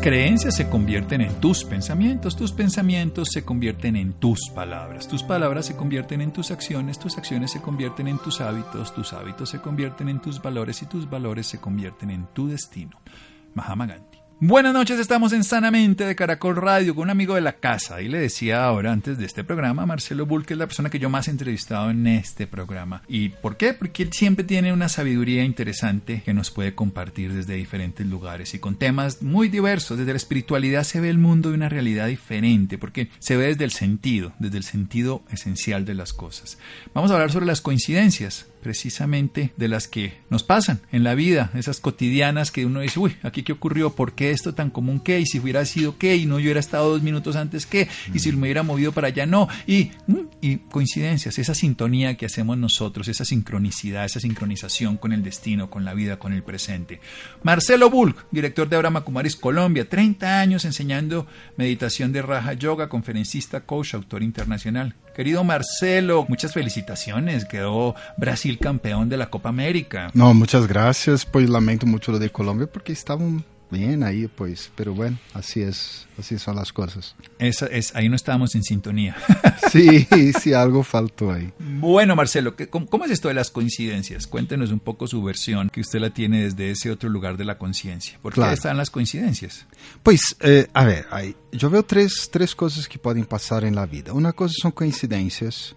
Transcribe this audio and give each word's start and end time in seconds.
Creencias 0.00 0.56
se 0.56 0.68
convierten 0.68 1.20
en 1.20 1.40
tus 1.40 1.64
pensamientos, 1.64 2.36
tus 2.36 2.52
pensamientos 2.52 3.28
se 3.32 3.44
convierten 3.44 3.96
en 3.96 4.12
tus 4.14 4.50
palabras, 4.54 5.08
tus 5.08 5.22
palabras 5.22 5.66
se 5.66 5.76
convierten 5.76 6.20
en 6.20 6.32
tus 6.32 6.50
acciones, 6.50 6.98
tus 6.98 7.18
acciones 7.18 7.50
se 7.52 7.60
convierten 7.60 8.08
en 8.08 8.18
tus 8.18 8.40
hábitos, 8.40 8.94
tus 8.94 9.12
hábitos 9.12 9.50
se 9.50 9.60
convierten 9.60 10.08
en 10.08 10.20
tus 10.20 10.42
valores 10.42 10.82
y 10.82 10.86
tus 10.86 11.08
valores 11.08 11.46
se 11.46 11.60
convierten 11.60 12.10
en 12.10 12.26
tu 12.34 12.48
destino. 12.48 13.00
Mahatma 13.54 13.86
Gandhi. 13.86 14.25
Buenas 14.38 14.74
noches, 14.74 15.00
estamos 15.00 15.32
en 15.32 15.44
Sanamente 15.44 16.04
de 16.04 16.14
Caracol 16.14 16.56
Radio 16.56 16.94
con 16.94 17.04
un 17.04 17.10
amigo 17.10 17.36
de 17.36 17.40
la 17.40 17.54
casa. 17.54 18.02
Y 18.02 18.08
le 18.08 18.18
decía 18.18 18.64
ahora, 18.66 18.92
antes 18.92 19.16
de 19.16 19.24
este 19.24 19.44
programa, 19.44 19.86
Marcelo 19.86 20.26
Bull, 20.26 20.44
que 20.44 20.52
es 20.52 20.58
la 20.58 20.66
persona 20.66 20.90
que 20.90 20.98
yo 20.98 21.08
más 21.08 21.26
he 21.26 21.30
entrevistado 21.30 21.90
en 21.90 22.06
este 22.06 22.46
programa. 22.46 23.00
¿Y 23.08 23.30
por 23.30 23.56
qué? 23.56 23.72
Porque 23.72 24.02
él 24.02 24.12
siempre 24.12 24.44
tiene 24.44 24.74
una 24.74 24.90
sabiduría 24.90 25.42
interesante 25.42 26.20
que 26.22 26.34
nos 26.34 26.50
puede 26.50 26.74
compartir 26.74 27.32
desde 27.32 27.54
diferentes 27.54 28.06
lugares 28.06 28.52
y 28.52 28.58
con 28.58 28.76
temas 28.76 29.22
muy 29.22 29.48
diversos. 29.48 29.96
Desde 29.96 30.12
la 30.12 30.18
espiritualidad 30.18 30.84
se 30.84 31.00
ve 31.00 31.08
el 31.08 31.16
mundo 31.16 31.48
de 31.48 31.54
una 31.54 31.70
realidad 31.70 32.06
diferente, 32.06 32.76
porque 32.76 33.08
se 33.20 33.38
ve 33.38 33.46
desde 33.46 33.64
el 33.64 33.72
sentido, 33.72 34.34
desde 34.38 34.58
el 34.58 34.64
sentido 34.64 35.22
esencial 35.30 35.86
de 35.86 35.94
las 35.94 36.12
cosas. 36.12 36.58
Vamos 36.92 37.10
a 37.10 37.14
hablar 37.14 37.32
sobre 37.32 37.46
las 37.46 37.62
coincidencias 37.62 38.48
precisamente 38.66 39.52
de 39.56 39.68
las 39.68 39.86
que 39.86 40.18
nos 40.28 40.42
pasan 40.42 40.80
en 40.90 41.04
la 41.04 41.14
vida, 41.14 41.52
esas 41.54 41.78
cotidianas 41.78 42.50
que 42.50 42.66
uno 42.66 42.80
dice, 42.80 42.98
uy, 42.98 43.14
aquí 43.22 43.44
qué 43.44 43.52
ocurrió, 43.52 43.94
¿por 43.94 44.14
qué 44.14 44.32
esto 44.32 44.54
tan 44.54 44.70
común 44.70 44.98
qué? 44.98 45.20
Y 45.20 45.26
si 45.26 45.38
hubiera 45.38 45.64
sido 45.64 45.98
qué, 45.98 46.16
y 46.16 46.26
no 46.26 46.40
yo 46.40 46.46
hubiera 46.46 46.58
estado 46.58 46.90
dos 46.90 47.00
minutos 47.00 47.36
antes 47.36 47.64
qué, 47.64 47.86
y 48.12 48.18
si 48.18 48.32
me 48.32 48.40
hubiera 48.40 48.64
movido 48.64 48.90
para 48.90 49.06
allá 49.06 49.24
no, 49.24 49.46
y, 49.68 49.92
mm, 50.08 50.16
y 50.40 50.56
coincidencias, 50.56 51.38
esa 51.38 51.54
sintonía 51.54 52.16
que 52.16 52.26
hacemos 52.26 52.58
nosotros, 52.58 53.06
esa 53.06 53.24
sincronicidad, 53.24 54.04
esa 54.04 54.18
sincronización 54.18 54.96
con 54.96 55.12
el 55.12 55.22
destino, 55.22 55.70
con 55.70 55.84
la 55.84 55.94
vida, 55.94 56.18
con 56.18 56.32
el 56.32 56.42
presente. 56.42 56.98
Marcelo 57.44 57.88
Bulk, 57.88 58.26
director 58.32 58.68
de 58.68 58.74
Abraham 58.74 59.04
Kumaris 59.04 59.36
Colombia, 59.36 59.88
30 59.88 60.40
años 60.40 60.64
enseñando 60.64 61.28
meditación 61.56 62.10
de 62.10 62.22
Raja 62.22 62.54
Yoga, 62.54 62.88
conferencista, 62.88 63.60
coach, 63.60 63.94
autor 63.94 64.24
internacional. 64.24 64.96
Querido 65.16 65.44
Marcelo, 65.44 66.26
muchas 66.28 66.52
felicitaciones. 66.52 67.46
Quedó 67.46 67.94
Brasil 68.18 68.58
campeón 68.58 69.08
de 69.08 69.16
la 69.16 69.30
Copa 69.30 69.48
América. 69.48 70.10
No, 70.12 70.34
muchas 70.34 70.66
gracias. 70.66 71.24
Pues 71.24 71.48
lamento 71.48 71.86
mucho 71.86 72.12
lo 72.12 72.18
de 72.18 72.28
Colombia 72.28 72.66
porque 72.70 72.92
estaban 72.92 73.42
bien 73.70 74.02
ahí, 74.02 74.28
pues, 74.28 74.70
pero 74.74 74.94
bueno, 74.94 75.18
así 75.34 75.60
es, 75.62 76.06
así 76.18 76.38
son 76.38 76.56
las 76.56 76.72
cosas. 76.72 77.14
Esa 77.38 77.66
es, 77.66 77.94
ahí 77.94 78.08
no 78.08 78.16
estábamos 78.16 78.54
en 78.54 78.62
sintonía. 78.62 79.16
sí, 79.70 80.06
sí, 80.40 80.52
algo 80.52 80.82
faltó 80.82 81.32
ahí. 81.32 81.52
Bueno, 81.58 82.16
Marcelo, 82.16 82.54
¿cómo, 82.70 82.86
¿cómo, 82.86 83.04
es 83.04 83.10
esto 83.10 83.28
de 83.28 83.34
las 83.34 83.50
coincidencias? 83.50 84.26
Cuéntenos 84.26 84.70
un 84.70 84.80
poco 84.80 85.06
su 85.06 85.22
versión, 85.22 85.70
que 85.70 85.80
usted 85.80 86.00
la 86.00 86.10
tiene 86.10 86.44
desde 86.44 86.70
ese 86.70 86.90
otro 86.90 87.08
lugar 87.08 87.36
de 87.36 87.44
la 87.44 87.58
conciencia. 87.58 88.18
¿Por 88.22 88.34
qué 88.34 88.52
están 88.52 88.76
las 88.76 88.90
coincidencias? 88.90 89.66
Pues, 90.02 90.36
eh, 90.40 90.68
a 90.72 90.84
ver, 90.84 91.06
hay, 91.10 91.36
yo 91.52 91.70
veo 91.70 91.82
tres, 91.82 92.28
tres 92.30 92.54
cosas 92.54 92.88
que 92.88 92.98
pueden 92.98 93.24
pasar 93.24 93.64
en 93.64 93.74
la 93.74 93.86
vida. 93.86 94.12
Una 94.12 94.32
cosa 94.32 94.54
son 94.60 94.72
coincidencias 94.72 95.76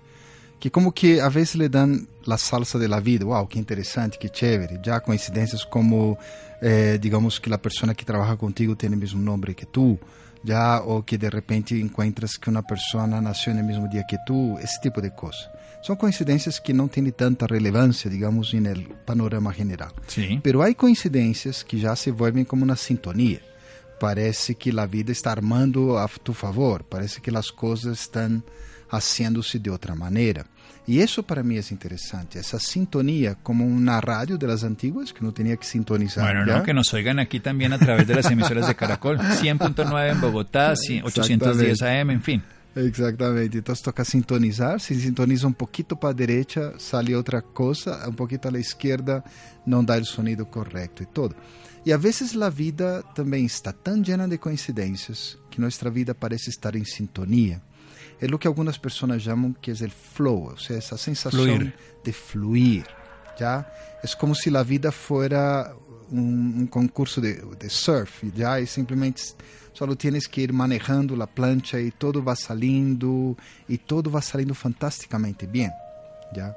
que 0.59 0.71
como 0.71 0.93
que 0.93 1.21
a 1.21 1.29
veces 1.29 1.55
le 1.55 1.69
dan 1.69 2.07
la 2.25 2.38
salsa 2.38 2.77
de 2.77 2.88
la 2.88 2.99
vida. 2.99 3.25
Wow, 3.25 3.47
qué 3.47 3.59
interesante, 3.59 4.17
qué 4.20 4.30
chévere. 4.30 4.80
Ya 4.83 4.99
coincidencias 4.99 5.65
como, 5.65 6.17
eh, 6.61 6.99
digamos, 7.02 7.39
que 7.39 7.49
la 7.49 7.61
persona 7.61 7.93
que 7.93 8.05
trabaja 8.05 8.36
contigo 8.36 8.75
tiene 8.75 8.95
el 8.95 9.02
mismo 9.02 9.21
nombre 9.21 9.55
que 9.55 9.65
tú. 9.65 9.98
Ya, 10.43 10.81
o 10.86 11.03
que 11.03 11.17
de 11.17 11.30
repente 11.30 11.77
encuentras 11.80 12.37
que 12.37 12.49
una 12.49 12.61
persona 12.61 13.19
nació 13.19 13.52
en 13.52 13.59
el 13.59 13.65
mismo 13.65 13.87
día 13.87 14.05
que 14.08 14.17
tú. 14.25 14.58
Ese 14.59 14.80
tipo 14.81 15.02
de 15.02 15.14
cosas. 15.14 15.49
Son 15.81 15.95
coincidencias 15.95 16.59
que 16.59 16.73
no 16.73 16.89
tienen 16.89 17.14
tanta 17.14 17.48
relevancia, 17.48 18.11
digamos, 18.11 18.53
en 18.53 18.65
el 18.65 18.87
panorama 19.05 19.53
general. 19.53 19.93
Sí. 20.08 20.39
Pero 20.43 20.61
hay 20.61 20.75
coincidencias 20.75 21.64
que 21.64 21.80
ya 21.80 21.95
se 21.95 22.11
vuelven 22.11 22.43
como 22.43 22.64
una 22.64 22.75
sintonía. 22.75 23.39
Parece 23.98 24.55
que 24.55 24.73
la 24.73 24.87
vida 24.87 25.14
está 25.14 25.31
armando 25.31 25.98
a 25.98 26.08
tu 26.08 26.33
favor. 26.33 26.83
Parece 26.83 27.21
que 27.21 27.31
las 27.31 27.52
cosas 27.52 28.02
están 28.02 28.43
haciéndose 28.92 29.60
de 29.60 29.70
outra 29.70 29.95
maneira. 29.95 30.45
E 30.88 31.02
isso 31.02 31.22
para 31.23 31.44
mim 31.44 31.58
é 31.58 31.64
interessante, 31.72 32.39
essa 32.39 32.58
sintonia 32.60 33.38
como 33.44 33.66
uma 33.66 34.00
rádio 34.00 34.38
de 34.38 34.48
las 34.48 34.64
antiguas 34.64 35.11
que 35.11 35.23
não 35.23 35.32
tinha 35.32 35.55
que 35.55 35.66
sintonizar. 35.66 36.26
Bueno, 36.26 36.45
no, 36.45 36.64
que 36.64 36.73
nos 36.73 36.92
oigan 36.94 37.22
aqui 37.22 37.39
também 37.39 37.72
através 37.72 38.08
de 38.08 38.14
las 38.16 38.26
emisoras 38.32 38.66
de 38.66 38.73
Caracol, 38.73 39.17
100.9 39.17 40.16
em 40.16 40.20
Bogotá, 40.20 40.73
810 41.04 41.82
AM, 41.83 42.14
enfim. 42.14 42.42
Exatamente. 42.76 43.58
Então 43.58 43.76
toca 43.76 44.04
sintonizar. 44.04 44.80
Se 44.80 44.95
sintoniza 44.95 45.48
um 45.48 45.52
pouquinho 45.52 45.95
para 45.95 46.10
a 46.10 46.14
direita, 46.14 46.73
sale 46.78 47.16
outra 47.16 47.42
coisa. 47.42 48.08
Um 48.08 48.14
pouquinho 48.14 48.42
à 48.55 48.60
esquerda, 48.60 49.23
não 49.66 49.83
dá 49.83 49.98
o 49.98 50.05
sonido 50.05 50.45
correto 50.45 51.04
e 51.04 51.05
todo. 51.05 51.36
E 51.86 51.94
a 51.94 51.98
vezes 51.98 52.36
a 52.36 52.49
vida 52.49 53.04
também 53.16 53.45
está 53.45 53.72
tão 53.72 54.02
llena 54.02 54.28
de 54.28 54.38
coincidências 54.38 55.38
que 55.49 55.61
nossa 55.61 55.89
vida 55.89 56.14
parece 56.14 56.49
estar 56.49 56.76
em 56.76 56.83
sintonia. 56.83 57.61
É 58.21 58.25
o 58.25 58.37
que 58.37 58.47
algumas 58.47 58.77
pessoas 58.77 59.21
chamam 59.21 59.53
que 59.53 59.71
é 59.71 59.73
o 59.73 59.89
flow, 59.89 60.49
ou 60.52 60.57
seja, 60.57 60.80
essa 60.80 60.97
sensação 60.97 61.39
fluir. 61.39 61.73
de 62.03 62.11
fluir. 62.11 62.85
Já 63.37 63.65
é 64.03 64.07
como 64.17 64.35
se 64.35 64.55
a 64.55 64.63
vida 64.63 64.91
fuera 64.91 65.73
um, 66.11 66.61
um 66.61 66.67
concurso 66.67 67.21
de, 67.21 67.41
de, 67.57 67.69
surf, 67.69 68.31
já 68.35 68.59
e 68.59 68.67
simplesmente 68.67 69.35
só 69.73 69.85
tienes 69.95 70.25
que 70.27 70.41
ir 70.41 70.52
manejando 70.52 71.21
a 71.21 71.27
plancha 71.27 71.80
e 71.80 71.91
todo 71.91 72.21
vai 72.21 72.35
salindo 72.35 73.37
e 73.67 73.77
todo 73.77 74.09
vai 74.09 74.21
salindo 74.21 74.55
fantasticamente 74.55 75.45
bem, 75.45 75.69
já. 76.36 76.53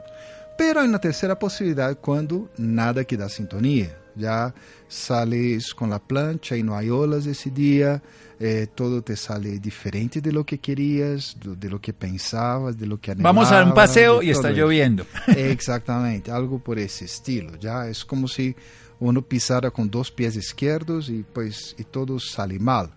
Pero 0.57 0.81
há 0.81 0.85
uma 0.85 0.99
terceira 0.99 1.35
possibilidade 1.35 1.99
quando 2.01 2.51
nada 2.59 3.05
que 3.05 3.17
dá 3.17 3.29
sintonia. 3.29 4.02
Já 4.17 4.53
sales 4.89 5.73
com 5.73 5.93
a 5.93 5.99
plancha 5.99 6.57
e 6.57 6.63
não 6.63 6.75
há 6.75 6.83
olas 6.83 7.27
esse 7.27 7.51
dia, 7.51 8.03
eh, 8.39 8.67
todo 8.75 9.01
te 9.01 9.17
sale 9.17 9.59
diferente 9.59 10.21
de 10.21 10.33
lo 10.33 10.45
que 10.45 10.59
querías, 10.59 11.37
de, 11.41 11.69
lo 11.69 11.81
que 11.81 11.93
pensabas, 11.93 12.77
de 12.77 12.87
lo 12.87 12.99
que 12.99 13.13
anhelabas. 13.13 13.35
Vamos 13.35 13.53
a 13.53 13.65
un 13.65 13.73
paseo 13.73 14.23
y 14.23 14.31
está 14.31 14.51
eso. 14.51 14.59
lloviendo. 14.59 15.07
Exactamente, 15.29 16.31
algo 16.31 16.59
por 16.59 16.79
ese 16.79 17.05
estilo. 17.05 17.57
Ya 17.57 17.87
es 17.87 18.05
como 18.05 18.29
si 18.29 18.55
uno 19.01 19.23
pisara 19.23 19.71
con 19.71 19.91
dos 19.91 20.11
pies 20.11 20.37
izquierdos 20.37 21.09
y 21.09 21.23
pues 21.23 21.75
y 21.79 21.85
todo 21.85 22.19
sale 22.19 22.59
mal. 22.59 22.91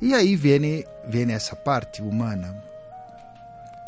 Y 0.00 0.12
ahí 0.12 0.36
viene 0.36 0.84
viene 1.08 1.34
esa 1.34 1.62
parte 1.62 2.02
humana. 2.02 2.54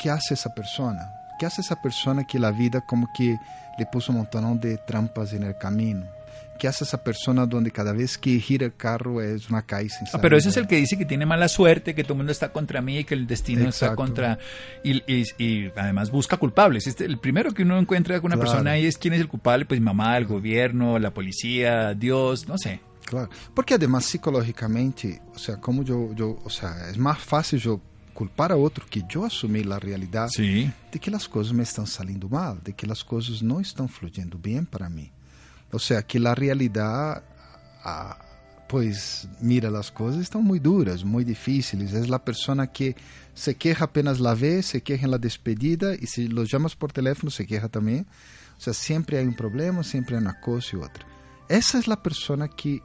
¿Qué 0.00 0.10
hace 0.10 0.34
esa 0.34 0.54
persona? 0.54 1.10
¿Qué 1.38 1.46
hace 1.46 1.60
esa 1.60 1.80
persona 1.82 2.24
que 2.26 2.38
la 2.38 2.50
vida 2.50 2.80
como 2.80 3.08
que 3.14 3.36
le 3.78 3.86
puso 3.86 4.12
un 4.12 4.18
montón 4.18 4.60
de 4.60 4.78
trampas 4.78 5.32
en 5.32 5.42
el 5.42 5.58
camino? 5.58 6.15
Que 6.58 6.68
hace 6.68 6.84
esa 6.84 7.02
persona 7.02 7.46
donde 7.46 7.70
cada 7.70 7.92
vez 7.92 8.16
que 8.18 8.38
gira 8.40 8.66
el 8.66 8.74
carro 8.74 9.20
es 9.20 9.50
una 9.50 9.64
sin 9.68 10.08
ah, 10.12 10.18
Pero 10.20 10.36
ese 10.36 10.48
es 10.48 10.56
el 10.56 10.66
que 10.66 10.76
dice 10.76 10.96
que 10.96 11.04
tiene 11.04 11.26
mala 11.26 11.48
suerte, 11.48 11.94
que 11.94 12.02
todo 12.02 12.14
el 12.14 12.18
mundo 12.18 12.32
está 12.32 12.50
contra 12.50 12.80
mí, 12.80 13.04
que 13.04 13.14
el 13.14 13.26
destino 13.26 13.64
Exacto. 13.64 13.84
está 13.84 13.96
contra... 13.96 14.38
Y, 14.82 15.02
y, 15.12 15.24
y, 15.38 15.70
además 15.76 16.10
busca 16.10 16.36
culpables. 16.36 16.86
Este, 16.86 17.04
el 17.04 17.18
primero 17.18 17.52
que 17.52 17.62
uno 17.62 17.78
encuentra 17.78 18.20
con 18.20 18.26
una 18.26 18.36
claro. 18.36 18.50
persona 18.50 18.70
ahí 18.72 18.86
es 18.86 18.96
quién 18.96 19.14
es 19.14 19.20
el 19.20 19.28
culpable, 19.28 19.66
pues 19.66 19.80
mamá, 19.80 20.16
el 20.16 20.26
gobierno, 20.26 20.98
la 20.98 21.12
policía, 21.12 21.94
Dios, 21.94 22.48
no 22.48 22.56
sé. 22.58 22.80
Claro, 23.04 23.30
porque 23.54 23.74
además 23.74 24.04
psicológicamente, 24.04 25.20
o 25.34 25.38
sea, 25.38 25.56
como 25.58 25.84
yo, 25.84 26.12
yo 26.14 26.38
o 26.42 26.50
sea, 26.50 26.90
es 26.90 26.98
más 26.98 27.18
fácil 27.18 27.60
yo 27.60 27.80
culpar 28.12 28.50
a 28.50 28.56
outro 28.56 28.86
que 28.86 29.04
eu 29.14 29.24
assumir 29.24 29.70
a 29.70 29.78
realidade 29.78 30.32
Sim. 30.32 30.72
de 30.90 30.98
que 30.98 31.14
as 31.14 31.26
coisas 31.26 31.52
me 31.52 31.62
estão 31.62 31.84
saindo 31.84 32.28
mal, 32.30 32.56
de 32.56 32.72
que 32.72 32.90
as 32.90 33.02
coisas 33.02 33.42
não 33.42 33.60
estão 33.60 33.86
fluindo 33.86 34.38
bem 34.38 34.64
para 34.64 34.88
mim. 34.88 35.10
Ou 35.72 35.78
seja, 35.78 36.02
que 36.02 36.24
a 36.26 36.34
realidade, 36.34 37.22
ah, 37.84 38.16
pois, 38.68 39.28
mira, 39.40 39.76
as 39.78 39.90
coisas 39.90 40.22
estão 40.22 40.42
muito 40.42 40.62
duras, 40.62 41.02
muito 41.02 41.28
difíceis. 41.28 41.94
É 41.94 42.14
a 42.14 42.18
pessoa 42.18 42.66
que 42.66 42.94
se 43.34 43.54
queja 43.54 43.84
apenas 43.84 44.18
la 44.18 44.34
vez, 44.34 44.66
se 44.66 44.80
queja 44.80 45.06
em 45.06 45.10
la 45.10 45.18
despedida 45.18 45.96
e 46.00 46.06
se 46.06 46.26
lo 46.28 46.44
llamas 46.44 46.74
por 46.74 46.92
teléfono 46.92 47.30
se 47.30 47.44
queja 47.44 47.68
também. 47.68 47.98
Ou 47.98 48.60
seja, 48.60 48.74
sempre 48.74 49.18
há 49.18 49.22
um 49.22 49.32
problema, 49.32 49.82
sempre 49.82 50.16
há 50.16 50.18
uma 50.18 50.34
coisa 50.34 50.68
e 50.72 50.76
outra. 50.76 51.04
Essa 51.48 51.78
é 51.78 51.92
a 51.92 51.96
pessoa 51.96 52.48
que 52.48 52.82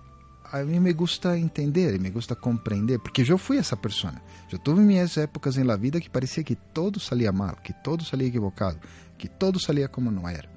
a 0.52 0.64
mim 0.64 0.80
me 0.80 0.92
gusta 0.92 1.38
entender, 1.38 1.98
me 1.98 2.10
gusta 2.10 2.36
compreender, 2.36 3.00
porque 3.00 3.24
eu 3.28 3.38
fui 3.38 3.58
essa 3.58 3.78
pessoa. 3.78 4.14
Eu 4.52 4.60
tive 4.60 4.82
minhas 4.82 5.16
épocas 5.16 5.58
em 5.58 5.64
la 5.64 5.78
vida 5.78 6.02
que 6.02 6.10
parecia 6.10 6.44
que 6.44 6.56
todo 6.56 7.00
salia 7.00 7.32
mal, 7.32 7.56
que 7.56 7.74
todo 7.82 8.04
salia 8.04 8.28
equivocado, 8.28 8.78
que 9.18 9.30
todo 9.30 9.62
salia 9.62 9.88
como 9.88 10.12
não 10.12 10.28
era. 10.28 10.50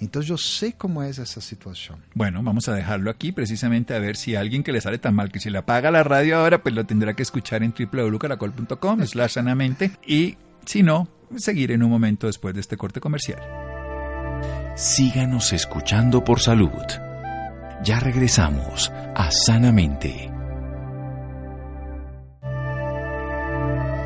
Então 0.00 0.22
eu 0.22 0.38
sei 0.38 0.72
como 0.72 1.02
é 1.02 1.10
essa 1.10 1.40
situação. 1.40 1.98
Bueno, 2.14 2.42
vamos 2.42 2.68
a 2.68 2.74
dejarlo 2.74 3.10
aquí 3.10 3.32
precisamente 3.32 3.92
a 3.92 3.98
ver 3.98 4.16
si 4.16 4.34
a 4.34 4.40
alguien 4.40 4.62
que 4.62 4.72
le 4.72 4.80
sale 4.80 4.98
tan 4.98 5.14
mal 5.14 5.30
que 5.30 5.40
se 5.40 5.50
le 5.50 5.58
apaga 5.58 5.90
la 5.90 6.02
radio 6.02 6.38
ahora, 6.38 6.62
pues 6.62 6.74
lo 6.74 6.84
tendrá 6.84 7.14
que 7.14 7.22
escuchar 7.22 7.62
en 7.62 7.74
www.caracol.com 7.78 9.02
slash 9.06 9.32
sanamente 9.32 9.92
y 10.06 10.36
Si 10.64 10.82
no, 10.82 11.08
seguir 11.36 11.72
en 11.72 11.82
un 11.82 11.90
momento 11.90 12.26
después 12.26 12.54
de 12.54 12.60
este 12.60 12.76
corte 12.76 13.00
comercial. 13.00 13.40
Síganos 14.76 15.52
escuchando 15.52 16.22
por 16.22 16.40
salud. 16.40 16.70
Ya 17.82 17.98
regresamos 17.98 18.90
a 19.14 19.30
Sanamente. 19.30 20.30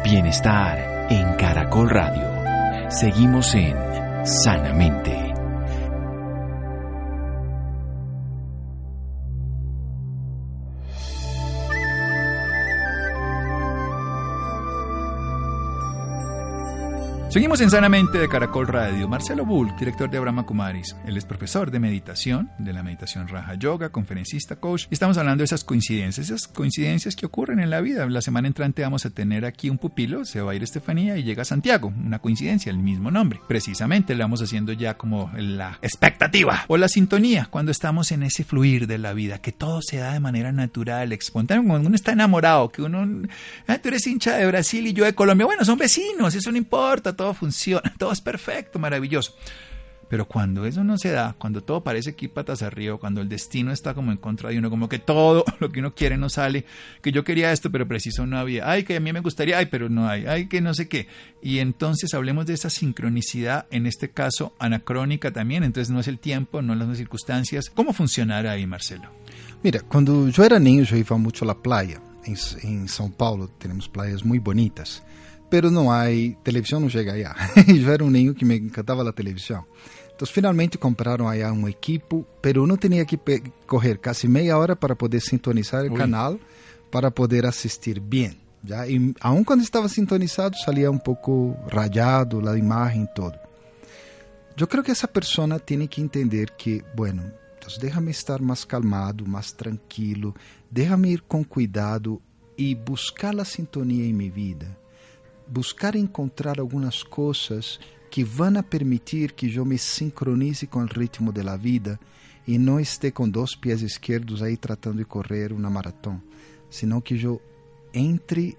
Bienestar 0.04 1.06
en 1.10 1.34
Caracol 1.34 1.90
Radio. 1.90 2.90
Seguimos 2.90 3.54
en 3.54 3.76
Sanamente. 4.24 5.33
Seguimos 17.34 17.60
en 17.60 17.68
Sanamente 17.68 18.18
de 18.18 18.28
Caracol 18.28 18.68
Radio. 18.68 19.08
Marcelo 19.08 19.44
Bull, 19.44 19.74
director 19.76 20.08
de 20.08 20.20
Brahma 20.20 20.46
Kumaris. 20.46 20.94
Él 21.04 21.16
es 21.16 21.24
profesor 21.24 21.72
de 21.72 21.80
meditación, 21.80 22.48
de 22.60 22.72
la 22.72 22.84
meditación 22.84 23.26
Raja 23.26 23.56
Yoga, 23.56 23.88
conferencista, 23.88 24.54
coach. 24.54 24.86
Estamos 24.92 25.18
hablando 25.18 25.40
de 25.40 25.46
esas 25.46 25.64
coincidencias, 25.64 26.28
esas 26.28 26.46
coincidencias 26.46 27.16
que 27.16 27.26
ocurren 27.26 27.58
en 27.58 27.70
la 27.70 27.80
vida. 27.80 28.06
La 28.06 28.20
semana 28.20 28.46
entrante 28.46 28.82
vamos 28.82 29.04
a 29.04 29.10
tener 29.10 29.46
aquí 29.46 29.68
un 29.68 29.78
pupilo, 29.78 30.24
se 30.24 30.42
va 30.42 30.52
a 30.52 30.54
ir 30.54 30.62
Estefanía 30.62 31.16
y 31.16 31.24
llega 31.24 31.44
Santiago. 31.44 31.88
Una 31.88 32.20
coincidencia, 32.20 32.70
el 32.70 32.78
mismo 32.78 33.10
nombre. 33.10 33.40
Precisamente 33.48 34.14
le 34.14 34.22
vamos 34.22 34.40
haciendo 34.40 34.72
ya 34.72 34.96
como 34.96 35.32
la 35.36 35.80
expectativa 35.82 36.64
o 36.68 36.76
la 36.76 36.86
sintonía 36.86 37.48
cuando 37.50 37.72
estamos 37.72 38.12
en 38.12 38.22
ese 38.22 38.44
fluir 38.44 38.86
de 38.86 38.98
la 38.98 39.12
vida, 39.12 39.40
que 39.40 39.50
todo 39.50 39.82
se 39.82 39.96
da 39.96 40.12
de 40.12 40.20
manera 40.20 40.52
natural, 40.52 41.12
espontánea. 41.12 41.68
Cuando 41.68 41.88
uno 41.88 41.96
está 41.96 42.12
enamorado, 42.12 42.70
que 42.70 42.82
uno, 42.82 43.26
ah, 43.66 43.78
tú 43.78 43.88
eres 43.88 44.06
hincha 44.06 44.36
de 44.36 44.46
Brasil 44.46 44.86
y 44.86 44.92
yo 44.92 45.04
de 45.04 45.16
Colombia. 45.16 45.46
Bueno, 45.46 45.64
son 45.64 45.78
vecinos, 45.78 46.32
eso 46.32 46.52
no 46.52 46.58
importa 46.58 47.16
todo 47.24 47.32
funciona, 47.32 47.94
todo 47.98 48.12
es 48.12 48.20
perfecto, 48.20 48.78
maravilloso. 48.78 49.34
Pero 50.10 50.28
cuando 50.28 50.66
eso 50.66 50.84
no 50.84 50.98
se 50.98 51.10
da, 51.10 51.34
cuando 51.38 51.62
todo 51.62 51.82
parece 51.82 52.14
que 52.14 52.28
patas 52.28 52.62
arriba, 52.62 52.98
cuando 52.98 53.22
el 53.22 53.28
destino 53.30 53.72
está 53.72 53.94
como 53.94 54.12
en 54.12 54.18
contra 54.18 54.50
de 54.50 54.58
uno, 54.58 54.68
como 54.68 54.90
que 54.90 54.98
todo 54.98 55.42
lo 55.60 55.70
que 55.70 55.80
uno 55.80 55.94
quiere 55.94 56.18
no 56.18 56.28
sale, 56.28 56.66
que 57.00 57.10
yo 57.10 57.24
quería 57.24 57.50
esto, 57.50 57.70
pero 57.70 57.88
preciso 57.88 58.26
no 58.26 58.36
había, 58.36 58.70
ay, 58.70 58.84
que 58.84 58.96
a 58.96 59.00
mí 59.00 59.10
me 59.10 59.20
gustaría, 59.20 59.56
ay, 59.56 59.66
pero 59.70 59.88
no 59.88 60.06
hay, 60.06 60.26
ay, 60.26 60.46
que 60.48 60.60
no 60.60 60.74
sé 60.74 60.86
qué. 60.86 61.08
Y 61.40 61.60
entonces 61.60 62.12
hablemos 62.12 62.44
de 62.44 62.52
esa 62.52 62.68
sincronicidad, 62.68 63.66
en 63.70 63.86
este 63.86 64.10
caso 64.10 64.54
anacrónica 64.58 65.32
también, 65.32 65.64
entonces 65.64 65.90
no 65.90 66.00
es 66.00 66.08
el 66.08 66.18
tiempo, 66.18 66.60
no 66.60 66.74
las 66.74 66.94
circunstancias. 66.98 67.70
¿Cómo 67.70 67.94
funcionará 67.94 68.52
ahí, 68.52 68.66
Marcelo? 68.66 69.08
Mira, 69.62 69.80
cuando 69.80 70.28
yo 70.28 70.44
era 70.44 70.58
niño 70.58 70.84
yo 70.84 70.98
iba 70.98 71.16
mucho 71.16 71.46
a 71.46 71.48
la 71.48 71.54
playa. 71.54 72.02
En, 72.26 72.36
en 72.62 72.86
São 72.86 73.10
Paulo 73.10 73.48
tenemos 73.48 73.88
playas 73.88 74.22
muy 74.24 74.38
bonitas. 74.38 75.02
Pero 75.50 75.70
não 75.70 75.90
há 75.90 76.04
televisão 76.42 76.80
não 76.80 76.88
chega 76.88 77.12
allá. 77.12 77.34
eu 77.68 77.90
era 77.90 78.04
um 78.04 78.10
niño 78.10 78.34
que 78.34 78.44
me 78.44 78.58
encantava 78.58 79.08
a 79.08 79.12
televisão. 79.12 79.64
Então, 80.14 80.26
finalmente 80.26 80.78
compraram 80.78 81.28
allá 81.28 81.52
um 81.52 81.68
equipo, 81.68 82.24
pero 82.40 82.66
não 82.66 82.76
tinha 82.76 83.04
que 83.04 83.18
correr 83.66 83.98
quase 83.98 84.28
meia 84.28 84.56
hora 84.56 84.76
para 84.76 84.94
poder 84.94 85.20
sintonizar 85.20 85.84
o 85.86 85.94
canal 85.94 86.38
para 86.90 87.10
poder 87.10 87.44
assistir 87.44 87.98
bem. 87.98 88.36
Já? 88.64 88.86
E 88.86 89.12
aun 89.20 89.42
quando 89.42 89.62
estava 89.62 89.88
sintonizado, 89.88 90.56
saía 90.58 90.90
um 90.90 90.98
pouco 90.98 91.56
rayado 91.68 92.48
a 92.48 92.56
imagem 92.56 93.06
todo. 93.14 93.36
Eu 94.56 94.68
creio 94.68 94.84
que 94.84 94.92
essa 94.92 95.08
pessoa 95.08 95.58
tem 95.58 95.84
que 95.88 96.00
entender 96.00 96.52
que, 96.52 96.84
bueno, 96.94 97.32
então 97.58 97.68
déjame 97.80 98.12
estar 98.12 98.40
mais 98.40 98.64
calmado, 98.64 99.26
mais 99.26 99.50
tranquilo, 99.50 100.32
déjame 100.70 101.14
ir 101.14 101.22
com 101.22 101.44
cuidado 101.44 102.22
e 102.56 102.72
buscar 102.76 103.36
a 103.40 103.44
sintonia 103.44 104.04
em 104.04 104.12
minha 104.12 104.30
vida 104.30 104.83
buscar 105.46 105.94
encontrar 105.94 106.58
algumas 106.58 107.02
coisas 107.02 107.78
que 108.10 108.22
vão 108.22 108.62
permitir 108.62 109.32
que 109.32 109.54
eu 109.54 109.64
me 109.64 109.78
sincronize 109.78 110.66
com 110.66 110.80
o 110.80 110.86
ritmo 110.86 111.32
da 111.32 111.56
vida 111.56 111.98
e 112.46 112.58
não 112.58 112.78
esteja 112.78 113.12
com 113.12 113.28
dois 113.28 113.54
pés 113.56 113.82
esquerdos 113.82 114.42
aí 114.42 114.56
tratando 114.56 114.98
de 114.98 115.04
correr 115.04 115.52
uma 115.52 115.70
maratona, 115.70 116.22
senão 116.70 117.00
que 117.00 117.20
eu 117.20 117.40
entre 117.92 118.56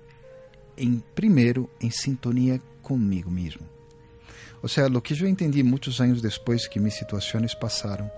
em 0.78 1.02
primeiro 1.14 1.70
em 1.80 1.90
sintonia 1.90 2.60
comigo 2.82 3.30
mesmo. 3.32 3.62
Ou 4.62 4.70
seja, 4.70 4.88
o 4.88 5.02
que 5.02 5.14
eu 5.14 5.28
entendi 5.28 5.62
muitos 5.64 6.02
anos 6.02 6.22
depois 6.22 6.68
que 6.68 6.80
minhas 6.80 6.96
situações 6.96 7.54
passaram, 7.54 8.10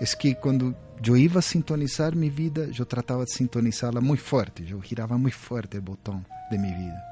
é 0.00 0.04
que 0.06 0.34
quando 0.34 0.74
eu 1.04 1.16
ia 1.16 1.42
sintonizar 1.42 2.16
minha 2.16 2.30
vida, 2.30 2.70
eu 2.78 2.86
tratava 2.86 3.24
de 3.24 3.34
sintonizá-la 3.34 4.00
muito 4.00 4.22
forte, 4.22 4.64
eu 4.70 4.80
girava 4.82 5.18
muito 5.18 5.36
forte 5.36 5.76
o 5.76 5.82
botão 5.82 6.24
de 6.50 6.56
minha 6.56 6.76
vida. 6.76 7.09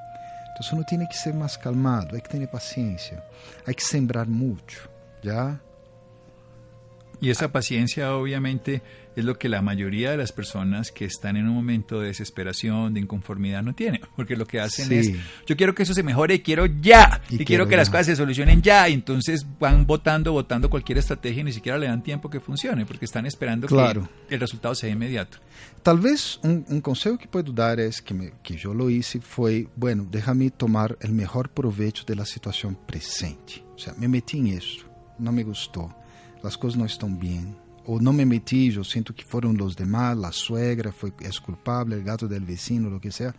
Entonces 0.59 0.73
uno 0.73 0.83
tiene 0.83 1.07
que 1.07 1.17
ser 1.17 1.35
más 1.35 1.57
calmado, 1.57 2.17
hay 2.17 2.21
que 2.21 2.31
tener 2.31 2.51
paciencia, 2.51 3.25
hay 3.65 3.77
que 3.77 3.85
sembrar 3.85 4.27
mucho, 4.27 4.91
¿ya? 5.23 5.61
Y 7.21 7.31
esa 7.31 7.47
paciencia 7.47 8.17
obviamente 8.17 8.83
es 9.21 9.27
lo 9.27 9.39
que 9.39 9.49
la 9.49 9.63
mayoría 9.63 10.11
de 10.11 10.17
las 10.17 10.33
personas 10.33 10.91
que 10.93 11.05
están 11.05 11.37
en 11.37 11.49
un 11.49 11.55
momento 11.55 12.01
de 12.01 12.09
desesperación, 12.09 12.95
de 12.95 13.01
inconformidad 13.01 13.63
no 13.63 13.75
tienen, 13.75 14.01
porque 14.17 14.37
lo 14.37 14.47
que 14.47 14.61
hacen 14.61 14.93
es, 14.93 15.13
yo 15.47 15.57
quiero 15.57 15.75
que 15.75 15.83
eso 15.83 15.95
se 15.95 16.03
mejore, 16.03 16.35
y 16.35 16.39
quiero 16.41 16.67
ya, 16.67 17.21
y, 17.29 17.45
quiero, 17.45 17.67
que 17.67 17.77
las 17.77 17.91
cosas 17.91 18.07
se 18.07 18.17
solucionen 18.17 18.63
ya, 18.63 18.89
y 18.89 18.95
entonces 18.95 19.47
van 19.59 19.87
votando, 19.87 20.33
votando 20.33 20.71
cualquier 20.71 20.99
estrategia 20.99 21.41
y 21.41 21.45
ni 21.45 21.53
siquiera 21.53 21.79
le 21.79 21.87
dan 21.87 22.03
tiempo 22.03 22.31
que 22.31 22.41
funcione, 22.41 22.87
porque 22.87 23.05
están 23.05 23.27
esperando 23.27 23.67
que 23.67 24.35
el 24.35 24.41
resultado 24.41 24.75
sea 24.75 24.91
inmediato. 24.91 25.39
Tal 25.83 25.99
vez 25.99 26.39
un, 26.43 26.81
consejo 26.81 27.19
que 27.19 27.27
puedo 27.27 27.53
dar 27.53 27.81
es 27.81 28.01
que, 28.01 28.33
que 28.43 28.57
yo 28.57 28.75
lo 28.75 28.91
hice 28.91 29.21
fue, 29.21 29.69
bueno, 29.77 30.07
déjame 30.11 30.51
tomar 30.51 30.97
el 31.01 31.13
mejor 31.13 31.51
provecho 31.51 32.05
de 32.05 32.15
la 32.15 32.25
situación 32.25 32.77
presente. 32.87 33.65
O 33.75 33.79
sea, 33.79 33.95
me 33.97 34.09
metí 34.09 34.39
en 34.39 34.49
eso, 34.49 34.87
no 35.19 35.33
me 35.33 35.43
gustó 35.43 35.95
as 36.47 36.57
coisas 36.57 36.79
não 36.79 36.87
estão 36.87 37.13
bem, 37.13 37.57
ou 37.89 37.99
não 37.99 38.13
me 38.13 38.23
meti, 38.27 38.75
eu 38.75 38.85
sinto 38.85 39.15
que 39.15 39.25
foram 39.25 39.51
os 39.65 39.75
demais, 39.75 40.23
a 40.23 40.31
suegra 40.31 40.93
foi, 40.93 41.11
é 41.23 41.31
culpável, 41.41 41.99
o 41.99 42.03
gato 42.03 42.29
del 42.29 42.45
vecino, 42.45 42.95
o 42.95 43.01
que 43.01 43.11
seja. 43.11 43.35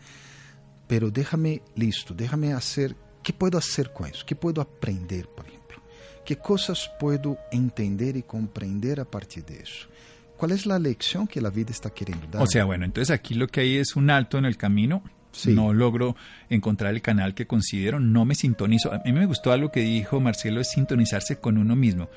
Pero 0.88 1.12
déjame 1.12 1.62
listo, 1.78 2.16
déjame 2.16 2.52
hacer, 2.52 2.96
que 3.22 3.32
puedo 3.32 3.62
fazer 3.62 3.90
com 3.90 4.08
isso? 4.08 4.26
Que 4.26 4.34
puedo 4.34 4.60
aprender, 4.60 5.28
por 5.28 5.46
exemplo? 5.46 5.84
Que 6.26 6.36
coisas 6.36 6.90
puedo 7.00 7.38
entender 7.52 8.18
e 8.18 8.24
compreender 8.24 9.00
a 9.00 9.06
partir 9.06 9.44
disso? 9.44 9.88
¿Cuál 10.36 10.54
es 10.54 10.66
la 10.66 10.80
lección 10.80 11.28
que 11.28 11.40
la 11.40 11.52
vida 11.52 11.70
está 11.70 11.92
queriendo 11.92 12.26
dar? 12.26 12.42
O 12.42 12.48
sea, 12.48 12.66
bueno, 12.66 12.86
entonces 12.86 13.12
aquí 13.12 13.36
lo 13.36 13.48
que 13.48 13.62
hay 13.62 13.78
es 13.78 13.96
un 13.96 14.10
alto 14.10 14.40
en 14.40 14.46
el 14.46 14.58
camino. 14.58 15.04
Sí. 15.32 15.54
No 15.54 15.74
logro 15.74 16.16
encontrar 16.50 16.92
el 16.96 17.04
canal 17.04 17.36
que 17.36 17.46
considero, 17.46 18.00
no 18.00 18.26
me 18.26 18.34
sintonizo. 18.34 18.92
A 18.92 18.98
mí 19.06 19.14
me 19.14 19.28
gustó 19.28 19.52
algo 19.52 19.72
que 19.72 19.82
dijo 19.82 20.20
Marcelo, 20.20 20.60
es 20.60 20.72
sintonizarse 20.72 21.40
con 21.40 21.60
uno 21.60 21.76
mismo 21.76 22.10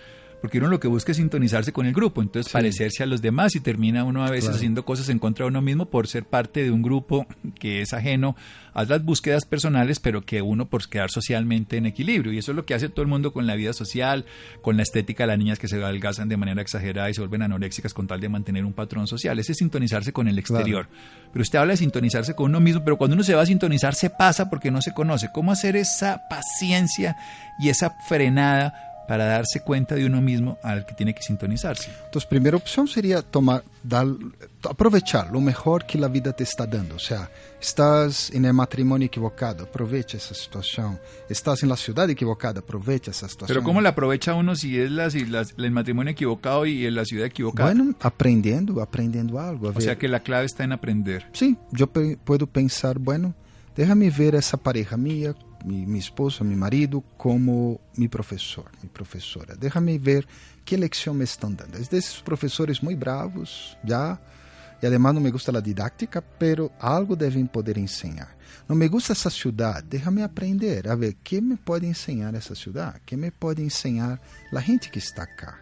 porque 0.43 0.59
uno 0.59 0.67
lo 0.67 0.81
que 0.81 0.89
busca 0.89 1.13
es 1.13 1.19
sintonizarse 1.19 1.73
con 1.73 1.87
el 1.87 1.95
grupo, 1.95 2.21
entonces 2.21 2.53
parecerse 2.53 3.05
a 3.05 3.07
los 3.07 3.23
demás 3.23 3.55
y 3.55 3.61
termina 3.61 4.03
uno 4.03 4.25
a 4.25 4.31
veces 4.31 4.51
haciendo 4.51 4.85
cosas 4.85 5.09
en 5.09 5.21
contra 5.21 5.45
de 5.45 5.51
uno 5.51 5.63
mismo 5.63 5.87
por 5.87 6.09
ser 6.09 6.25
parte 6.25 6.65
de 6.65 6.73
un 6.73 6.83
grupo 6.83 7.29
que 7.61 7.81
es 7.81 7.93
ajeno 7.93 8.35
a 8.75 8.85
las 8.85 9.05
búsquedas 9.05 9.45
personales, 9.45 10.01
pero 10.01 10.23
que 10.23 10.43
uno 10.43 10.69
por 10.69 10.89
quedar 10.89 11.11
socialmente 11.11 11.77
en 11.77 11.87
equilibrio. 11.87 12.33
Y 12.33 12.39
eso 12.39 12.51
es 12.51 12.57
lo 12.57 12.65
que 12.65 12.75
hace 12.75 12.89
todo 12.89 13.03
el 13.03 13.09
mundo 13.09 13.33
con 13.33 13.47
la 13.47 13.55
vida 13.55 13.73
social, 13.73 14.25
con 14.63 14.77
la 14.77 14.83
estética 14.83 15.23
de 15.23 15.29
las 15.29 15.39
niñas 15.39 15.61
que 15.61 15.69
se 15.69 15.77
adelgazan 15.77 16.29
de 16.29 16.37
manera 16.37 16.61
exagerada 16.61 17.09
y 17.09 17.15
se 17.15 17.21
vuelven 17.21 17.43
anoréxicas 17.43 17.95
con 17.95 18.09
tal 18.09 18.21
de 18.21 18.29
mantener 18.29 18.65
un 18.65 18.73
patrón 18.73 19.07
social. 19.07 19.39
Ese 19.39 19.53
es 19.53 19.59
sintonizarse 19.59 20.13
con 20.13 20.27
el 20.27 20.41
exterior. 20.41 20.89
Pero 21.33 21.43
usted 21.43 21.61
habla 21.61 21.75
de 21.75 21.77
sintonizarse 21.77 22.35
con 22.35 22.47
uno 22.47 22.59
mismo, 22.59 22.83
pero 22.83 22.99
cuando 22.99 23.15
uno 23.15 23.23
se 23.23 23.37
va 23.37 23.43
a 23.43 23.47
sintonizar 23.47 23.95
se 23.95 24.11
pasa 24.11 24.51
porque 24.51 24.73
no 24.73 24.83
se 24.83 24.93
conoce. 24.93 25.29
¿Cómo 25.33 25.53
hacer 25.53 25.77
esa 25.77 26.23
paciencia 26.29 27.17
y 27.61 27.69
esa 27.69 27.91
frenada? 28.09 28.92
Para 29.07 29.25
darse 29.27 29.61
cuenta 29.61 29.95
de 29.95 30.07
uno 30.07 30.21
mismo 30.21 30.59
al 30.63 30.87
que 30.87 30.95
tiene 30.95 31.15
que 31.15 31.23
sintonizarse. 31.23 31.91
Entonces, 32.05 32.27
primera 32.27 32.57
opción 32.57 32.87
sería 32.89 33.23
tomar, 33.23 33.65
dar, 33.83 34.07
aprovechar 34.69 35.31
lo 35.31 35.41
mejor 35.41 35.85
que 35.87 35.99
la 35.99 36.09
vida 36.09 36.33
te 36.33 36.45
está 36.45 36.67
dando. 36.67 36.97
O 36.97 36.99
sea, 36.99 37.31
estás 37.61 38.31
en 38.31 38.45
el 38.45 38.53
matrimonio 38.53 39.07
equivocado, 39.07 39.65
aprovecha 39.65 40.17
esa 40.17 40.35
situación. 40.35 40.99
Estás 41.29 41.63
en 41.63 41.69
la 41.69 41.77
ciudad 41.77 42.09
equivocada, 42.11 42.61
aprovecha 42.61 43.11
esa 43.11 43.29
situación. 43.29 43.55
Pero 43.55 43.65
¿cómo 43.65 43.81
la 43.81 43.91
aprovecha 43.91 44.35
uno 44.35 44.55
si 44.57 44.79
es 44.79 44.91
la, 44.91 45.11
si 45.11 45.27
el 45.57 45.71
matrimonio 45.71 46.13
equivocado 46.13 46.67
y 46.67 46.87
en 46.87 46.95
la 46.95 47.05
ciudad 47.05 47.27
equivocada? 47.27 47.73
Bueno, 47.73 47.95
aprendiendo, 48.01 48.81
aprendiendo 48.81 49.39
algo. 49.41 49.73
o 49.75 49.81
sea 49.81 49.99
que 49.99 50.09
la 50.09 50.21
clave 50.21 50.47
está 50.47 50.65
en 50.65 50.73
aprender. 50.73 51.29
Sí, 51.33 51.57
yo 51.73 51.89
puedo 51.89 52.47
pensar, 52.47 52.99
bueno, 52.99 53.35
déjame 53.77 54.11
ver 54.11 54.35
essa 54.35 54.57
pareja 54.57 54.97
minha, 54.97 55.35
minha 55.64 55.99
esposa, 55.99 56.45
meu 56.45 56.57
marido, 56.57 57.02
como 57.16 57.81
meu 57.97 58.09
professor, 58.09 58.71
minha 58.81 58.92
professora. 58.92 59.57
Déjame 59.57 59.99
ver 59.99 60.26
que 60.64 60.76
lección 60.76 61.16
me 61.16 61.25
estão 61.25 61.52
dando. 61.52 61.78
Es 61.78 62.23
professores 62.23 62.81
muito 62.81 62.99
bravos, 62.99 63.76
já, 63.85 64.21
e 64.83 64.87
además 64.87 65.14
não 65.14 65.23
me 65.23 65.31
gusta 65.31 65.57
a 65.57 65.61
didáctica, 65.61 66.21
pero 66.21 66.73
algo 66.81 67.14
devem 67.14 67.47
poder 67.47 67.78
ensinar. 67.78 68.37
Não 68.69 68.76
me 68.76 68.88
gusta 68.88 69.12
essa 69.12 69.31
cidade, 69.31 69.87
déjame 69.88 70.23
aprender 70.23 70.88
a 70.88 70.95
ver 70.95 71.16
que 71.23 71.40
me 71.40 71.57
pode 71.57 71.87
ensinar 71.87 72.35
essa 72.35 72.54
cidade, 72.54 73.00
que 73.07 73.16
me 73.16 73.31
pode 73.31 73.62
ensinar 73.62 74.21
a 74.52 74.61
gente 74.61 74.90
que 74.90 74.99
está 74.99 75.26
cá. 75.26 75.59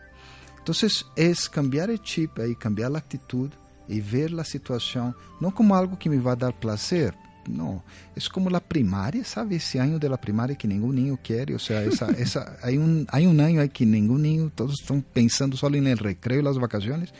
Então, 0.62 0.75
é 1.16 1.33
cambiar 1.50 1.90
o 1.90 1.99
chip 2.02 2.40
aí, 2.40 2.54
cambiar 2.54 2.95
a 2.95 2.99
atitude 2.99 3.59
e 3.88 4.00
ver 4.00 4.38
a 4.38 4.45
situação 4.45 5.14
não 5.40 5.50
como 5.50 5.75
algo 5.75 5.97
que 5.97 6.09
me 6.09 6.19
vai 6.19 6.37
dar 6.37 6.52
prazer, 6.52 7.14
no, 7.50 7.85
es 8.14 8.28
como 8.28 8.49
la 8.50 8.61
primaria, 8.61 9.25
¿sabe? 9.25 9.57
Ese 9.57 9.80
año 9.80 9.99
de 9.99 10.09
la 10.09 10.21
primaria 10.21 10.57
que 10.57 10.69
ningún 10.69 10.95
niño 10.95 11.19
quiere, 11.23 11.54
o 11.54 11.59
sea, 11.59 11.83
esa, 11.83 12.11
esa, 12.19 12.57
hay, 12.62 12.78
un, 12.78 13.07
hay 13.11 13.26
un 13.26 13.40
año 13.40 13.61
ahí 13.61 13.69
que 13.69 13.85
ningún 13.85 14.23
niño, 14.23 14.50
todos 14.54 14.80
están 14.80 15.02
pensando 15.02 15.57
solo 15.57 15.76
en 15.76 15.87
el 15.87 15.99
recreo 15.99 16.40
y 16.40 16.42
las 16.42 16.59
vacaciones, 16.59 17.12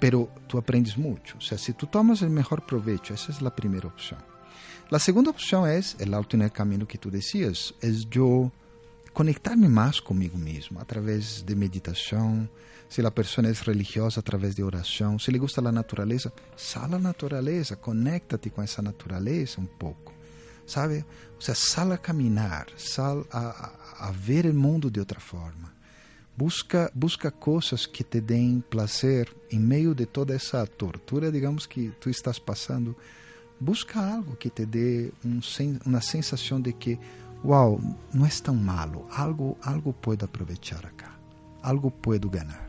pero 0.00 0.28
tú 0.46 0.58
aprendes 0.58 0.96
mucho, 0.96 1.38
o 1.38 1.40
sea, 1.40 1.58
si 1.58 1.72
tú 1.72 1.86
tomas 1.86 2.22
el 2.22 2.30
mejor 2.30 2.64
provecho, 2.66 3.14
esa 3.14 3.32
es 3.32 3.42
la 3.42 3.54
primera 3.54 3.88
opción. 3.88 4.20
La 4.90 4.98
segunda 4.98 5.30
opción 5.30 5.68
es 5.68 5.96
el 5.98 6.14
auto 6.14 6.36
en 6.36 6.42
el 6.42 6.52
camino 6.52 6.86
que 6.86 6.98
tú 6.98 7.10
decías, 7.10 7.74
es 7.82 8.08
yo 8.08 8.50
conectar-me 9.12 9.68
mais 9.68 10.00
comigo 10.00 10.38
mesmo 10.38 10.80
através 10.80 11.42
de 11.42 11.56
meditação. 11.56 12.48
Se 12.88 13.04
a 13.04 13.10
pessoa 13.10 13.46
é 13.46 13.52
religiosa, 13.52 14.20
através 14.20 14.54
de 14.54 14.62
oração. 14.62 15.18
Se 15.18 15.30
lhe 15.30 15.38
gusta 15.38 15.60
a 15.60 15.72
natureza, 15.72 16.32
sal 16.56 16.94
à 16.94 16.98
natureza, 16.98 17.76
conecta-te 17.76 18.48
com 18.48 18.62
essa 18.62 18.80
natureza 18.80 19.60
um 19.60 19.66
pouco, 19.66 20.12
sabe? 20.66 21.04
Ou 21.34 21.40
seja, 21.40 21.54
sal 21.54 21.92
a 21.92 21.98
caminhar, 21.98 22.66
sal 22.76 23.26
a, 23.30 23.72
a, 24.00 24.08
a 24.08 24.10
ver 24.12 24.46
o 24.46 24.54
mundo 24.54 24.90
de 24.90 25.00
outra 25.00 25.20
forma. 25.20 25.76
Busca, 26.36 26.90
busca 26.94 27.30
coisas 27.30 27.84
que 27.84 28.04
te 28.04 28.20
deem 28.20 28.60
prazer 28.60 29.34
em 29.50 29.58
meio 29.58 29.94
de 29.94 30.06
toda 30.06 30.34
essa 30.34 30.66
tortura, 30.66 31.30
digamos, 31.30 31.66
que 31.66 31.90
tu 32.00 32.08
estás 32.08 32.38
passando. 32.38 32.96
Busca 33.60 34.00
algo 34.00 34.36
que 34.36 34.48
te 34.48 34.64
dê 34.64 35.12
um, 35.24 35.40
uma 35.84 36.00
sensação 36.00 36.60
de 36.60 36.72
que 36.72 36.98
wow, 37.42 37.80
no 38.12 38.26
es 38.26 38.40
tan 38.40 38.54
malo, 38.54 39.06
algo, 39.10 39.56
algo 39.62 39.92
puedo 39.92 40.24
aprovechar 40.24 40.84
acá, 40.86 41.18
algo 41.62 41.90
puedo 41.90 42.28
ganar. 42.30 42.67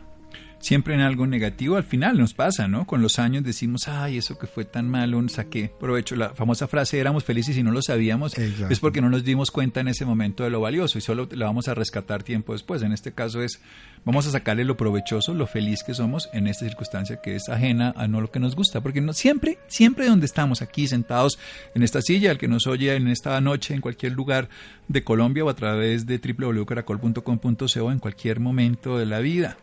Siempre 0.60 0.94
en 0.94 1.02
algo 1.02 1.26
negativo 1.26 1.78
al 1.78 1.84
final 1.84 2.18
nos 2.18 2.34
pasa, 2.34 2.68
¿no? 2.68 2.86
Con 2.86 3.02
los 3.02 3.20
años 3.20 3.44
decimos, 3.44 3.88
ay, 3.88 4.18
eso 4.18 4.38
que 4.38 4.48
fue 4.48 4.66
tan 4.66 4.90
malo, 4.90 5.20
saqué 5.30 5.72
provecho. 5.80 6.16
La 6.16 6.30
famosa 6.30 6.68
frase, 6.68 7.00
éramos 7.00 7.24
felices 7.24 7.58
y 7.58 7.64
no 7.64 7.72
lo 7.72 7.82
sabíamos, 7.82 8.38
es 8.38 8.80
porque 8.80 9.02
no 9.02 9.10
nos 9.10 9.24
dimos 9.24 9.52
cuenta 9.52 9.80
en 9.80 9.88
ese 9.88 10.06
momento 10.06 10.44
de 10.44 10.50
lo 10.50 10.62
valioso 10.62 10.98
y 10.98 11.02
solo 11.02 11.28
la 11.32 11.46
vamos 11.46 11.68
a 11.68 11.74
rescatar 11.74 12.24
tiempo 12.24 12.54
después. 12.54 12.82
En 12.82 12.92
este 12.92 13.12
caso 13.12 13.42
es, 13.42 13.62
vamos 14.06 14.28
a 14.28 14.32
sacarle 14.32 14.64
lo 14.64 14.78
provechoso, 14.78 15.34
lo 15.34 15.48
feliz 15.48 15.84
que 15.84 15.94
somos 15.94 16.30
en 16.34 16.48
esta 16.48 16.66
circunstancia 16.66 17.20
que 17.22 17.36
es 17.36 17.50
ajena 17.50 17.94
a 17.96 18.08
no 18.08 18.22
lo 18.22 18.32
que 18.32 18.40
nos 18.40 18.56
gusta, 18.56 18.82
porque 18.82 19.02
no, 19.02 19.14
siempre, 19.14 19.60
siempre 19.68 20.08
donde 20.08 20.26
estamos 20.26 20.62
aquí 20.62 20.88
sentados 20.88 21.40
en 21.76 21.84
esta 21.84 22.02
silla, 22.02 22.32
el 22.32 22.38
que 22.38 22.48
nos 22.48 22.68
oye 22.68 22.96
en 22.96 23.08
esta 23.08 23.40
noche, 23.42 23.74
en 23.74 23.82
cualquier 23.82 24.14
lugar 24.14 24.50
de 24.88 25.04
Colombia 25.04 25.46
o 25.46 25.50
a 25.50 25.56
través 25.56 26.06
de 26.06 26.18
www.caracol.com.co 26.20 27.92
en 27.92 28.00
cualquier 28.00 28.40
momento 28.40 28.98
de 28.98 29.06
la 29.06 29.20
vida 29.20 29.58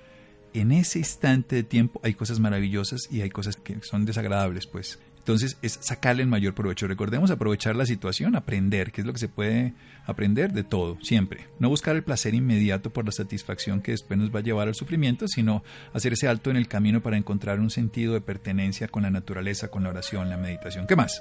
en 0.61 0.73
ese 0.73 0.99
instante 0.99 1.57
de 1.57 1.63
tiempo 1.63 2.01
hay 2.03 2.15
cosas 2.15 2.41
maravillosas 2.41 3.09
y 3.11 3.21
hay 3.21 3.31
cosas 3.31 3.57
que 3.57 3.79
son 3.83 4.05
desagradables, 4.05 4.67
pues. 4.67 4.99
Entonces 5.19 5.57
es 5.61 5.79
sacarle 5.83 6.23
el 6.23 6.29
mayor 6.29 6.55
provecho. 6.55 6.87
Recordemos 6.87 7.33
aprovechar 7.33 7.75
la 7.75 7.85
situación, 7.85 8.37
aprender, 8.37 8.93
que 8.93 9.01
es 9.01 9.07
lo 9.07 9.13
que 9.13 9.19
se 9.19 9.29
puede 9.29 9.75
aprender 10.07 10.53
de 10.53 10.63
todo, 10.63 10.99
siempre. 11.03 11.49
No 11.59 11.69
buscar 11.69 11.97
el 11.97 12.05
placer 12.05 12.33
inmediato 12.33 12.91
por 12.91 13.05
la 13.05 13.11
satisfacción 13.11 13.83
que 13.83 13.91
después 13.91 14.21
nos 14.21 14.33
va 14.33 14.39
a 14.39 14.43
llevar 14.45 14.69
al 14.69 14.77
sufrimiento, 14.77 15.27
sino 15.27 15.65
hacer 15.93 16.13
ese 16.13 16.29
alto 16.29 16.51
en 16.51 16.57
el 16.57 16.69
camino 16.69 17.03
para 17.03 17.17
encontrar 17.17 17.59
un 17.59 17.71
sentido 17.71 18.15
de 18.15 18.21
pertenencia 18.21 18.87
con 18.87 19.03
la 19.03 19.11
naturaleza, 19.11 19.67
con 19.67 19.83
la 19.83 19.89
oración, 19.89 20.31
la 20.31 20.37
meditación. 20.37 20.87
¿Qué 20.87 20.95
más? 20.95 21.21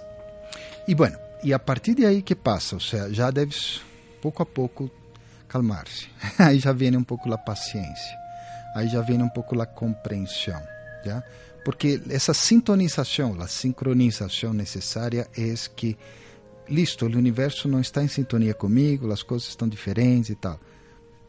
Y 0.85 0.93
bueno, 0.93 1.17
y 1.41 1.51
a 1.51 1.57
partir 1.57 1.95
de 1.95 2.05
ahí, 2.05 2.21
¿qué 2.21 2.35
pasa? 2.35 2.75
O 2.75 2.79
sea, 2.79 3.07
ya 3.07 3.31
debes 3.31 3.81
poco 4.21 4.43
a 4.43 4.45
poco 4.45 4.91
calmarse. 5.47 6.09
Ahí 6.37 6.59
ya 6.59 6.73
viene 6.73 6.97
un 6.97 7.05
poco 7.05 7.27
la 7.27 7.43
paciencia. 7.43 8.24
Aí 8.75 8.87
já 8.87 9.01
vem 9.01 9.23
um 9.23 9.29
pouco 9.29 9.59
a 9.59 9.65
compreensão, 9.65 10.61
já? 11.03 11.23
Porque 11.63 11.99
essa 12.09 12.33
sintonização, 12.33 13.41
a 13.41 13.47
sincronização 13.47 14.53
necessária 14.53 15.27
é 15.35 15.53
que, 15.75 15.97
listo, 16.69 17.07
o 17.07 17.17
universo 17.17 17.67
não 17.67 17.79
está 17.79 18.03
em 18.03 18.07
sintonia 18.07 18.53
comigo, 18.53 19.11
as 19.11 19.23
coisas 19.23 19.49
estão 19.49 19.67
diferentes 19.67 20.29
e 20.29 20.35
tal. 20.35 20.59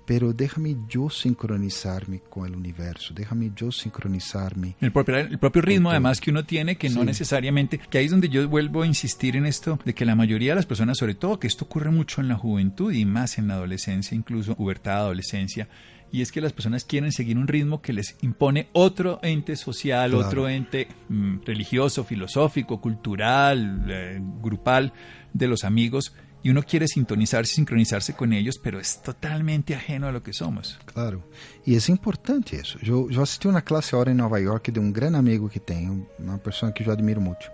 pero 0.06 0.32
déjame 0.32 0.76
yo 0.88 1.10
sincronizarme 1.10 2.20
con 2.20 2.46
el 2.46 2.54
universo, 2.54 3.12
déjame 3.12 3.50
yo 3.54 3.72
sincronizarme. 3.72 4.76
El 4.80 4.92
propio, 4.92 5.16
el 5.16 5.38
propio 5.38 5.62
ritmo 5.62 5.90
además 5.90 6.20
que 6.20 6.30
uno 6.30 6.44
tiene, 6.44 6.76
que 6.76 6.88
no 6.88 7.04
necesariamente, 7.04 7.78
que 7.78 7.98
ahí 7.98 8.04
es 8.04 8.12
donde 8.12 8.28
yo 8.28 8.48
vuelvo 8.48 8.82
a 8.82 8.86
insistir 8.86 9.34
en 9.34 9.46
esto, 9.46 9.80
de 9.84 9.94
que 9.94 10.06
la 10.06 10.14
mayoría 10.14 10.52
de 10.52 10.56
las 10.56 10.66
personas, 10.66 10.96
sobre 10.96 11.16
todo 11.16 11.40
que 11.40 11.48
esto 11.48 11.64
ocurre 11.64 11.90
mucho 11.90 12.20
en 12.20 12.28
la 12.28 12.36
juventud 12.36 12.92
y 12.92 13.04
más 13.04 13.36
en 13.36 13.48
la 13.48 13.54
adolescencia, 13.54 14.16
incluso 14.16 14.54
pubertad, 14.54 14.98
adolescencia, 14.98 15.68
y 16.12 16.22
es 16.22 16.32
que 16.32 16.40
las 16.40 16.52
personas 16.52 16.84
quieren 16.84 17.12
seguir 17.12 17.36
un 17.36 17.48
ritmo 17.48 17.82
que 17.82 17.92
les 17.92 18.16
impone 18.22 18.68
otro 18.72 19.18
ente 19.22 19.56
social, 19.56 20.14
otro 20.14 20.48
ente 20.48 20.88
mm, 21.08 21.38
religioso, 21.44 22.04
filosófico, 22.04 22.80
cultural, 22.80 23.84
eh, 23.88 24.20
grupal 24.40 24.92
de 25.32 25.48
los 25.48 25.64
amigos, 25.64 26.14
y 26.42 26.50
uno 26.50 26.62
quiere 26.62 26.86
sintonizarse, 26.86 27.54
sincronizarse 27.54 28.14
con 28.14 28.32
ellos, 28.32 28.60
pero 28.62 28.78
es 28.78 29.02
totalmente 29.02 29.75
ajeno 29.75 30.06
a 30.06 30.12
lo 30.12 30.22
que 30.22 30.32
somos. 30.32 30.78
Claro, 30.84 31.28
y 31.64 31.75
es 31.75 31.88
importante 31.88 32.56
eso. 32.56 32.78
Yo, 32.80 33.10
yo 33.10 33.22
asistí 33.22 33.48
a 33.48 33.50
una 33.50 33.62
clase 33.62 33.96
ahora 33.96 34.12
en 34.12 34.18
Nueva 34.18 34.38
York 34.38 34.70
de 34.70 34.78
un 34.78 34.92
gran 34.92 35.16
amigo 35.16 35.48
que 35.48 35.58
tengo, 35.58 36.08
una 36.18 36.38
persona 36.38 36.72
que 36.72 36.84
yo 36.84 36.92
admiro 36.92 37.20
mucho. 37.20 37.50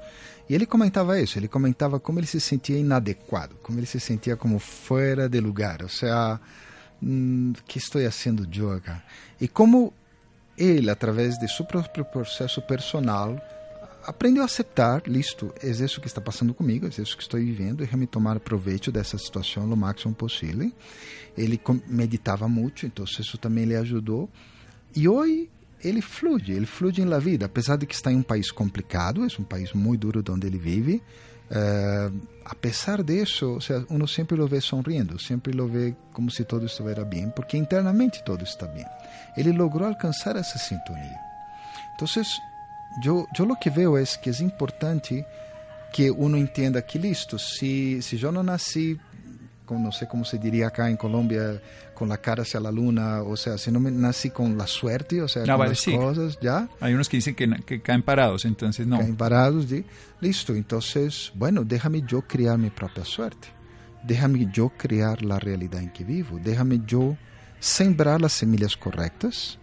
E 0.49 0.55
ele 0.55 0.67
comentava 0.67 1.19
isso, 1.19 1.39
ele 1.39 1.49
comentava 1.49 1.99
como 1.99 2.19
ele 2.19 2.27
se 2.27 2.39
sentia 2.39 2.77
inadequado, 2.77 3.57
como 3.63 3.79
ele 3.79 3.87
se 3.87 3.99
sentia 3.99 4.37
como 4.37 4.59
fora 4.59 5.27
de 5.27 5.41
lugar, 5.41 5.83
ou 5.83 5.89
seja, 5.89 6.39
que 7.67 7.79
estou 7.79 8.03
fazendo 8.03 8.71
acá? 8.71 9.03
E 9.41 9.49
como 9.49 9.93
ele, 10.57 10.91
através 10.91 11.39
de 11.39 11.49
seu 11.49 11.65
próprio 11.65 12.05
processo 12.05 12.63
personal, 12.63 13.41
aprendeu 14.05 14.43
a 14.43 14.47
aceitar, 14.47 15.03
listo, 15.07 15.53
é 15.63 15.69
isso 15.69 16.01
que 16.01 16.07
está 16.07 16.21
passando 16.21 16.53
comigo, 16.53 16.87
é 16.87 16.89
isso 16.89 17.17
que 17.17 17.23
estou 17.23 17.41
vivendo, 17.41 17.85
e 17.85 17.97
me 17.97 18.07
tomar 18.07 18.39
proveito 18.41 18.91
dessa 18.93 19.17
situação 19.19 19.65
o 19.65 19.77
máximo 19.77 20.15
possível. 20.15 20.71
Ele 21.37 21.61
meditava 21.87 22.49
muito, 22.49 22.87
então 22.87 23.05
isso 23.05 23.39
também 23.39 23.65
lhe 23.65 23.77
ajudou. 23.77 24.29
E 24.95 25.09
hoje 25.09 25.49
ele 25.83 26.01
flui, 26.01 26.43
ele 26.49 26.67
flui 26.67 26.93
na 27.05 27.19
vida, 27.19 27.47
apesar 27.47 27.77
de 27.77 27.87
que 27.87 27.95
está 27.95 28.13
em 28.13 28.17
um 28.17 28.23
país 28.23 28.51
complicado, 28.51 29.25
é 29.25 29.41
um 29.41 29.45
país 29.45 29.73
muito 29.73 30.01
duro 30.01 30.25
onde 30.33 30.47
ele 30.47 30.59
vive. 30.59 31.03
Uh, 31.53 32.27
a 32.47 32.55
pesar 32.55 33.03
disso, 33.03 33.57
o 33.57 33.61
sea, 33.61 33.85
uno 33.91 34.09
sempre 34.09 34.39
lo 34.39 34.49
vê 34.49 34.59
sonriendo, 34.59 35.19
sempre 35.19 35.53
lo 35.53 35.69
vê 35.69 35.95
como 36.11 36.31
se 36.31 36.45
todo 36.45 36.65
estivesse 36.65 37.05
bem, 37.05 37.29
porque 37.29 37.59
internamente 37.59 38.23
todo 38.25 38.43
está 38.43 38.67
bem. 38.67 38.87
Ele 39.37 39.53
logrou 39.53 39.87
alcançar 39.87 40.35
essa 40.37 40.59
sintonia. 40.59 41.21
Então, 41.95 42.09
yo, 43.03 43.27
yo 43.37 43.45
lo 43.45 43.57
que 43.57 43.69
veo 43.69 43.99
es 43.99 44.17
que 44.17 44.31
es 44.31 44.41
importante 44.41 45.27
que 45.93 46.11
uno 46.11 46.39
entienda 46.39 46.81
que 46.81 46.99
listo, 46.99 47.39
si, 47.39 48.01
si 48.01 48.17
yo 48.17 48.33
no 48.33 48.43
nací, 48.43 48.99
con, 49.65 49.83
no 49.83 49.93
sé 49.93 50.07
cómo 50.09 50.25
se 50.25 50.39
diría 50.39 50.69
acá 50.69 50.89
en 50.89 50.97
Colombia, 50.97 51.61
con 51.95 52.09
la 52.09 52.19
cara 52.19 52.43
hacia 52.43 52.61
la 52.61 52.71
luna, 52.71 53.23
o 53.23 53.37
sea, 53.37 53.59
si 53.59 53.71
no 53.71 53.81
me 53.81 53.91
nací 53.91 54.31
con 54.31 54.57
la 54.57 54.67
suerte, 54.67 55.23
o 55.23 55.29
sea, 55.29 55.43
no, 55.43 55.55
con 55.55 55.59
vale, 55.59 55.71
las 55.71 55.81
sí. 55.81 55.97
cosas, 55.97 56.39
¿ya? 56.41 56.69
Hay 56.81 56.95
unos 56.95 57.09
que 57.09 57.19
dicen 57.19 57.35
que, 57.35 57.49
que, 57.65 57.81
caen 57.81 58.03
parados, 58.03 58.45
entonces 58.45 58.87
no. 58.87 58.99
Caen 58.99 59.17
parados, 59.17 59.67
¿sí? 59.69 59.85
listo, 60.21 60.55
entonces, 60.55 61.33
bueno, 61.35 61.65
déjame 61.65 62.03
yo 62.03 62.23
crear 62.23 62.59
mi 62.59 62.71
propia 62.71 63.05
suerte, 63.05 63.49
déjame 64.03 64.49
yo 64.53 64.71
crear 64.71 65.23
la 65.23 65.39
realidad 65.39 65.81
en 65.81 65.91
que 65.91 66.05
vivo, 66.05 66.39
déjame 66.43 66.81
yo 66.87 67.17
sembrar 67.61 68.21
las 68.21 68.33
semillas 68.33 68.77
correctas, 68.77 69.59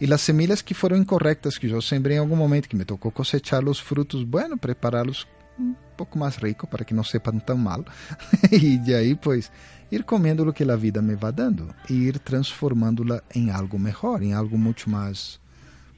e 0.00 0.10
as 0.10 0.22
semilhas 0.22 0.62
que 0.62 0.72
foram 0.72 0.96
incorretas, 0.96 1.58
que 1.58 1.66
eu 1.66 1.82
sembrei 1.82 2.16
em 2.16 2.20
algum 2.20 2.34
momento, 2.34 2.68
que 2.68 2.74
me 2.74 2.86
tocou 2.86 3.12
cosechar 3.12 3.62
os 3.68 3.78
frutos, 3.78 4.24
bueno, 4.24 4.56
prepará-los 4.56 5.26
um 5.58 5.74
pouco 6.00 6.18
mais 6.18 6.36
rico 6.36 6.66
para 6.66 6.84
que 6.84 6.94
não 6.94 7.04
sepam 7.04 7.38
tão 7.38 7.58
mal. 7.58 7.84
e 8.50 8.78
de 8.78 8.94
aí, 8.94 9.14
pues, 9.14 9.52
ir 9.92 10.02
comendo 10.04 10.48
o 10.48 10.52
que 10.52 10.64
a 10.64 10.76
vida 10.76 11.02
me 11.02 11.14
va 11.14 11.30
dando 11.30 11.74
e 11.88 11.94
ir 11.94 12.18
transformándola 12.18 13.22
em 13.34 13.50
algo 13.50 13.78
melhor, 13.78 14.22
em 14.22 14.32
algo 14.32 14.56
muito 14.56 14.88
mais 14.88 15.38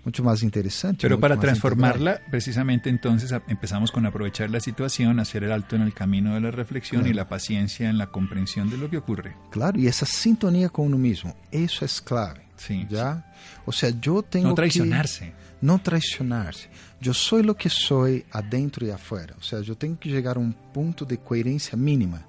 mucho 0.05 0.25
más 0.25 0.43
interesante. 0.43 1.03
Pero 1.03 1.21
para 1.21 1.39
transformarla, 1.39 2.13
integral. 2.13 2.31
precisamente 2.31 2.91
entonces 2.91 3.33
empezamos 3.47 3.93
con 3.93 4.05
aprovechar 4.05 4.51
la 4.51 4.59
situación, 4.59 5.21
hacer 5.21 5.45
el 5.45 5.53
alto 5.53 5.77
en 5.77 5.83
el 5.83 5.95
camino 5.95 6.35
de 6.35 6.41
la 6.41 6.51
reflexión 6.51 7.03
claro. 7.03 7.13
y 7.13 7.15
la 7.15 7.29
paciencia 7.29 7.89
en 7.89 7.99
la 7.99 8.09
comprensión 8.09 8.69
de 8.69 8.79
lo 8.79 8.91
que 8.91 8.97
ocurre. 8.97 9.37
Claro, 9.51 9.79
y 9.79 9.87
esa 9.87 10.05
sintonía 10.05 10.71
con 10.71 10.87
uno 10.87 10.99
mismo, 10.99 11.37
eso 11.53 11.85
es 11.85 12.01
clave. 12.01 12.41
Sí. 12.67 12.87
¿ya? 12.89 13.25
O 13.65 13.73
sea, 13.73 13.91
yo 13.91 14.23
tengo 14.23 14.49
no 14.49 14.55
traicionarse. 14.55 15.27
Que 15.27 15.35
no 15.63 15.81
traicionarse. 15.81 16.69
Yo 17.01 17.15
soy 17.15 17.43
lo 17.43 17.57
que 17.57 17.69
soy 17.69 18.25
adentro 18.31 18.87
y 18.87 18.91
afuera. 18.91 19.35
O 19.39 19.43
sea, 19.43 19.61
yo 19.61 19.77
tengo 19.77 19.99
que 19.99 20.11
llegar 20.11 20.37
a 20.37 20.41
un 20.41 20.53
punto 20.53 21.05
de 21.05 21.19
coherencia 21.19 21.77
mínima, 21.77 22.27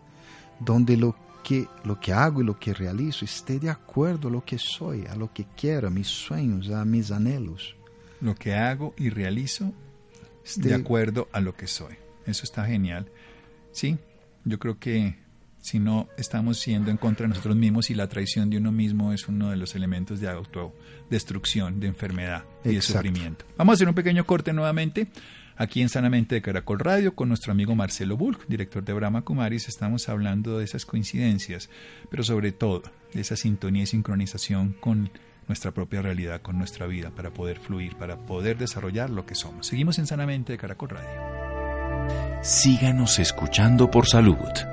donde 0.60 0.98
lo 0.98 1.16
que 1.44 1.68
lo 1.84 2.00
que 2.00 2.13
hago 2.13 2.42
y 2.42 2.46
lo 2.46 2.58
que 2.58 2.74
realizo 2.74 3.25
esté 3.25 3.60
de 3.60 3.70
acuerdo 3.70 4.30
a 4.30 4.32
lo 4.32 4.46
que 4.46 4.58
soy, 4.58 5.06
a 5.08 5.16
lo 5.16 5.34
que 5.34 5.46
quiero, 5.58 5.88
a 5.88 5.92
mis 5.92 6.08
sueños, 6.08 6.70
a 6.70 6.86
mis 6.86 7.12
anhelos. 7.12 7.75
Lo 8.22 8.34
que 8.36 8.56
hago 8.56 8.94
y 8.98 9.10
realizo 9.10 9.74
esté 10.46 10.70
de 10.70 10.75
acuerdo 10.75 11.28
a 11.34 11.42
lo 11.42 11.56
que 11.56 11.68
soy. 11.68 11.96
Eso 12.25 12.44
está 12.44 12.66
genial. 12.66 13.08
Sí, 13.72 13.98
yo 14.46 14.58
creo 14.60 14.80
que 14.80 15.18
si 15.63 15.79
no 15.79 16.10
estamos 16.17 16.60
siendo 16.60 16.91
en 16.91 16.98
contra 16.98 17.24
de 17.24 17.29
nosotros 17.29 17.55
mismos 17.55 17.89
y 17.89 17.96
la 17.96 18.10
traición 18.10 18.50
de 18.50 18.58
uno 18.58 18.74
mismo 18.74 19.13
es 19.13 19.29
uno 19.29 19.50
de 19.50 19.55
los 19.55 19.75
elementos 19.75 20.20
de 20.20 20.27
autodestrucción, 20.27 21.79
de 21.79 21.88
enfermedad 21.88 22.43
y 22.65 22.75
de 22.75 22.82
sufrimiento. 22.82 23.46
Vamos 23.58 23.72
a 23.72 23.75
hacer 23.75 23.88
un 23.88 23.96
pequeño 23.96 24.25
corte 24.25 24.51
nuevamente. 24.51 25.08
Aquí 25.55 25.82
en 25.82 25.88
Sanamente 25.88 26.36
de 26.36 26.41
Caracol 26.41 26.79
Radio, 26.79 27.15
con 27.15 27.29
nuestro 27.29 27.53
amigo 27.53 27.75
Marcelo 27.75 28.17
Bulk, 28.17 28.46
director 28.48 28.84
de 28.84 28.91
Brahma 28.91 29.22
Kumaris, 29.22 29.70
estamos 29.70 30.10
hablando 30.10 30.58
de 30.58 30.65
esas 30.65 30.86
coincidencias, 30.86 31.70
pero 32.10 32.24
sobre 32.24 32.51
todo 32.51 32.84
de 33.13 33.22
esa 33.22 33.38
sintonía 33.38 33.84
y 33.84 33.88
sincronización 33.88 34.75
con 34.82 35.12
nuestra 35.48 35.72
propia 35.72 36.01
realidad, 36.01 36.41
con 36.41 36.58
nuestra 36.58 36.88
vida, 36.88 37.12
para 37.12 37.32
poder 37.32 37.60
fluir, 37.60 37.96
para 37.96 38.17
poder 38.17 38.58
desarrollar 38.58 39.10
lo 39.10 39.25
que 39.25 39.36
somos. 39.36 39.67
Seguimos 39.67 39.98
en 39.98 40.08
Sanamente 40.08 40.51
de 40.51 40.58
Caracol 40.58 40.89
Radio. 40.89 42.41
Síganos 42.41 43.20
escuchando 43.20 43.89
por 43.89 44.08
salud. 44.10 44.73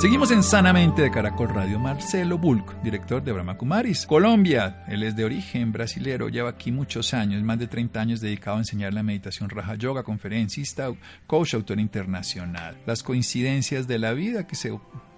Seguimos 0.00 0.30
en 0.30 0.42
Sanamente 0.42 1.02
de 1.02 1.10
Caracol 1.10 1.50
Radio. 1.50 1.78
Marcelo 1.78 2.38
Bulk, 2.38 2.80
director 2.82 3.22
de 3.22 3.32
Brahma 3.32 3.58
Kumaris. 3.58 4.06
Colombia, 4.06 4.82
él 4.88 5.02
es 5.02 5.14
de 5.14 5.26
origen 5.26 5.72
brasilero, 5.72 6.30
lleva 6.30 6.48
aquí 6.48 6.72
muchos 6.72 7.12
años, 7.12 7.42
más 7.42 7.58
de 7.58 7.66
30 7.66 8.00
años 8.00 8.20
dedicado 8.22 8.56
a 8.56 8.60
enseñar 8.60 8.94
la 8.94 9.02
meditación 9.02 9.50
Raja 9.50 9.74
Yoga, 9.74 10.02
conferencista, 10.02 10.90
coach, 11.26 11.52
autor 11.52 11.80
internacional. 11.80 12.78
Las 12.86 13.02
coincidencias 13.02 13.86
de 13.86 13.98
la 13.98 14.14
vida 14.14 14.46
que 14.46 14.56
se 14.56 14.70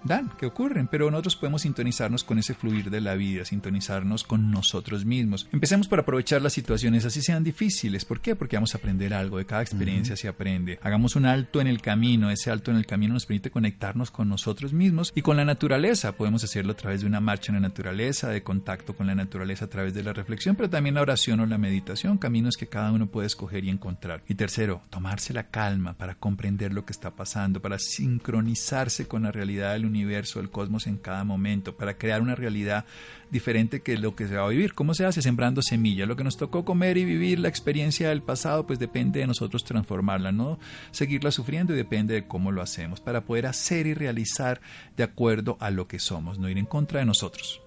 dan, 0.03 0.29
que 0.37 0.45
ocurren, 0.45 0.87
pero 0.87 1.09
nosotros 1.09 1.35
podemos 1.35 1.61
sintonizarnos 1.61 2.23
con 2.23 2.39
ese 2.39 2.53
fluir 2.53 2.89
de 2.89 3.01
la 3.01 3.15
vida, 3.15 3.45
sintonizarnos 3.45 4.23
con 4.23 4.51
nosotros 4.51 5.05
mismos. 5.05 5.47
Empecemos 5.51 5.87
por 5.87 5.99
aprovechar 5.99 6.41
las 6.41 6.53
situaciones 6.53 7.05
así 7.05 7.21
sean 7.21 7.43
difíciles. 7.43 8.05
¿Por 8.05 8.19
qué? 8.19 8.35
Porque 8.35 8.57
vamos 8.57 8.75
a 8.75 8.77
aprender 8.77 9.13
algo, 9.13 9.37
de 9.37 9.45
cada 9.45 9.61
experiencia 9.61 10.15
se 10.15 10.27
aprende. 10.27 10.79
Hagamos 10.81 11.15
un 11.15 11.25
alto 11.25 11.61
en 11.61 11.67
el 11.67 11.81
camino, 11.81 12.29
ese 12.29 12.51
alto 12.51 12.71
en 12.71 12.77
el 12.77 12.85
camino 12.85 13.13
nos 13.13 13.25
permite 13.25 13.51
conectarnos 13.51 14.11
con 14.11 14.29
nosotros 14.29 14.73
mismos 14.73 15.11
y 15.15 15.21
con 15.21 15.37
la 15.37 15.45
naturaleza. 15.45 16.13
Podemos 16.13 16.43
hacerlo 16.43 16.73
a 16.73 16.77
través 16.77 17.01
de 17.01 17.07
una 17.07 17.19
marcha 17.19 17.51
en 17.51 17.55
la 17.55 17.67
naturaleza, 17.67 18.29
de 18.29 18.43
contacto 18.43 18.95
con 18.95 19.07
la 19.07 19.15
naturaleza 19.15 19.65
a 19.65 19.69
través 19.69 19.93
de 19.93 20.03
la 20.03 20.13
reflexión, 20.13 20.55
pero 20.55 20.69
también 20.69 20.95
la 20.95 21.01
oración 21.01 21.39
o 21.39 21.45
la 21.45 21.57
meditación, 21.57 22.17
caminos 22.17 22.57
que 22.57 22.67
cada 22.67 22.91
uno 22.91 23.07
puede 23.07 23.27
escoger 23.27 23.63
y 23.63 23.69
encontrar. 23.69 24.23
Y 24.27 24.35
tercero, 24.35 24.81
tomarse 24.89 25.33
la 25.33 25.47
calma 25.47 25.93
para 25.93 26.15
comprender 26.15 26.73
lo 26.73 26.85
que 26.85 26.93
está 26.93 27.11
pasando, 27.11 27.61
para 27.61 27.79
sincronizarse 27.79 29.07
con 29.07 29.23
la 29.23 29.31
realidad 29.31 29.73
del 29.73 29.85
universo 29.85 29.92
universo, 29.93 30.39
el 30.39 30.49
cosmos 30.49 30.87
en 30.87 30.97
cada 30.97 31.23
momento, 31.23 31.75
para 31.75 31.97
crear 31.97 32.21
una 32.21 32.35
realidad 32.35 32.85
diferente 33.31 33.81
que 33.81 33.97
lo 33.97 34.15
que 34.15 34.27
se 34.27 34.35
va 34.35 34.45
a 34.45 34.49
vivir. 34.49 34.73
¿Cómo 34.73 34.93
se 34.93 35.05
hace? 35.05 35.21
Sembrando 35.21 35.61
semillas. 35.61 36.07
Lo 36.07 36.15
que 36.15 36.23
nos 36.23 36.37
tocó 36.37 36.65
comer 36.65 36.97
y 36.97 37.05
vivir, 37.05 37.39
la 37.39 37.47
experiencia 37.47 38.09
del 38.09 38.21
pasado, 38.21 38.65
pues 38.67 38.79
depende 38.79 39.19
de 39.19 39.27
nosotros 39.27 39.63
transformarla, 39.63 40.31
no 40.31 40.59
seguirla 40.91 41.31
sufriendo 41.31 41.73
y 41.73 41.77
depende 41.77 42.13
de 42.13 42.27
cómo 42.27 42.51
lo 42.51 42.61
hacemos, 42.61 42.99
para 42.99 43.21
poder 43.25 43.45
hacer 43.45 43.87
y 43.87 43.93
realizar 43.93 44.61
de 44.97 45.03
acuerdo 45.03 45.57
a 45.59 45.71
lo 45.71 45.87
que 45.87 45.99
somos, 45.99 46.39
no 46.39 46.49
ir 46.49 46.57
en 46.57 46.65
contra 46.65 46.99
de 46.99 47.05
nosotros. 47.05 47.63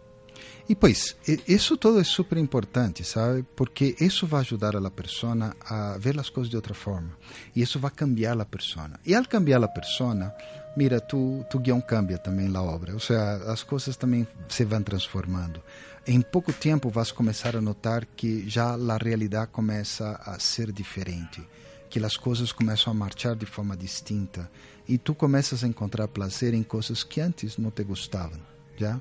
E 0.68 0.75
pois, 0.75 1.16
isso 1.47 1.76
todo 1.76 2.00
é 2.00 2.04
super 2.04 2.37
importante, 2.38 3.04
sabe? 3.04 3.45
Porque 3.54 3.95
isso 4.00 4.26
vai 4.26 4.40
ajudar 4.40 4.75
a 4.75 4.90
pessoa 4.90 5.54
a 5.64 5.97
ver 5.97 6.18
as 6.18 6.28
coisas 6.28 6.50
de 6.50 6.56
outra 6.56 6.75
forma. 6.75 7.16
E 7.54 7.62
isso 7.62 7.78
vai 7.78 7.92
cambiar 7.92 8.38
a 8.40 8.45
pessoa. 8.45 8.90
E 9.06 9.14
ao 9.14 9.25
cambiar 9.25 9.62
a 9.62 9.68
pessoa, 9.68 10.35
mira, 10.76 11.00
tu, 11.00 11.45
tu 11.49 11.59
guião 11.59 11.80
cambia 11.80 12.18
também 12.18 12.54
a 12.54 12.62
obra. 12.62 12.92
Ou 12.92 13.00
seja, 13.00 13.37
as 13.50 13.62
coisas 13.62 13.97
também 13.97 14.26
se 14.49 14.64
vão 14.64 14.83
transformando. 14.83 15.62
Em 16.06 16.21
pouco 16.21 16.52
tempo 16.52 16.90
vas 16.90 17.11
começar 17.11 17.56
a 17.56 17.61
notar 17.61 18.04
que 18.04 18.49
já 18.49 18.75
a 18.75 18.97
realidade 18.97 19.50
começa 19.50 20.21
a 20.25 20.39
ser 20.39 20.71
diferente, 20.71 21.43
que 21.91 21.99
as 22.04 22.17
coisas 22.17 22.52
começam 22.52 22.93
a 22.93 22.95
marchar 22.95 23.34
de 23.34 23.47
forma 23.47 23.76
distinta 23.76 24.49
e 24.89 24.99
tu 24.99 25.15
começas 25.15 25.65
a 25.65 25.67
encontrar 25.67 26.06
prazer 26.06 26.54
em 26.54 26.62
coisas 26.62 27.02
que 27.02 27.21
antes 27.21 27.58
não 27.58 27.73
te 27.73 27.82
gostavam, 27.82 28.39
já? 28.76 29.00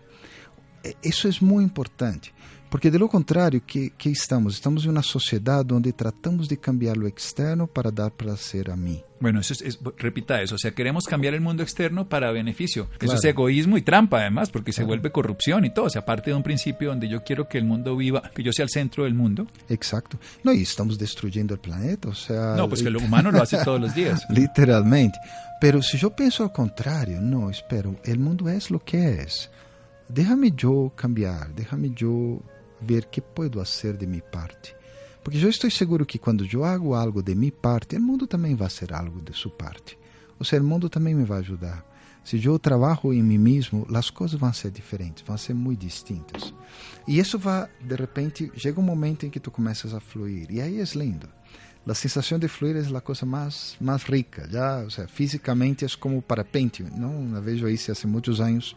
Isso 1.03 1.27
é 1.27 1.31
muito 1.41 1.65
importante. 1.65 2.33
Porque 2.69 2.91
de 2.91 2.97
lo 2.97 3.07
contrário, 3.07 3.61
que, 3.61 3.91
que 3.91 4.09
estamos? 4.09 4.55
Estamos 4.55 4.85
em 4.85 4.89
uma 4.89 5.01
sociedade 5.01 5.73
onde 5.73 5.93
tratamos 5.93 6.47
de 6.47 6.57
cambiar 6.57 6.97
o 6.97 7.07
externo 7.07 7.67
para 7.67 7.89
dar 7.89 8.11
prazer 8.11 8.69
a 8.69 8.75
mim. 8.75 9.01
Bueno, 9.21 9.39
eso 9.39 9.53
es, 9.53 9.61
es, 9.61 9.79
repita 9.97 10.41
eso, 10.41 10.55
o 10.55 10.57
sea, 10.57 10.71
queremos 10.71 11.05
cambiar 11.05 11.33
el 11.35 11.41
mundo 11.41 11.63
externo 11.63 12.09
para 12.09 12.31
beneficio. 12.33 12.87
Claro. 12.87 13.05
Eso 13.05 13.15
es 13.15 13.23
egoísmo 13.23 13.77
y 13.77 13.81
trampa 13.81 14.19
además, 14.19 14.49
porque 14.49 14.73
se 14.73 14.79
claro. 14.79 14.87
vuelve 14.89 15.11
corrupción 15.11 15.63
y 15.63 15.73
todo. 15.73 15.85
O 15.85 15.89
sea, 15.89 16.03
parte 16.03 16.31
de 16.31 16.35
un 16.35 16.43
principio 16.43 16.89
donde 16.89 17.07
yo 17.07 17.23
quiero 17.23 17.47
que 17.47 17.57
el 17.57 17.63
mundo 17.63 17.95
viva, 17.95 18.21
que 18.35 18.43
yo 18.43 18.51
sea 18.51 18.63
el 18.63 18.69
centro 18.69 19.05
del 19.05 19.13
mundo. 19.13 19.47
Exacto. 19.69 20.19
No, 20.43 20.51
y 20.51 20.63
estamos 20.63 20.97
destruyendo 20.97 21.53
el 21.53 21.61
planeta, 21.61 22.09
o 22.09 22.13
sea... 22.13 22.55
No, 22.57 22.67
pues 22.67 22.83
que 22.83 22.89
lo 22.89 22.99
humano 22.99 23.31
lo 23.31 23.41
hace 23.41 23.57
todos 23.63 23.79
los 23.79 23.95
días. 23.95 24.25
Literalmente. 24.29 25.17
Pero 25.61 25.81
si 25.81 25.97
yo 25.97 26.13
pienso 26.13 26.43
al 26.43 26.51
contrario, 26.51 27.21
no, 27.21 27.49
espero, 27.49 27.95
el 28.03 28.19
mundo 28.19 28.49
es 28.49 28.69
lo 28.69 28.79
que 28.79 29.21
es. 29.21 29.49
Déjame 30.07 30.53
yo 30.55 30.91
cambiar, 30.95 31.51
déjame 31.53 31.91
yo 31.97 32.41
ver 32.81 33.07
que 33.07 33.21
puedo 33.21 33.63
fazer 33.65 33.97
de 33.97 34.05
minha 34.05 34.23
parte. 34.23 34.75
Porque 35.23 35.43
eu 35.43 35.49
estou 35.49 35.71
seguro 35.71 36.05
que 36.05 36.19
quando 36.19 36.45
eu 36.45 36.63
hago 36.63 36.93
algo 36.93 37.23
de 37.23 37.33
minha 37.33 37.51
parte, 37.51 37.95
o 37.95 38.01
mundo 38.01 38.27
também 38.27 38.55
vai 38.55 38.69
ser 38.69 38.93
algo 38.93 39.19
de 39.21 39.33
sua 39.33 39.51
parte. 39.51 39.97
Ou 40.37 40.45
seja, 40.45 40.61
o 40.61 40.65
mundo 40.65 40.89
também 40.89 41.15
me 41.15 41.23
vai 41.23 41.39
ajudar. 41.39 41.83
Se 42.23 42.43
eu 42.43 42.59
trabalho 42.59 43.13
em 43.13 43.23
mim 43.23 43.39
mesmo, 43.39 43.87
as 43.95 44.11
coisas 44.11 44.39
vão 44.39 44.53
ser 44.53 44.69
diferentes, 44.69 45.23
vão 45.25 45.37
ser 45.37 45.55
muito 45.55 45.79
distintas. 45.79 46.53
E 47.07 47.17
isso 47.17 47.39
vai, 47.39 47.67
de 47.81 47.95
repente, 47.95 48.51
chega 48.55 48.79
um 48.79 48.83
momento 48.83 49.25
em 49.25 49.29
que 49.31 49.39
tu 49.39 49.49
começas 49.49 49.93
a 49.93 49.99
fluir. 49.99 50.51
E 50.51 50.61
aí 50.61 50.79
é 50.79 50.83
lindo. 50.95 51.27
A 51.87 51.93
sensação 51.93 52.37
de 52.37 52.47
fluir 52.47 52.75
é 52.75 52.97
a 52.97 53.01
coisa 53.01 53.25
mais, 53.25 53.75
mais 53.79 54.03
rica. 54.03 54.47
Já, 54.49 54.81
ou 54.81 54.89
seja, 54.91 55.07
fisicamente 55.07 55.85
é 55.85 55.87
como 55.99 56.21
parapente. 56.21 56.83
Não, 56.83 57.35
eu 57.35 57.41
vejo 57.41 57.67
isso 57.67 57.91
há 57.91 58.07
muitos 58.07 58.39
anos 58.39 58.75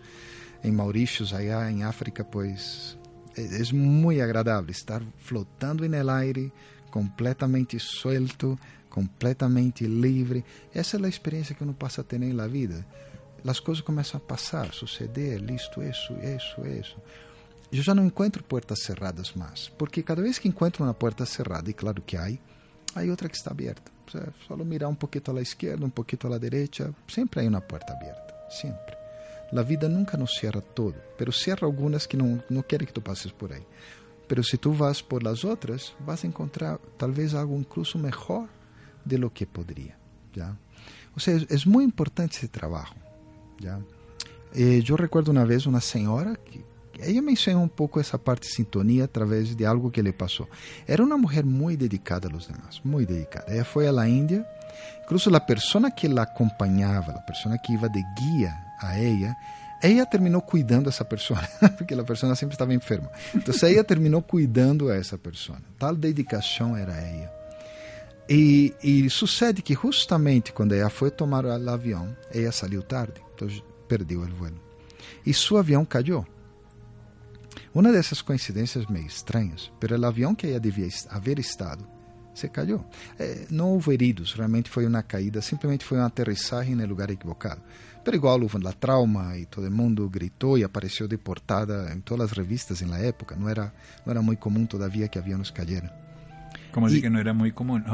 em 0.62 0.72
Maurícios, 0.72 1.32
allá 1.32 1.70
em 1.70 1.84
África, 1.84 2.24
pois 2.24 2.96
es 3.36 3.72
muy 3.72 4.20
agradable 4.20 4.72
estar 4.72 5.02
flotando 5.18 5.84
el 5.84 6.10
aire, 6.10 6.50
completamente 6.90 7.78
suelto, 7.78 8.58
completamente 8.88 9.86
libre. 9.86 10.44
Essa 10.74 10.96
é 10.96 11.04
a 11.04 11.08
experiência 11.08 11.54
que 11.54 11.62
uno 11.62 11.74
passa 11.74 12.00
a 12.00 12.04
ter 12.04 12.18
na 12.18 12.46
vida. 12.46 12.84
As 13.46 13.60
coisas 13.60 13.82
começam 13.82 14.18
a 14.18 14.20
passar, 14.20 14.72
suceder, 14.74 15.38
listo, 15.40 15.82
isso, 15.82 16.12
isso, 16.14 16.66
isso. 16.66 16.96
Eu 17.70 17.82
já 17.82 17.94
não 17.94 18.04
encontro 18.04 18.42
portas 18.42 18.80
cerradas 18.80 19.32
mais, 19.34 19.68
porque 19.68 20.02
cada 20.02 20.22
vez 20.22 20.38
que 20.38 20.48
encontro 20.48 20.82
uma 20.82 20.94
porta 20.94 21.24
cerrada, 21.24 21.70
e 21.70 21.74
claro 21.74 22.02
que 22.02 22.16
há, 22.16 22.28
há 22.94 23.02
outra 23.02 23.28
que 23.28 23.36
está 23.36 23.50
aberta. 23.50 23.92
Só 24.46 24.56
mirar 24.56 24.88
um 24.88 24.94
pouquinho 24.94 25.38
à 25.38 25.42
esquerda, 25.42 25.84
um 25.84 25.90
pouquinho 25.90 26.34
à 26.34 26.38
direita, 26.38 26.94
sempre 27.06 27.40
há 27.40 27.48
uma 27.48 27.60
porta 27.60 27.92
aberta, 27.92 28.34
sempre. 28.50 28.97
La 29.50 29.62
vida 29.62 29.88
nunca 29.88 30.16
nos 30.18 30.34
cierra 30.34 30.60
todo, 30.60 30.94
pero 31.16 31.32
cierra 31.32 31.66
algunas 31.66 32.06
que 32.06 32.16
no, 32.16 32.42
no 32.48 32.62
quiere 32.62 32.86
que 32.86 32.92
tú 32.92 33.02
pases 33.02 33.32
por 33.32 33.52
ahí. 33.52 33.64
Pero 34.26 34.42
si 34.42 34.58
tú 34.58 34.74
vas 34.74 35.02
por 35.02 35.22
las 35.22 35.44
otras, 35.44 35.94
vas 36.04 36.22
a 36.22 36.26
encontrar 36.26 36.78
tal 36.98 37.12
vez 37.12 37.32
algo 37.34 37.56
incluso 37.56 37.98
mejor 37.98 38.48
de 39.04 39.16
lo 39.16 39.32
que 39.32 39.46
podría. 39.46 39.96
¿ya? 40.34 40.54
O 41.16 41.20
sea, 41.20 41.34
es, 41.34 41.46
es 41.48 41.66
muy 41.66 41.82
importante 41.82 42.36
ese 42.36 42.48
trabajo. 42.48 42.94
¿ya? 43.58 43.80
Eh, 44.54 44.82
yo 44.84 44.96
recuerdo 44.96 45.30
una 45.30 45.44
vez 45.44 45.66
una 45.66 45.80
señora 45.80 46.34
que 46.36 46.62
ella 47.00 47.22
me 47.22 47.30
enseñó 47.30 47.60
un 47.60 47.68
poco 47.70 48.00
parte 48.18 48.48
de 48.48 48.52
sintonía 48.52 49.04
a 49.04 49.08
través 49.08 49.56
de 49.56 49.66
algo 49.66 49.90
que 49.90 50.02
le 50.02 50.12
pasó. 50.12 50.48
Era 50.86 51.02
una 51.02 51.16
mujer 51.16 51.46
muy 51.46 51.76
dedicada 51.76 52.28
a 52.28 52.32
los 52.32 52.48
demás, 52.48 52.80
dedicada. 53.06 53.46
Ella 53.48 53.64
fue 53.64 53.88
a 53.88 53.92
la 53.92 54.08
India, 54.08 54.46
incluso 55.04 55.30
la 55.30 55.46
persona 55.46 55.92
que 55.92 56.08
la 56.08 56.22
acompañaba, 56.22 57.14
la 57.14 57.24
persona 57.24 57.56
que 57.64 57.72
iba 57.72 57.88
de 57.88 58.02
guía 58.20 58.67
a 58.80 58.98
ella, 58.98 59.36
ella 59.82 60.06
terminou 60.06 60.42
cuidando 60.42 60.88
essa 60.88 61.04
pessoa, 61.04 61.40
porque 61.76 61.94
a 61.94 62.04
pessoa 62.04 62.34
sempre 62.34 62.54
estava 62.54 62.74
enferma. 62.74 63.10
Então, 63.34 63.54
ella 63.68 63.84
terminou 63.84 64.22
cuidando 64.22 64.90
essa 64.90 65.16
pessoa. 65.16 65.58
Tal 65.78 65.94
dedicação 65.94 66.76
era 66.76 66.94
ela. 66.94 67.38
E, 68.28 68.74
e, 68.82 69.08
sucede 69.08 69.62
que 69.62 69.74
justamente 69.74 70.52
quando 70.52 70.74
ela 70.74 70.90
foi 70.90 71.10
tomar 71.10 71.46
o 71.46 71.70
avião, 71.70 72.14
ela 72.30 72.52
saiu 72.52 72.82
tarde, 72.82 73.22
então 73.34 73.48
perdeu 73.88 74.20
o 74.20 74.26
voo. 74.26 74.52
E 75.24 75.32
seu 75.32 75.56
avião 75.56 75.84
caiu. 75.84 76.26
Uma 77.74 77.90
dessas 77.90 78.20
coincidências 78.20 78.86
meio 78.86 79.06
estranhas, 79.06 79.72
mas 79.80 79.98
o 79.98 80.06
avião 80.06 80.34
que 80.34 80.46
ela 80.46 80.60
devia 80.60 80.88
haver 81.08 81.38
estado 81.38 81.88
se 82.38 82.48
caiu. 82.48 82.84
Eh, 83.18 83.46
não 83.50 83.70
houve 83.70 83.92
heridos, 83.92 84.32
realmente 84.32 84.70
foi 84.70 84.86
uma 84.86 85.02
caída, 85.02 85.40
simplesmente 85.42 85.84
foi 85.84 85.98
uma 85.98 86.06
aterrissagem 86.06 86.74
no 86.74 86.86
lugar 86.86 87.10
equivocado. 87.10 87.60
Pero 88.04 88.16
igual 88.16 88.48
la 88.62 88.72
trauma 88.72 89.36
y 89.36 89.46
todo 89.46 89.70
mundo 89.70 90.08
gritó 90.08 90.56
y 90.56 90.62
apareció 90.62 91.06
deportada 91.06 91.92
en 91.92 92.00
todas 92.02 92.20
las 92.20 92.36
revistas 92.36 92.80
en 92.80 92.90
la 92.90 93.02
época. 93.02 93.36
No 93.36 93.50
era, 93.50 93.74
no 94.06 94.12
era 94.12 94.22
muy 94.22 94.36
común 94.36 94.66
todavía 94.66 95.08
que 95.08 95.18
aviones 95.18 95.52
cayeran. 95.52 95.92
Como 96.72 96.86
así 96.86 97.00
que 97.00 97.10
no 97.10 97.18
era 97.18 97.32
muy 97.32 97.52
común. 97.52 97.84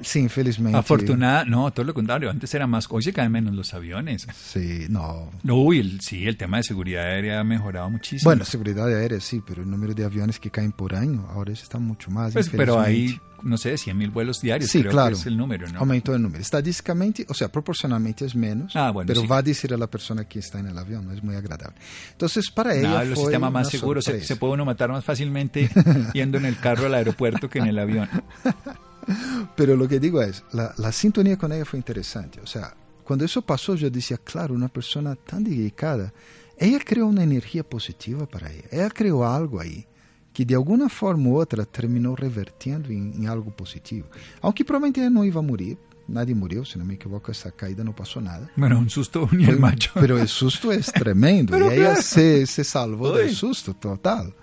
sí, 0.00 0.20
infelizmente. 0.20 0.78
Afortunada, 0.78 1.44
no, 1.44 1.70
todo 1.72 1.84
lo 1.84 1.94
contrario. 1.94 2.30
Antes 2.30 2.54
era 2.54 2.66
más. 2.66 2.86
Hoy 2.90 3.02
se 3.02 3.12
caen 3.12 3.32
menos 3.32 3.54
los 3.54 3.74
aviones. 3.74 4.26
Sí, 4.34 4.86
no. 4.88 5.30
Uy, 5.44 5.80
el, 5.80 6.00
sí, 6.00 6.26
el 6.26 6.36
tema 6.36 6.58
de 6.58 6.62
seguridad 6.62 7.04
aérea 7.04 7.40
ha 7.40 7.44
mejorado 7.44 7.90
muchísimo. 7.90 8.28
Bueno, 8.28 8.44
seguridad 8.44 8.86
aérea 8.86 9.20
sí, 9.20 9.42
pero 9.46 9.62
el 9.62 9.70
número 9.70 9.94
de 9.94 10.04
aviones 10.04 10.38
que 10.38 10.50
caen 10.50 10.72
por 10.72 10.94
año 10.94 11.26
ahora 11.30 11.52
está 11.52 11.78
mucho 11.78 12.10
más. 12.10 12.32
Pues, 12.32 12.48
pero 12.48 12.80
hay, 12.80 13.20
no 13.42 13.56
sé, 13.56 13.76
100 13.76 13.96
mil 13.96 14.10
vuelos 14.10 14.40
diarios. 14.40 14.70
Sí, 14.70 14.80
creo 14.80 14.92
claro. 14.92 15.14
Que 15.14 15.20
es 15.20 15.26
el 15.26 15.36
número, 15.36 15.68
¿no? 15.68 15.80
Aumentó 15.80 16.14
el 16.14 16.22
número. 16.22 16.40
Estadísticamente, 16.40 17.26
o 17.28 17.34
sea, 17.34 17.50
proporcionalmente 17.50 18.24
es 18.24 18.34
menos. 18.34 18.74
Ah, 18.76 18.90
bueno, 18.90 19.06
pero 19.06 19.22
sí. 19.22 19.26
va 19.26 19.38
a 19.38 19.42
decir 19.42 19.72
a 19.74 19.76
la 19.76 19.86
persona 19.86 20.24
que 20.24 20.38
está 20.38 20.58
en 20.58 20.68
el 20.68 20.78
avión, 20.78 21.06
no 21.06 21.12
es 21.12 21.22
muy 21.22 21.34
agradable. 21.34 21.76
Entonces, 22.12 22.50
para 22.50 22.74
ella. 22.74 22.88
No, 22.88 23.04
los 23.04 23.14
fue 23.14 23.24
sistemas 23.24 23.52
más 23.52 23.68
seguros. 23.68 24.04
Se, 24.04 24.22
se 24.22 24.36
puede 24.36 24.54
uno 24.54 24.64
matar 24.64 24.90
más 24.90 25.04
fácilmente 25.04 25.70
yendo 26.14 26.38
en 26.38 26.46
el 26.46 26.58
carro 26.58 26.86
al 26.86 26.94
aeropuerto 26.94 27.48
que 27.48 27.58
en 27.58 27.66
el 27.66 27.78
avión. 27.78 28.08
Pero 29.56 29.76
lo 29.76 29.88
que 29.88 29.98
digo 29.98 30.22
es, 30.22 30.44
la, 30.52 30.74
la 30.76 30.92
sintonía 30.92 31.36
con 31.36 31.52
ella 31.52 31.64
fue 31.64 31.78
interesante. 31.78 32.40
O 32.40 32.46
sea, 32.46 32.74
cuando 33.04 33.24
eso 33.24 33.42
pasó, 33.42 33.74
yo 33.74 33.90
decía, 33.90 34.18
claro, 34.18 34.54
una 34.54 34.68
persona 34.68 35.16
tan 35.16 35.42
dedicada, 35.42 36.12
ella 36.56 36.78
creó 36.84 37.06
una 37.06 37.24
energía 37.24 37.64
positiva 37.64 38.26
para 38.26 38.52
ella. 38.52 38.68
Ella 38.70 38.90
creó 38.90 39.26
algo 39.26 39.60
ahí 39.60 39.86
que 40.32 40.44
de 40.44 40.54
alguna 40.54 40.88
forma 40.88 41.28
u 41.28 41.36
otra 41.36 41.64
terminó 41.64 42.16
revertiendo 42.16 42.88
en, 42.88 43.12
en 43.14 43.28
algo 43.28 43.50
positivo. 43.50 44.06
Aunque 44.40 44.64
probablemente 44.64 45.00
ella 45.00 45.10
no 45.10 45.24
iba 45.24 45.40
a 45.40 45.42
morir, 45.42 45.78
nadie 46.08 46.34
murió, 46.34 46.64
si 46.64 46.78
no 46.78 46.84
me 46.84 46.94
equivoco, 46.94 47.32
esa 47.32 47.50
caída 47.50 47.84
no 47.84 47.94
pasó 47.94 48.20
nada. 48.20 48.50
Bueno, 48.56 48.78
un 48.78 48.90
susto 48.90 49.28
ni 49.32 49.44
el 49.44 49.58
macho. 49.58 49.90
Pero 49.94 50.18
el 50.18 50.28
susto 50.28 50.72
es 50.72 50.92
tremendo 50.92 51.58
y 51.58 51.62
ella 51.62 51.74
claro. 51.74 52.02
se, 52.02 52.46
se 52.46 52.64
salvó 52.64 53.12
Uy. 53.12 53.18
del 53.18 53.34
susto 53.34 53.74
total. 53.74 54.34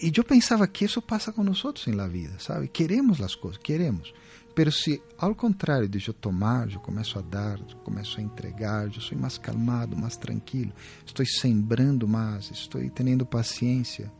Y 0.00 0.10
yo 0.10 0.22
pensaba 0.22 0.68
que 0.68 0.84
eso 0.84 1.00
pasa 1.00 1.32
con 1.32 1.46
nosotros 1.46 1.88
en 1.88 1.96
la 1.96 2.06
vida, 2.06 2.38
¿sabe? 2.38 2.68
Queremos 2.68 3.18
las 3.18 3.36
cosas, 3.36 3.58
queremos. 3.58 4.14
Pero 4.54 4.70
si 4.70 5.00
al 5.18 5.36
contrario 5.36 5.88
de 5.88 5.98
yo 5.98 6.12
tomar, 6.12 6.68
yo 6.68 6.82
começo 6.82 7.18
a 7.18 7.22
dar, 7.22 7.64
yo 7.64 7.82
começo 7.84 8.18
a 8.18 8.22
entregar, 8.22 8.88
yo 8.88 9.00
soy 9.00 9.16
más 9.16 9.38
calmado, 9.38 9.96
más 9.96 10.18
tranquilo, 10.18 10.72
estoy 11.06 11.26
sembrando 11.26 12.06
más, 12.08 12.50
estoy 12.50 12.90
teniendo 12.90 13.24
paciencia, 13.24 14.10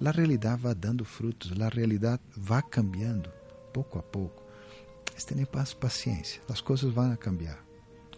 la 0.00 0.12
realidad 0.12 0.58
va 0.64 0.74
dando 0.74 1.04
frutos, 1.04 1.56
la 1.56 1.70
realidad 1.70 2.20
va 2.50 2.62
cambiando 2.62 3.32
poco 3.72 3.98
a 3.98 4.02
poco. 4.02 4.46
Es 5.16 5.24
tener 5.24 5.48
paciencia, 5.48 6.42
las 6.48 6.62
cosas 6.62 6.94
van 6.94 7.12
a 7.12 7.16
cambiar. 7.16 7.58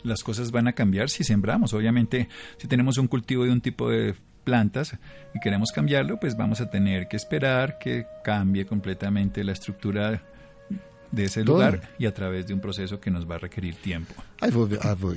las 0.02 0.22
cosas 0.22 0.50
van 0.50 0.68
a 0.68 0.72
cambiar 0.72 1.10
si 1.10 1.24
sembramos. 1.24 1.72
Obviamente, 1.74 2.28
si 2.56 2.68
tenemos 2.68 2.98
un 2.98 3.08
cultivo 3.08 3.44
de 3.44 3.52
un 3.52 3.60
tipo 3.60 3.90
de 3.90 4.14
plantas 4.44 4.96
y 5.34 5.40
queremos 5.40 5.70
cambiarlo, 5.72 6.18
pues 6.18 6.36
vamos 6.36 6.60
a 6.60 6.70
tener 6.70 7.08
que 7.08 7.16
esperar 7.16 7.78
que 7.78 8.06
cambie 8.24 8.64
completamente 8.64 9.44
la 9.44 9.52
estructura 9.52 10.22
de 11.10 11.24
ese 11.24 11.44
Todo. 11.44 11.56
lugar 11.56 11.94
y 11.98 12.06
a 12.06 12.12
través 12.12 12.46
de 12.46 12.54
un 12.54 12.60
proceso 12.60 13.00
que 13.00 13.10
nos 13.10 13.28
va 13.28 13.36
a 13.36 13.38
requerir 13.38 13.76
tiempo. 13.76 14.14
Vou 14.52 14.68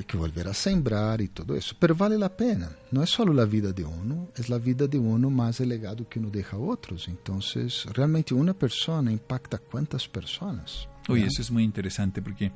que 0.04 0.18
volver 0.18 0.48
a 0.48 0.54
sembrar 0.54 1.22
e 1.22 1.28
tudo 1.28 1.56
isso. 1.56 1.76
Pero 1.80 1.96
vale 1.96 2.16
a 2.24 2.30
pena. 2.30 2.70
Não 2.92 3.04
é 3.04 3.06
só 3.06 3.24
a 3.24 3.46
vida 3.46 3.74
de 3.74 3.84
uno, 3.84 4.30
é 4.38 4.54
a 4.54 4.58
vida 4.58 4.88
de 4.88 4.98
uno 4.98 5.30
mais 5.30 5.60
o 5.60 5.64
legado 5.64 6.06
que 6.06 6.20
uno 6.20 6.30
deja 6.30 6.56
a 6.56 6.58
outros. 6.58 7.08
Então, 7.08 7.40
realmente 7.96 8.34
uma 8.34 8.54
pessoa 8.54 9.02
impacta 9.12 9.58
quantas 9.58 10.08
pessoas. 10.08 10.88
Uy, 11.10 11.22
¿no? 11.22 11.28
eso 11.28 11.42
es 11.42 11.52
muy 11.52 11.64
interesante 11.64 12.22
porque 12.22 12.52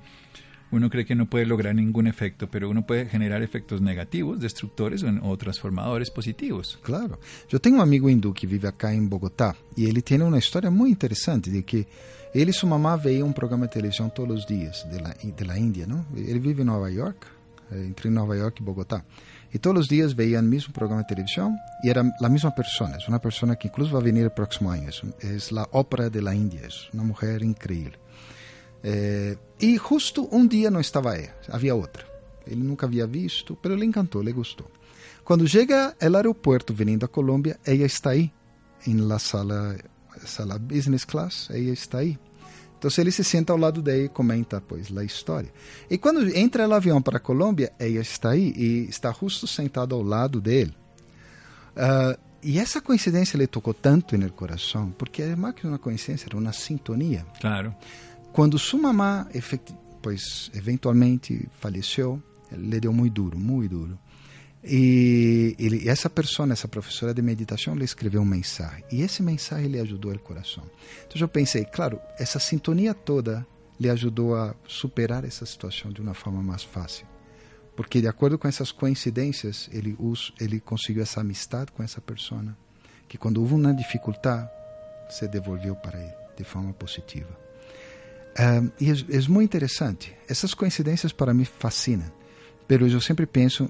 uno 0.71 0.89
cree 0.89 1.05
que 1.05 1.15
no 1.15 1.29
puede 1.29 1.45
lograr 1.45 1.75
ningún 1.75 2.07
efecto, 2.07 2.49
pero 2.49 2.69
uno 2.69 2.85
puede 2.85 3.05
generar 3.05 3.41
efectos 3.41 3.81
negativos, 3.81 4.39
destructores 4.39 5.03
o, 5.03 5.37
transformadores 5.37 6.09
positivos. 6.09 6.79
Claro. 6.81 7.19
Eu 7.49 7.59
tenho 7.59 7.77
um 7.77 7.81
amigo 7.81 8.09
hindu 8.09 8.33
que 8.33 8.47
vive 8.47 8.67
acá 8.67 8.93
em 8.93 9.05
Bogotá 9.05 9.55
e 9.77 9.85
ele 9.85 10.01
tem 10.01 10.21
uma 10.21 10.39
história 10.39 10.71
muito 10.71 10.93
interessante 10.93 11.49
de 11.49 11.63
que 11.63 11.87
ele 12.35 12.51
e 12.51 12.53
sua 12.53 12.69
mamá 12.69 12.97
veíam 12.97 13.29
um 13.29 13.31
programa 13.31 13.65
de 13.65 13.71
televisão 13.71 14.09
todos 14.09 14.39
os 14.39 14.45
dias 14.45 14.85
de 14.85 15.43
la 15.45 15.57
Índia, 15.57 15.87
não? 15.87 16.05
Ele 16.13 16.37
vive 16.37 16.63
em 16.63 16.65
Nova 16.65 16.91
York, 16.91 17.25
eh, 17.71 17.85
entre 17.85 18.09
Nova 18.09 18.35
York 18.35 18.61
e 18.61 18.65
Bogotá. 18.65 19.05
E 19.53 19.57
todos 19.57 19.83
os 19.83 19.87
dias 19.87 20.11
veían 20.11 20.41
o 20.41 20.43
mesmo 20.43 20.73
programa 20.73 21.01
de 21.01 21.07
televisão 21.07 21.55
e 21.81 21.89
era 21.89 22.01
a 22.01 22.29
mesma 22.29 22.51
pessoa, 22.51 22.91
é 22.91 23.07
uma 23.07 23.21
pessoa 23.21 23.55
que 23.55 23.69
incluso 23.69 23.89
vai 23.91 24.11
vir 24.11 24.27
o 24.27 24.31
próximo 24.31 24.69
ano. 24.69 24.89
É 25.23 25.59
a 25.59 25.67
ópera 25.71 26.09
de 26.09 26.19
Índia, 26.19 26.67
é 26.67 26.69
uma 26.93 27.05
mulher 27.05 27.41
incrível. 27.41 27.93
Eh, 28.83 29.37
e 29.61 29.77
justo 29.77 30.27
um 30.29 30.45
dia 30.45 30.69
não 30.69 30.81
estava 30.81 31.15
ela, 31.15 31.33
havia 31.49 31.73
outra. 31.73 32.05
Ele 32.45 32.63
nunca 32.63 32.85
havia 32.85 33.07
visto, 33.07 33.57
mas 33.63 33.79
lhe 33.79 33.85
encantou, 33.85 34.21
lhe 34.21 34.33
gostou. 34.33 34.69
Quando 35.23 35.47
chega 35.47 35.95
ao 36.01 36.15
aeroporto 36.15 36.73
vindo 36.73 37.05
a 37.05 37.07
Colômbia, 37.07 37.57
ela 37.65 37.85
está 37.85 38.09
aí, 38.09 38.29
la 38.85 39.19
sala, 39.19 39.77
sala 40.25 40.57
business 40.57 41.05
class, 41.05 41.47
ela 41.49 41.59
está 41.59 41.99
aí. 41.99 42.17
Então 42.77 42.91
ele 42.97 43.11
se 43.11 43.23
senta 43.23 43.51
ao 43.51 43.57
lado 43.57 43.81
dela 43.81 44.03
e 44.03 44.09
comenta, 44.09 44.61
pois, 44.61 44.95
a 44.95 45.03
história. 45.03 45.51
E 45.89 45.97
quando 45.97 46.27
entra 46.35 46.67
no 46.67 46.75
avião 46.75 47.01
para 47.01 47.17
a 47.17 47.19
Colômbia, 47.19 47.71
ela 47.79 47.99
está 47.99 48.31
aí 48.31 48.53
e 48.55 48.87
está 48.89 49.11
justo 49.11 49.47
sentado 49.47 49.95
ao 49.95 50.03
lado 50.03 50.39
dele. 50.39 50.73
Ah, 51.75 52.17
e 52.43 52.59
essa 52.59 52.79
coincidência 52.79 53.37
lhe 53.37 53.47
tocou 53.47 53.73
tanto 53.73 54.15
no 54.17 54.31
coração, 54.31 54.91
porque 54.91 55.23
é 55.23 55.35
mais 55.35 55.55
que 55.55 55.65
uma 55.65 55.79
coincidência, 55.79 56.27
era 56.27 56.37
uma 56.37 56.53
sintonia. 56.53 57.25
Claro. 57.41 57.73
Quando 58.31 58.59
sua 58.59 58.79
mamá, 58.79 59.27
pois, 60.01 60.51
eventualmente 60.53 61.49
faleceu, 61.59 62.21
lhe 62.51 62.79
deu 62.79 62.93
muito 62.93 63.13
duro, 63.13 63.39
muito 63.39 63.69
duro. 63.71 63.99
E 64.67 65.55
ele, 65.59 65.87
essa 65.87 66.09
pessoa, 66.09 66.51
essa 66.51 66.67
professora 66.67 67.13
de 67.13 67.21
meditação, 67.21 67.75
lhe 67.75 67.85
escreveu 67.85 68.21
um 68.21 68.25
mensagem. 68.25 68.83
E 68.91 69.01
esse 69.01 69.21
mensagem 69.21 69.67
lhe 69.67 69.79
ajudou 69.79 70.11
o 70.11 70.19
coração. 70.19 70.63
Então 71.05 71.21
eu 71.21 71.27
pensei, 71.27 71.65
claro, 71.65 71.99
essa 72.17 72.39
sintonia 72.39 72.93
toda 72.93 73.45
lhe 73.79 73.89
ajudou 73.89 74.35
a 74.35 74.55
superar 74.67 75.23
essa 75.23 75.45
situação 75.45 75.91
de 75.91 76.01
uma 76.01 76.15
forma 76.15 76.41
mais 76.41 76.63
fácil. 76.63 77.05
Porque 77.75 78.01
de 78.01 78.07
acordo 78.07 78.39
com 78.39 78.47
essas 78.47 78.71
coincidências, 78.71 79.69
ele, 79.71 79.95
ele 80.39 80.59
conseguiu 80.59 81.03
essa 81.03 81.21
amistade 81.21 81.71
com 81.71 81.83
essa 81.83 82.01
pessoa, 82.01 82.57
que 83.07 83.17
quando 83.17 83.41
houve 83.41 83.53
uma 83.53 83.73
dificuldade, 83.73 84.49
se 85.09 85.27
devolveu 85.27 85.75
para 85.75 85.99
ele 85.99 86.13
de 86.35 86.43
forma 86.43 86.73
positiva. 86.73 87.29
Um, 88.37 88.71
e 88.79 88.89
é, 88.89 88.93
é 88.93 89.29
muito 89.29 89.45
interessante. 89.45 90.15
Essas 90.27 90.53
coincidências 90.53 91.13
para 91.13 91.33
mim 91.33 91.45
fascinam. 91.45 92.11
Pero 92.67 92.87
eu 92.87 92.99
sempre 92.99 93.25
penso 93.25 93.69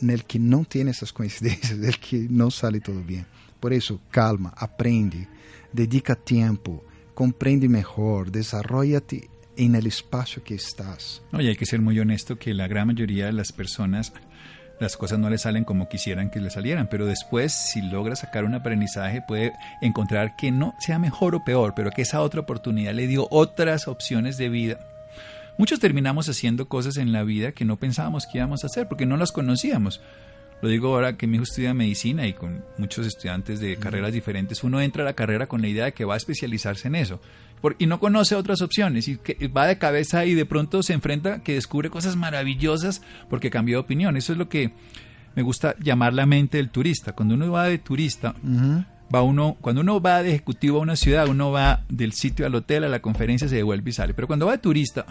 nel 0.00 0.24
que 0.24 0.38
não 0.38 0.64
tem 0.64 0.88
essas 0.88 1.10
coincidências, 1.10 1.76
nel 1.78 1.92
que 1.92 2.28
não 2.30 2.50
sale 2.50 2.80
tudo 2.80 3.00
bem. 3.00 3.24
Por 3.60 3.72
isso, 3.72 4.00
calma, 4.10 4.52
aprende, 4.56 5.28
dedica 5.72 6.14
tempo, 6.14 6.84
compreende 7.14 7.68
melhor, 7.68 8.30
desarrolla-te 8.30 9.28
en 9.56 9.74
el 9.74 9.86
espacio 9.86 10.42
que 10.42 10.54
estás. 10.54 11.22
No, 11.32 11.40
y 11.40 11.48
hay 11.48 11.56
que 11.56 11.66
ser 11.66 11.80
muy 11.80 11.98
honesto 11.98 12.38
que 12.38 12.52
la 12.52 12.68
gran 12.68 12.88
mayoría 12.88 13.26
de 13.26 13.32
las 13.32 13.52
personas 13.52 14.12
las 14.78 14.96
cosas 14.96 15.18
no 15.18 15.30
les 15.30 15.42
salen 15.42 15.64
como 15.64 15.88
quisieran 15.88 16.30
que 16.30 16.40
les 16.40 16.52
salieran, 16.52 16.88
pero 16.90 17.06
después 17.06 17.52
si 17.52 17.80
logra 17.80 18.14
sacar 18.14 18.44
un 18.44 18.54
aprendizaje 18.54 19.22
puede 19.22 19.52
encontrar 19.80 20.36
que 20.36 20.50
no 20.50 20.74
sea 20.78 20.98
mejor 20.98 21.34
o 21.34 21.44
peor, 21.44 21.72
pero 21.74 21.90
que 21.90 22.02
esa 22.02 22.20
otra 22.20 22.40
oportunidad 22.40 22.92
le 22.92 23.06
dio 23.06 23.26
otras 23.30 23.88
opciones 23.88 24.36
de 24.36 24.48
vida. 24.50 24.78
Muchos 25.58 25.80
terminamos 25.80 26.28
haciendo 26.28 26.68
cosas 26.68 26.96
en 26.98 27.12
la 27.12 27.22
vida 27.24 27.52
que 27.52 27.64
no 27.64 27.76
pensábamos 27.76 28.26
que 28.26 28.38
íbamos 28.38 28.62
a 28.62 28.66
hacer 28.66 28.88
porque 28.88 29.06
no 29.06 29.16
las 29.16 29.32
conocíamos. 29.32 30.00
Lo 30.62 30.68
digo 30.70 30.88
ahora 30.94 31.16
que 31.18 31.26
mi 31.26 31.34
hijo 31.36 31.44
estudia 31.44 31.74
medicina 31.74 32.26
y 32.26 32.32
con 32.32 32.64
muchos 32.78 33.06
estudiantes 33.06 33.60
de 33.60 33.76
carreras 33.76 34.12
diferentes, 34.14 34.64
uno 34.64 34.80
entra 34.80 35.02
a 35.02 35.04
la 35.04 35.12
carrera 35.12 35.46
con 35.46 35.60
la 35.60 35.68
idea 35.68 35.84
de 35.86 35.92
que 35.92 36.06
va 36.06 36.14
a 36.14 36.16
especializarse 36.16 36.88
en 36.88 36.94
eso 36.94 37.20
por- 37.60 37.76
y 37.78 37.86
no 37.86 38.00
conoce 38.00 38.34
otras 38.36 38.62
opciones 38.62 39.06
y 39.08 39.16
que 39.18 39.48
va 39.48 39.66
de 39.66 39.76
cabeza 39.78 40.24
y 40.24 40.32
de 40.34 40.46
pronto 40.46 40.82
se 40.82 40.94
enfrenta 40.94 41.42
que 41.42 41.54
descubre 41.54 41.90
cosas 41.90 42.16
maravillosas 42.16 43.02
porque 43.28 43.50
cambió 43.50 43.76
de 43.76 43.80
opinión. 43.80 44.16
Eso 44.16 44.32
es 44.32 44.38
lo 44.38 44.48
que 44.48 44.72
me 45.34 45.42
gusta 45.42 45.74
llamar 45.78 46.14
la 46.14 46.24
mente 46.24 46.56
del 46.56 46.70
turista. 46.70 47.12
Cuando 47.12 47.34
uno 47.34 47.50
va 47.52 47.64
de 47.68 47.76
turista, 47.78 48.34
va 49.14 49.22
uno, 49.22 49.56
cuando 49.60 49.80
uno 49.82 50.00
va 50.00 50.22
de 50.22 50.30
ejecutivo 50.30 50.78
a 50.78 50.82
una 50.82 50.96
ciudad, 50.96 51.28
uno 51.28 51.50
va 51.50 51.84
del 51.88 52.12
sitio 52.12 52.46
al 52.46 52.54
hotel, 52.54 52.84
a 52.84 52.88
la 52.88 53.00
conferencia, 53.00 53.48
se 53.48 53.56
devuelve 53.56 53.90
y 53.90 53.92
sale. 53.92 54.14
Pero 54.14 54.26
cuando 54.26 54.46
va 54.46 54.52
de 54.52 54.58
turista, 54.58 55.06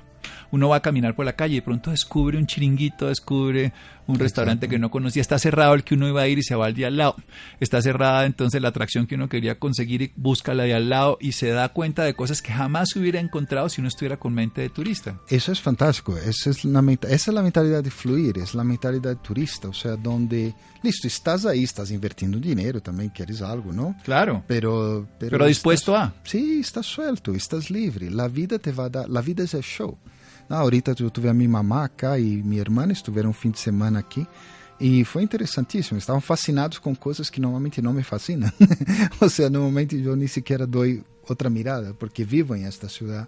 uno 0.51 0.69
va 0.69 0.77
a 0.77 0.81
caminar 0.81 1.15
por 1.15 1.25
la 1.25 1.35
calle 1.35 1.53
y 1.53 1.57
de 1.57 1.61
pronto 1.61 1.91
descubre 1.91 2.37
un 2.37 2.45
chiringuito, 2.45 3.07
descubre 3.07 3.73
un 4.07 4.19
restaurante 4.19 4.67
que 4.67 4.77
no 4.79 4.91
conocía, 4.91 5.21
está 5.21 5.39
cerrado 5.39 5.73
el 5.73 5.83
que 5.83 5.95
uno 5.95 6.07
iba 6.07 6.21
a 6.21 6.27
ir 6.27 6.37
y 6.39 6.43
se 6.43 6.55
va 6.55 6.67
al 6.67 6.73
de 6.75 6.85
al 6.85 6.97
lado. 6.97 7.15
Está 7.59 7.81
cerrada 7.81 8.25
entonces 8.25 8.61
la 8.61 8.67
atracción 8.67 9.07
que 9.07 9.15
uno 9.15 9.29
quería 9.29 9.57
conseguir 9.57 10.01
y 10.01 10.11
busca 10.15 10.53
la 10.53 10.63
de 10.63 10.73
al 10.75 10.89
lado 10.89 11.17
y 11.19 11.31
se 11.31 11.49
da 11.49 11.69
cuenta 11.69 12.03
de 12.03 12.13
cosas 12.13 12.41
que 12.41 12.51
jamás 12.53 12.95
hubiera 12.95 13.19
encontrado 13.19 13.67
si 13.69 13.81
uno 13.81 13.87
estuviera 13.87 14.17
con 14.17 14.33
mente 14.33 14.61
de 14.61 14.69
turista. 14.69 15.19
Eso 15.29 15.51
es 15.51 15.59
fantástico. 15.61 16.15
Esa 16.17 16.49
es, 16.51 16.63
la, 16.65 16.81
menta- 16.81 17.07
esa 17.07 17.31
es 17.31 17.33
la 17.35 17.41
mentalidad 17.41 17.83
de 17.83 17.91
fluir, 17.91 18.37
es 18.37 18.53
la 18.53 18.63
mentalidad 18.63 19.09
de 19.11 19.15
turista. 19.15 19.67
O 19.69 19.73
sea, 19.73 19.95
donde, 19.95 20.53
listo, 20.83 21.07
estás 21.07 21.45
ahí, 21.45 21.63
estás 21.63 21.89
invirtiendo 21.91 22.37
dinero, 22.39 22.81
también 22.81 23.09
quieres 23.09 23.41
algo, 23.41 23.71
¿no? 23.73 23.95
Claro. 24.03 24.43
Pero, 24.47 25.07
pero, 25.19 25.31
Pero 25.31 25.45
dispuesto 25.47 25.95
estás- 25.95 26.09
a. 26.09 26.13
Sí, 26.23 26.59
estás 26.59 26.85
suelto, 26.85 27.33
estás 27.33 27.69
libre. 27.71 28.09
La 28.11 28.27
vida 28.27 28.59
te 28.59 28.71
va 28.71 28.85
a 28.85 28.89
dar, 28.89 29.09
la 29.09 29.21
vida 29.21 29.43
es 29.43 29.53
el 29.53 29.63
show. 29.63 29.97
Ah, 30.49 30.59
ahorita 30.59 30.93
yo 30.93 31.09
tuve 31.09 31.29
a 31.29 31.33
mi 31.33 31.47
mamá 31.47 31.85
acá 31.85 32.19
y 32.19 32.43
mi 32.43 32.59
hermana 32.59 32.93
estuvieron 32.93 33.29
un 33.29 33.33
fin 33.33 33.51
de 33.51 33.57
semana 33.57 33.99
aquí 33.99 34.27
E 34.79 35.05
foi 35.05 35.23
interessantíssimo. 35.23 35.97
Estavam 35.97 36.21
fascinados 36.21 36.79
com 36.79 36.95
coisas 36.95 37.29
que 37.29 37.39
normalmente 37.39 37.81
não 37.81 37.93
me 37.93 38.03
fascinam. 38.03 38.51
Ou 39.21 39.29
seja, 39.29 39.49
normalmente 39.49 39.95
eu 39.95 40.15
nem 40.15 40.27
sequer 40.27 40.65
dou 40.65 40.83
outra 41.27 41.49
mirada, 41.49 41.93
porque 41.93 42.23
vivo 42.23 42.55
em 42.55 42.65
esta 42.65 42.89
cidade. 42.89 43.27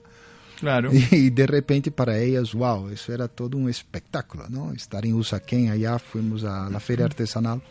Claro. 0.59 0.91
E, 1.11 1.29
de 1.29 1.45
repente 1.45 1.89
para 1.91 2.17
elas, 2.17 2.53
uau, 2.53 2.91
isso 2.91 3.11
era 3.11 3.27
todo 3.27 3.57
um 3.57 3.69
espetáculo, 3.69 4.45
não? 4.49 4.73
Estar 4.73 5.05
em 5.05 5.13
Usaquém, 5.13 5.69
allá 5.69 5.99
fomos 5.99 6.43
à, 6.43 6.67
à 6.67 6.79
feira 6.79 7.05
artesanal 7.05 7.61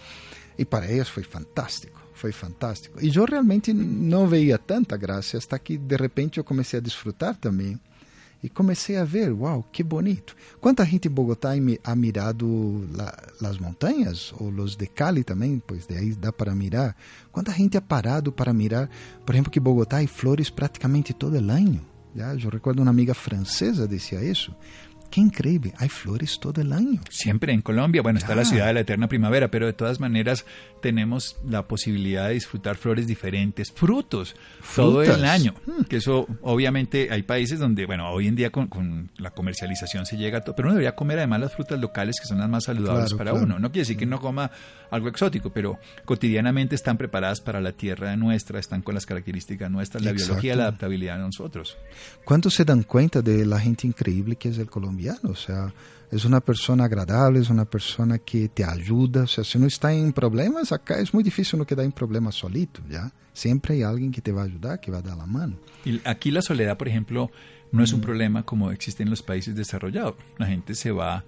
e 0.56 0.64
para 0.64 0.86
elas 0.86 1.08
foi 1.08 1.24
fantástico, 1.24 2.00
foi 2.14 2.32
fantástico. 2.32 2.98
E 3.02 3.14
eu 3.14 3.24
realmente 3.24 3.72
não 3.74 4.26
veia 4.26 4.56
tanta 4.56 4.96
graça, 4.96 5.36
até 5.36 5.58
que 5.58 5.76
de 5.76 5.96
repente 5.96 6.38
eu 6.38 6.44
comecei 6.44 6.78
a 6.78 6.82
desfrutar 6.82 7.34
também 7.34 7.78
e 8.46 8.48
comecei 8.48 8.96
a 8.96 9.02
ver, 9.02 9.32
uau, 9.32 9.64
que 9.72 9.82
bonito. 9.82 10.36
Quanta 10.60 10.84
gente 10.84 11.08
em 11.08 11.10
Bogotá 11.10 11.50
ha 11.82 11.96
mirado 11.96 12.88
la, 12.94 13.12
as 13.42 13.58
montanhas, 13.58 14.32
ou 14.38 14.50
os 14.50 14.76
de 14.76 14.86
Cali 14.86 15.24
também, 15.24 15.60
pois 15.66 15.84
de 15.84 15.96
aí 15.96 16.12
dá 16.12 16.32
para 16.32 16.54
mirar. 16.54 16.96
Quanta 17.32 17.50
gente 17.50 17.76
ha 17.76 17.80
parado 17.80 18.30
para 18.30 18.52
mirar, 18.52 18.88
por 19.24 19.34
exemplo, 19.34 19.50
que 19.50 19.58
Bogotá 19.58 19.96
hay 19.96 20.06
flores 20.06 20.48
praticamente 20.48 21.12
todo 21.12 21.34
o 21.34 21.50
ano. 21.50 21.80
Já, 22.14 22.34
eu 22.36 22.48
recuerdo 22.48 22.80
uma 22.82 22.90
amiga 22.90 23.14
francesa 23.14 23.88
dizia 23.88 24.22
isso. 24.22 24.54
Qué 25.10 25.20
increíble, 25.20 25.72
hay 25.78 25.88
flores 25.88 26.38
todo 26.38 26.60
el 26.60 26.72
año. 26.72 27.00
Siempre 27.10 27.52
en 27.52 27.62
Colombia, 27.62 28.00
bueno, 28.00 28.18
está 28.18 28.36
la 28.36 28.44
ciudad 28.44 28.66
de 28.66 28.74
la 28.74 28.80
eterna 28.80 29.08
primavera, 29.08 29.50
pero 29.50 29.66
de 29.66 29.72
todas 29.72 29.98
maneras 29.98 30.44
tenemos 30.86 31.36
la 31.44 31.66
posibilidad 31.66 32.28
de 32.28 32.34
disfrutar 32.34 32.76
flores 32.76 33.08
diferentes, 33.08 33.72
frutos, 33.72 34.36
todo 34.76 35.02
el 35.02 35.24
año. 35.24 35.52
Hmm. 35.66 35.82
Que 35.82 35.96
eso, 35.96 36.28
obviamente, 36.42 37.08
hay 37.10 37.24
países 37.24 37.58
donde, 37.58 37.86
bueno, 37.86 38.08
hoy 38.12 38.28
en 38.28 38.36
día 38.36 38.50
con, 38.50 39.10
la 39.16 39.32
comercialización 39.32 40.06
se 40.06 40.16
llega 40.16 40.38
a 40.38 40.40
todo, 40.42 40.54
pero 40.54 40.68
uno 40.68 40.74
debería 40.74 40.94
comer 40.94 41.18
además 41.18 41.40
las 41.40 41.54
frutas 41.54 41.80
locales 41.80 42.20
que 42.20 42.28
son 42.28 42.38
las 42.38 42.48
más 42.48 42.62
saludables 42.62 43.14
para 43.14 43.32
uno. 43.32 43.58
No 43.58 43.72
quiere 43.72 43.80
decir 43.80 43.96
que 43.96 44.06
no 44.06 44.20
coma 44.20 44.52
algo 44.92 45.08
exótico, 45.08 45.50
pero 45.50 45.76
cotidianamente 46.04 46.76
están 46.76 46.96
preparadas 46.96 47.40
para 47.40 47.60
la 47.60 47.72
tierra 47.72 48.14
nuestra, 48.14 48.60
están 48.60 48.82
con 48.82 48.94
las 48.94 49.06
características 49.06 49.68
nuestras, 49.68 50.04
la 50.04 50.12
biología, 50.12 50.54
la 50.54 50.68
adaptabilidad 50.68 51.16
de 51.16 51.22
nosotros. 51.22 51.76
¿Cuántos 52.24 52.54
se 52.54 52.64
dan 52.64 52.84
cuenta 52.84 53.22
de 53.22 53.44
la 53.44 53.58
gente 53.58 53.88
increíble 53.88 54.36
que 54.36 54.50
es 54.50 54.58
el 54.58 54.70
colombiano, 54.70 55.30
o 55.30 55.34
sea, 55.34 55.72
es 56.10 56.24
una 56.24 56.40
persona 56.40 56.84
agradable, 56.84 57.40
es 57.40 57.50
una 57.50 57.64
persona 57.64 58.18
que 58.18 58.48
te 58.48 58.64
ayuda, 58.64 59.22
o 59.22 59.26
sea, 59.26 59.44
si 59.44 59.58
no 59.58 59.66
está 59.66 59.92
en 59.92 60.12
problemas, 60.12 60.72
acá 60.72 60.98
es 60.98 61.12
muy 61.12 61.22
difícil 61.22 61.58
no 61.58 61.66
quedar 61.66 61.84
en 61.84 61.92
problemas 61.92 62.34
solito, 62.34 62.80
¿ya? 62.88 63.12
Siempre 63.32 63.74
hay 63.74 63.82
alguien 63.82 64.12
que 64.12 64.20
te 64.20 64.32
va 64.32 64.42
a 64.42 64.44
ayudar, 64.44 64.80
que 64.80 64.90
va 64.90 64.98
a 64.98 65.02
dar 65.02 65.16
la 65.16 65.26
mano. 65.26 65.56
Y 65.84 66.00
aquí 66.04 66.30
la 66.30 66.42
soledad, 66.42 66.76
por 66.76 66.88
ejemplo, 66.88 67.30
no 67.72 67.82
es 67.82 67.92
un 67.92 68.00
problema 68.00 68.44
como 68.44 68.70
existe 68.70 69.02
en 69.02 69.10
los 69.10 69.22
países 69.22 69.54
desarrollados. 69.54 70.14
La 70.38 70.46
gente 70.46 70.74
se 70.74 70.90
va 70.90 71.24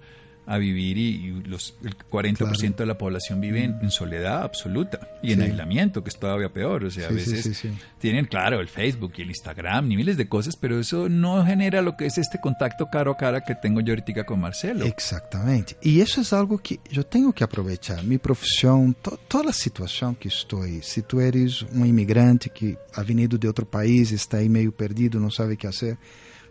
a 0.49 0.57
vivir 0.57 0.97
y, 0.97 1.43
los, 1.45 1.75
el 1.83 1.95
40% 1.95 2.75
de 2.75 2.85
la 2.87 2.97
población 2.97 3.39
vive 3.39 3.63
en, 3.63 3.91
soledad 3.91 4.41
absoluta 4.41 4.99
y 5.21 5.33
en 5.33 5.41
aislamiento, 5.43 6.03
que 6.03 6.09
es 6.09 6.17
todavía 6.17 6.49
peor. 6.49 6.85
O 6.85 6.91
sea, 6.91 7.07
a 7.07 7.11
veces 7.11 7.67
tienen, 7.99 8.25
claro, 8.25 8.59
el 8.59 8.67
Facebook 8.67 9.13
y 9.17 9.21
el 9.21 9.29
Instagram 9.29 9.91
y 9.91 9.97
miles 9.97 10.17
de 10.17 10.27
cosas, 10.27 10.55
pero 10.55 10.79
eso 10.79 11.07
no 11.07 11.45
genera 11.45 11.83
lo 11.83 11.95
que 11.95 12.07
es 12.07 12.17
este 12.17 12.39
contacto 12.41 12.87
cara 12.91 13.11
a 13.11 13.15
cara 13.15 13.41
que 13.41 13.53
tengo 13.53 13.79
yo 13.81 13.93
ahorita 13.93 14.23
con 14.25 14.39
Marcelo. 14.39 14.85
Exactamente. 14.85 15.77
Y 15.83 16.01
eso 16.01 16.21
es 16.21 16.33
algo 16.33 16.57
que 16.57 16.79
yo 16.89 17.05
tengo 17.05 17.31
que 17.31 17.43
aprovechar. 17.43 18.03
Mi 18.03 18.17
profesión, 18.17 18.95
toda 19.27 19.43
la 19.43 19.53
situación 19.53 20.15
que 20.15 20.29
estoy. 20.29 20.81
Si 20.81 21.03
tú 21.03 21.21
eres 21.21 21.61
un 21.61 21.85
inmigrante 21.85 22.49
que 22.49 22.75
ha 22.95 23.03
venido 23.03 23.37
de 23.37 23.47
otro 23.47 23.69
país, 23.69 24.11
está 24.11 24.37
ahí 24.37 24.49
medio 24.49 24.71
perdido, 24.71 25.19
no 25.19 25.29
sabe 25.29 25.57
qué 25.57 25.67
hacer, 25.67 25.97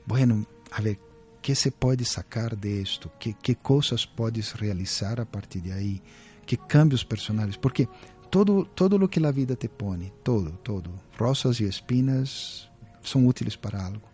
bueno, 0.07 0.47
a 0.71 0.81
ver, 0.81 0.99
que 1.41 1.55
se 1.55 1.71
pode 1.71 2.05
sacar 2.05 2.55
de 2.55 2.81
esto? 2.81 3.11
Que, 3.19 3.33
que 3.33 3.55
coisas 3.55 4.05
podes 4.05 4.53
realizar 4.53 5.21
a 5.21 5.27
partir 5.27 5.61
de 5.61 5.73
aí? 5.73 6.03
Que 6.47 6.57
cambios 6.57 7.05
personais? 7.05 7.57
Porque 7.57 7.89
todo, 8.31 8.65
todo 8.65 9.03
o 9.03 9.09
que 9.09 9.25
a 9.25 9.31
vida 9.31 9.57
te 9.57 9.69
põe, 9.69 10.13
todo, 10.23 10.53
todo, 10.63 10.91
rosas 11.19 11.61
e 11.61 11.65
espinas 11.65 12.69
são 13.03 13.27
úteis 13.27 13.57
para 13.57 13.85
algo. 13.85 14.09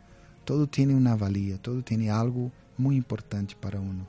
Todo 0.45 0.67
tem 0.67 0.89
uma 0.95 1.17
valia, 1.17 1.59
todo 1.59 1.83
tem 1.83 2.11
algo 2.11 2.53
muito 2.77 2.99
importante 2.99 3.57
para 3.57 3.81
uno. 3.81 4.07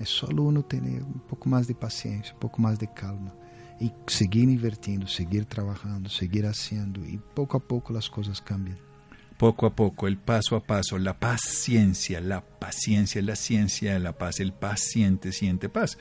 É 0.00 0.04
só 0.04 0.26
uno 0.26 0.62
ter 0.62 0.80
um 0.82 1.18
pouco 1.28 1.48
mais 1.48 1.66
de 1.66 1.74
paciência, 1.74 2.34
um 2.34 2.38
pouco 2.38 2.60
mais 2.60 2.78
de 2.78 2.86
calma 2.86 3.32
e 3.80 3.92
seguir 4.06 4.44
invertindo, 4.44 5.06
seguir 5.08 5.44
trabalhando, 5.44 6.08
seguir 6.08 6.46
haciendo 6.46 7.04
e 7.04 7.18
pouco 7.34 7.56
a 7.56 7.60
pouco 7.60 7.96
as 7.96 8.08
coisas 8.08 8.40
cambiam. 8.40 8.85
Poco 9.36 9.66
a 9.66 9.74
poco, 9.74 10.06
el 10.08 10.16
paso 10.16 10.56
a 10.56 10.60
paso, 10.60 10.98
la 10.98 11.18
paciencia, 11.18 12.20
la 12.20 12.40
paciencia 12.40 13.18
es 13.20 13.24
la 13.24 13.36
ciencia 13.36 13.92
de 13.92 14.00
la 14.00 14.12
paz, 14.12 14.40
el 14.40 14.52
paciente 14.52 15.32
siente 15.32 15.68
paz. 15.68 15.98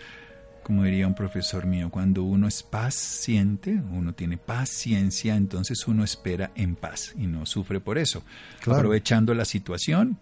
Como 0.63 0.84
diría 0.84 1.06
un 1.06 1.13
profesor 1.13 1.67
mío, 1.67 1.89
cuando 1.91 2.24
uno 2.24 2.48
es 2.48 2.63
paciente, 2.63 3.80
uno 3.91 4.13
tiene 4.13 4.38
paciencia, 4.38 5.36
entonces 5.36 5.88
uno 5.88 6.04
espera 6.04 6.52
en 6.56 6.76
paz 6.76 7.13
y 7.15 7.28
no 7.28 7.45
sufre 7.45 7.80
por 7.80 8.00
eso. 8.00 8.24
Aprovechando 8.65 9.36
la 9.36 9.45
situación, 9.45 10.17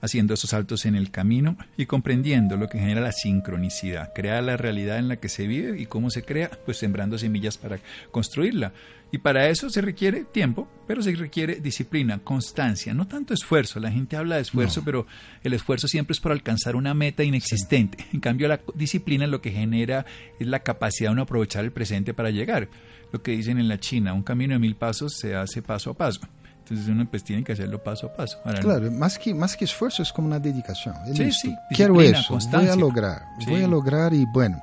haciendo 0.00 0.34
esos 0.34 0.50
saltos 0.50 0.86
en 0.86 0.94
el 0.94 1.10
camino 1.10 1.56
y 1.76 1.86
comprendiendo 1.86 2.56
lo 2.56 2.68
que 2.68 2.78
genera 2.78 3.00
la 3.00 3.12
sincronicidad, 3.12 4.12
crear 4.14 4.42
la 4.42 4.56
realidad 4.56 4.98
en 4.98 5.08
la 5.08 5.16
que 5.16 5.28
se 5.28 5.46
vive 5.46 5.80
y 5.80 5.86
cómo 5.86 6.10
se 6.10 6.22
crea, 6.22 6.50
pues 6.64 6.78
sembrando 6.78 7.18
semillas 7.18 7.58
para 7.58 7.78
construirla. 8.10 8.72
Y 9.10 9.18
para 9.18 9.48
eso 9.48 9.70
se 9.70 9.80
requiere 9.80 10.24
tiempo, 10.24 10.68
pero 10.86 11.02
se 11.02 11.14
requiere 11.14 11.60
disciplina, 11.60 12.18
constancia, 12.18 12.92
no 12.92 13.08
tanto 13.08 13.32
esfuerzo. 13.32 13.80
La 13.80 13.90
gente 13.90 14.16
habla 14.16 14.36
de 14.36 14.42
esfuerzo, 14.42 14.82
pero 14.84 15.06
el 15.42 15.54
esfuerzo 15.54 15.88
siempre 15.88 16.12
es 16.12 16.20
por 16.20 16.30
alcanzar 16.30 16.76
una 16.76 16.92
meta 16.92 17.24
inexistente. 17.24 18.04
En 18.12 18.20
cambio, 18.20 18.48
la 18.48 18.60
disciplina 18.74 19.26
lo 19.26 19.40
que 19.40 19.50
genera 19.50 20.04
es 20.38 20.46
la 20.46 20.60
capacidad 20.60 21.08
de 21.08 21.12
uno 21.14 21.22
aprovechar 21.22 21.64
el 21.64 21.72
presente 21.72 22.12
para 22.12 22.30
llegar. 22.30 22.68
Lo 23.10 23.22
que 23.22 23.30
dicen 23.30 23.58
en 23.58 23.68
la 23.68 23.80
China, 23.80 24.12
un 24.12 24.22
camino 24.22 24.52
de 24.52 24.58
mil 24.58 24.76
pasos 24.76 25.16
se 25.16 25.34
hace 25.34 25.62
paso 25.62 25.90
a 25.90 25.94
paso. 25.94 26.20
Entonces 26.70 26.92
uno 26.92 27.06
pues 27.08 27.24
tiene 27.24 27.42
que 27.42 27.52
hacerlo 27.52 27.82
paso 27.82 28.06
a 28.08 28.12
paso. 28.12 28.40
claro, 28.60 28.90
más 28.90 29.18
que, 29.18 29.34
más 29.34 29.56
que 29.56 29.64
esfuerzo 29.64 30.02
es 30.02 30.12
como 30.12 30.26
una 30.26 30.38
dedicación. 30.38 30.94
sí, 31.14 31.32
sí, 31.32 31.56
Quiero 31.70 32.00
eso, 32.00 32.38
voy 32.50 32.68
a 32.68 32.76
lograr, 32.76 33.22
voy 33.46 33.62
a 33.62 33.68
lograr 33.68 34.12
y 34.12 34.24
bueno. 34.26 34.62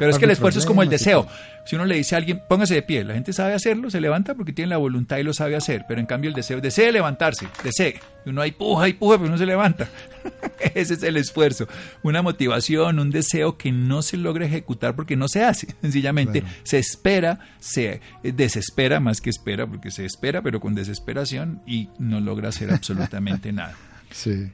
Pero 0.00 0.12
es 0.12 0.18
que 0.18 0.24
el 0.24 0.30
esfuerzo 0.30 0.58
es 0.58 0.64
como 0.64 0.82
el 0.82 0.88
deseo. 0.88 1.26
Si 1.66 1.76
uno 1.76 1.84
le 1.84 1.94
dice 1.94 2.14
a 2.14 2.18
alguien, 2.18 2.40
póngase 2.48 2.72
de 2.72 2.80
pie, 2.80 3.04
la 3.04 3.12
gente 3.12 3.34
sabe 3.34 3.52
hacerlo, 3.52 3.90
se 3.90 4.00
levanta 4.00 4.34
porque 4.34 4.50
tiene 4.54 4.70
la 4.70 4.78
voluntad 4.78 5.18
y 5.18 5.22
lo 5.22 5.34
sabe 5.34 5.56
hacer. 5.56 5.84
Pero 5.86 6.00
en 6.00 6.06
cambio 6.06 6.30
el 6.30 6.34
deseo, 6.34 6.58
desee 6.58 6.90
levantarse, 6.90 7.46
desee. 7.62 8.00
Y 8.24 8.30
uno 8.30 8.40
ahí 8.40 8.50
puja 8.50 8.88
y 8.88 8.94
puja, 8.94 9.18
pero 9.18 9.28
uno 9.28 9.36
se 9.36 9.44
levanta. 9.44 9.90
Ese 10.74 10.94
es 10.94 11.02
el 11.02 11.18
esfuerzo. 11.18 11.68
Una 12.02 12.22
motivación, 12.22 12.98
un 12.98 13.10
deseo 13.10 13.58
que 13.58 13.72
no 13.72 14.00
se 14.00 14.16
logra 14.16 14.46
ejecutar 14.46 14.96
porque 14.96 15.16
no 15.16 15.28
se 15.28 15.44
hace. 15.44 15.66
Sencillamente 15.82 16.44
se 16.62 16.78
espera, 16.78 17.38
se 17.58 18.00
desespera 18.22 19.00
más 19.00 19.20
que 19.20 19.28
espera, 19.28 19.66
porque 19.66 19.90
se 19.90 20.06
espera, 20.06 20.40
pero 20.40 20.60
con 20.60 20.74
desesperación 20.74 21.60
y 21.66 21.90
no 21.98 22.20
logra 22.20 22.48
hacer 22.48 22.70
absolutamente 22.72 23.52
nada. 23.52 23.74
Sí, 24.10 24.50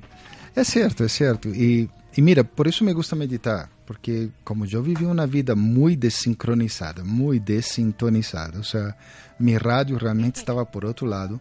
es 0.56 0.66
cierto, 0.66 1.04
es 1.04 1.12
cierto. 1.12 1.50
Y, 1.50 1.88
y 2.16 2.22
mira, 2.22 2.42
por 2.42 2.66
eso 2.66 2.84
me 2.84 2.92
gusta 2.92 3.14
meditar 3.14 3.75
porque 3.86 4.30
como 4.44 4.66
eu 4.66 4.82
vivi 4.82 5.04
uma 5.04 5.26
vida 5.26 5.54
muito 5.54 6.00
desincronizada, 6.00 7.04
muito 7.04 7.44
desintonizada, 7.44 8.58
ou 8.58 8.64
seja, 8.64 8.94
meu 9.38 9.58
rádio 9.58 9.96
realmente 9.96 10.36
estava 10.42 10.66
por 10.66 10.84
outro 10.84 11.06
lado, 11.06 11.40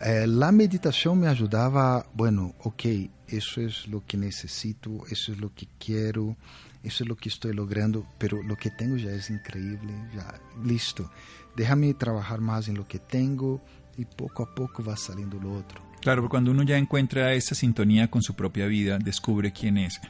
eh, 0.00 0.24
a 0.24 0.52
meditação 0.52 1.14
me 1.14 1.26
ajudava 1.26 1.98
a, 1.98 2.04
bueno, 2.14 2.54
ok, 2.64 3.10
isso 3.28 3.60
é 3.60 3.66
o 3.94 4.00
que 4.00 4.16
necessito, 4.16 5.04
isso 5.10 5.32
é 5.32 5.44
o 5.44 5.50
que 5.50 5.68
quero, 5.78 6.36
isso 6.82 7.02
é 7.02 7.12
o 7.12 7.16
que 7.16 7.28
estou 7.28 7.52
logrando, 7.52 8.06
pero 8.18 8.40
o 8.40 8.56
que 8.56 8.70
tenho 8.70 8.98
já 8.98 9.10
é 9.10 9.20
incrível, 9.30 9.90
já 10.14 10.34
listo. 10.64 11.10
Déjame 11.54 11.92
trabalhar 11.94 12.40
mais 12.40 12.68
em 12.68 12.74
lo 12.74 12.84
que 12.84 12.98
tenho 12.98 13.60
e 13.98 14.04
pouco 14.04 14.42
a 14.42 14.46
pouco 14.46 14.82
vai 14.82 14.96
saliendo 14.96 15.38
lo 15.38 15.50
outro. 15.52 15.82
Claro, 16.00 16.22
porque 16.22 16.30
cuando 16.30 16.50
uno 16.50 16.62
ya 16.62 16.78
encuentra 16.78 17.34
esa 17.34 17.54
sintonía 17.54 18.08
con 18.08 18.22
su 18.22 18.34
propia 18.34 18.66
vida, 18.66 18.98
descubre 18.98 19.52
quién 19.52 19.76
es, 19.76 20.00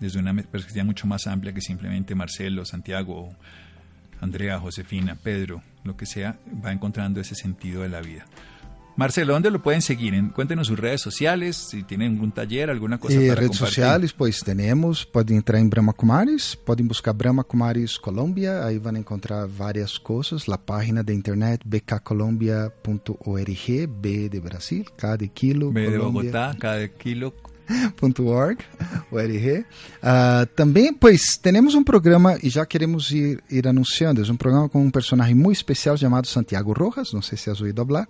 desde 0.00 0.18
una 0.18 0.34
perspectiva 0.34 0.84
mucho 0.84 1.06
más 1.06 1.26
amplia 1.26 1.52
que 1.52 1.60
simplemente 1.60 2.14
Marcelo, 2.14 2.64
Santiago, 2.64 3.28
Andrea, 4.20 4.58
Josefina, 4.58 5.16
Pedro, 5.22 5.62
lo 5.84 5.96
que 5.96 6.06
sea, 6.06 6.38
va 6.64 6.72
encontrando 6.72 7.20
ese 7.20 7.34
sentido 7.34 7.82
de 7.82 7.90
la 7.90 8.00
vida. 8.00 8.24
Marcelo, 8.96 9.32
¿dónde 9.32 9.50
lo 9.50 9.62
pueden 9.62 9.80
seguir? 9.80 10.12
Cuéntenos 10.34 10.66
sus 10.66 10.78
redes 10.78 11.00
sociales, 11.00 11.56
si 11.56 11.84
tienen 11.84 12.12
algún 12.12 12.32
taller, 12.32 12.68
alguna 12.68 12.98
cosa 12.98 13.14
eh, 13.14 13.28
para 13.28 13.40
redes 13.40 13.56
sociales, 13.56 14.12
pues 14.12 14.40
tenemos, 14.40 15.06
pueden 15.06 15.38
entrar 15.38 15.58
en 15.58 15.70
Brahma 15.70 15.94
Kumaris, 15.94 16.58
pueden 16.66 16.86
buscar 16.86 17.16
Brahma 17.16 17.44
Kumaris 17.44 17.98
Colombia, 17.98 18.66
ahí 18.66 18.76
van 18.76 18.96
a 18.96 18.98
encontrar 18.98 19.48
varias 19.48 19.98
cosas, 19.98 20.48
la 20.48 20.58
página 20.58 21.02
de 21.02 21.14
internet 21.14 21.62
bkcolombia.org, 21.64 24.02
B 24.02 24.28
de 24.28 24.40
Brasil, 24.40 24.84
de 25.18 25.28
kilo, 25.28 25.72
B 25.72 25.90
de 25.90 25.96
Bogotá, 25.96 26.54
K 26.58 26.74
de 26.74 26.92
kilo, 26.92 27.34
.org, 28.00 28.58
ORG. 29.10 29.58
Uh, 29.60 30.46
também, 30.56 30.92
pois, 30.92 31.36
temos 31.36 31.74
um 31.74 31.84
programa 31.84 32.38
e 32.42 32.48
já 32.48 32.66
queremos 32.66 33.10
ir, 33.10 33.42
ir 33.50 33.66
anunciando. 33.66 34.22
É 34.22 34.32
um 34.32 34.36
programa 34.36 34.68
com 34.68 34.82
um 34.82 34.90
personagem 34.90 35.34
muito 35.34 35.56
especial 35.56 35.96
chamado 35.96 36.26
Santiago 36.26 36.72
Rojas. 36.72 37.12
Não 37.12 37.22
sei 37.22 37.38
se 37.38 37.50
has 37.50 37.60
ouvido 37.60 37.84
falar. 37.86 38.08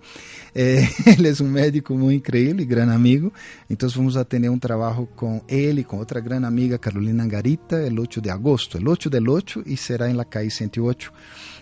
Eh, 0.53 0.87
ele 1.17 1.29
é 1.29 1.43
um 1.43 1.47
médico 1.47 1.93
muito 1.93 2.17
incrível, 2.17 2.65
grande 2.65 2.93
amigo. 2.93 3.33
Então, 3.69 3.87
vamos 3.89 4.17
a 4.17 4.25
ter 4.25 4.49
um 4.49 4.59
trabalho 4.59 5.07
com 5.15 5.41
ele, 5.47 5.83
com 5.83 5.97
outra 5.97 6.19
grande 6.19 6.45
amiga, 6.45 6.77
Carolina 6.77 7.25
Garita, 7.27 7.77
el 7.77 7.99
8 7.99 8.21
de 8.21 8.29
agosto. 8.29 8.77
El 8.77 8.87
8 8.87 9.09
del 9.09 9.29
8 9.29 9.63
e 9.65 9.77
será 9.77 10.09
em 10.09 10.13
la 10.13 10.25
calle 10.25 10.49
108 10.49 11.11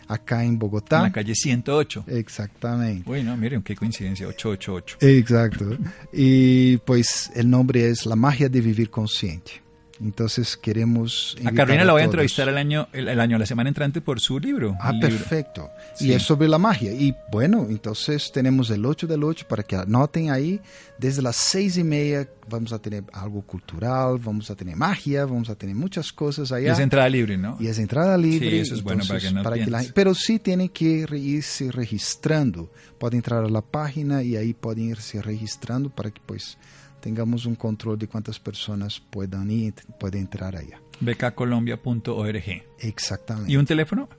acá 0.09 0.43
en 0.43 0.59
Bogotá. 0.59 0.97
En 0.97 1.03
la 1.03 1.11
calle 1.11 1.35
108. 1.35 2.05
Exactamente. 2.07 3.03
Bueno, 3.05 3.37
miren, 3.37 3.61
qué 3.61 3.75
coincidencia, 3.75 4.27
888. 4.27 4.97
Exacto. 5.01 5.77
y 6.11 6.77
pues 6.77 7.31
el 7.35 7.49
nombre 7.49 7.87
es 7.87 8.05
La 8.05 8.15
magia 8.15 8.49
de 8.49 8.59
vivir 8.59 8.89
consciente. 8.89 9.61
Entonces 10.01 10.55
queremos... 10.55 11.35
A 11.43 11.51
Carolina 11.51 11.83
la 11.83 11.91
voy 11.91 12.01
a 12.01 12.05
entrevistar 12.05 12.47
el 12.47 12.57
año, 12.57 12.87
el, 12.93 13.19
año, 13.19 13.37
la 13.37 13.45
semana 13.45 13.69
entrante 13.69 13.99
por 13.99 14.19
su 14.19 14.39
libro. 14.39 14.77
Ah, 14.79 14.93
perfecto. 14.99 15.69
Y 15.99 16.13
es 16.13 16.23
sobre 16.23 16.47
la 16.47 16.57
magia. 16.57 16.93
Y 16.93 17.15
bueno, 17.31 17.65
entonces 17.69 18.31
tenemos 18.31 18.69
el 18.69 18.85
8 18.85 19.07
del 19.07 19.23
8 19.23 19.45
para 19.47 19.63
que 19.63 19.75
anoten 19.75 20.31
ahí. 20.31 20.61
Desde 20.97 21.21
las 21.21 21.35
seis 21.35 21.77
y 21.77 21.83
media 21.83 22.29
vamos 22.49 22.73
a 22.73 22.79
tener 22.79 23.03
algo 23.13 23.41
cultural, 23.41 24.17
vamos 24.19 24.49
a 24.49 24.55
tener 24.55 24.75
magia, 24.75 25.25
vamos 25.25 25.49
a 25.49 25.55
tener 25.55 25.75
muchas 25.75 26.11
cosas 26.11 26.51
allá. 26.51 26.69
Y 26.69 26.71
es 26.71 26.79
entrada 26.79 27.09
libre, 27.09 27.37
¿no? 27.37 27.57
Y 27.59 27.67
es 27.67 27.77
entrada 27.77 28.17
libre. 28.17 28.49
Sí, 28.49 28.57
eso 28.57 28.75
es 28.75 28.83
bueno 28.83 29.03
para 29.07 29.19
que 29.19 29.31
no 29.31 29.43
para 29.43 29.55
que 29.57 29.69
la, 29.69 29.83
Pero 29.93 30.13
sí 30.15 30.39
tienen 30.39 30.69
que 30.69 31.05
irse 31.11 31.71
registrando. 31.71 32.71
Pueden 32.97 33.17
entrar 33.17 33.43
a 33.43 33.49
la 33.49 33.61
página 33.61 34.23
y 34.23 34.35
ahí 34.35 34.53
pueden 34.53 34.89
irse 34.89 35.21
registrando 35.21 35.89
para 35.89 36.11
que 36.11 36.21
pues 36.25 36.57
tengamos 36.99 37.45
un 37.45 37.55
control 37.55 37.97
de 37.97 38.07
cuántas 38.07 38.39
personas 38.39 38.99
puedan 38.99 39.49
ir, 39.51 39.73
pueden 39.99 40.21
entrar 40.21 40.55
allá. 40.55 40.81
becacolombia.org. 40.99 42.63
Exactamente. 42.79 43.51
¿Y 43.51 43.57
un 43.57 43.65
teléfono? 43.65 44.09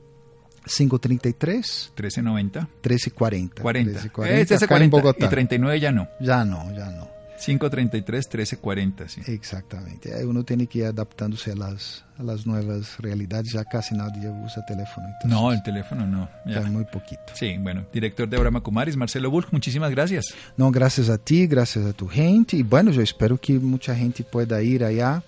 533 0.66 1.92
1390 1.96 2.60
1340. 2.60 3.62
40. 3.62 3.90
1340. 3.90 4.40
Este 4.42 4.54
es 4.54 4.66
40 4.66 4.84
en 4.84 4.90
Bogotá. 4.90 5.26
y 5.26 5.28
39 5.28 5.80
ya 5.80 5.92
no. 5.92 6.08
Ya 6.20 6.44
no, 6.44 6.70
ya 6.76 6.90
no. 6.90 7.08
533 7.40 8.26
1340, 8.26 9.08
sí. 9.08 9.22
Exactamente. 9.26 10.24
Uno 10.26 10.44
tiene 10.44 10.66
que 10.66 10.80
ir 10.80 10.84
adaptándose 10.84 11.52
a 11.52 11.56
las, 11.56 12.04
a 12.18 12.22
las 12.22 12.46
nuevas 12.46 12.98
realidades. 12.98 13.52
Ya 13.52 13.64
casi 13.64 13.94
nadie 13.94 14.28
usa 14.44 14.64
teléfono. 14.66 15.06
Entonces, 15.06 15.30
no, 15.30 15.52
el 15.52 15.62
teléfono 15.62 16.06
no. 16.06 16.28
Ya. 16.46 16.60
muy 16.62 16.84
poquito. 16.84 17.22
Sí, 17.34 17.56
bueno. 17.58 17.86
Director 17.92 18.28
de 18.28 18.36
Abraham 18.36 18.60
Kumaris, 18.60 18.96
Marcelo 18.96 19.30
Bulk, 19.30 19.48
muchísimas 19.52 19.90
gracias. 19.90 20.34
No, 20.56 20.70
gracias 20.70 21.08
a 21.08 21.16
ti, 21.16 21.46
gracias 21.46 21.86
a 21.86 21.92
tu 21.94 22.06
gente. 22.06 22.56
Y 22.58 22.62
bueno, 22.62 22.90
yo 22.90 23.00
espero 23.00 23.38
que 23.38 23.54
mucha 23.54 23.94
gente 23.94 24.22
pueda 24.22 24.62
ir 24.62 24.84
allá 24.84 25.22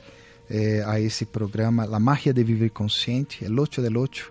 eh, 0.51 0.83
a 0.87 0.99
ese 0.99 1.25
programa, 1.25 1.87
La 1.87 1.99
magia 1.99 2.35
de 2.35 2.45
vivir 2.45 2.73
consciente, 2.73 3.47
el 3.47 3.59
8 3.59 3.81
del 3.81 3.97
8, 3.97 4.25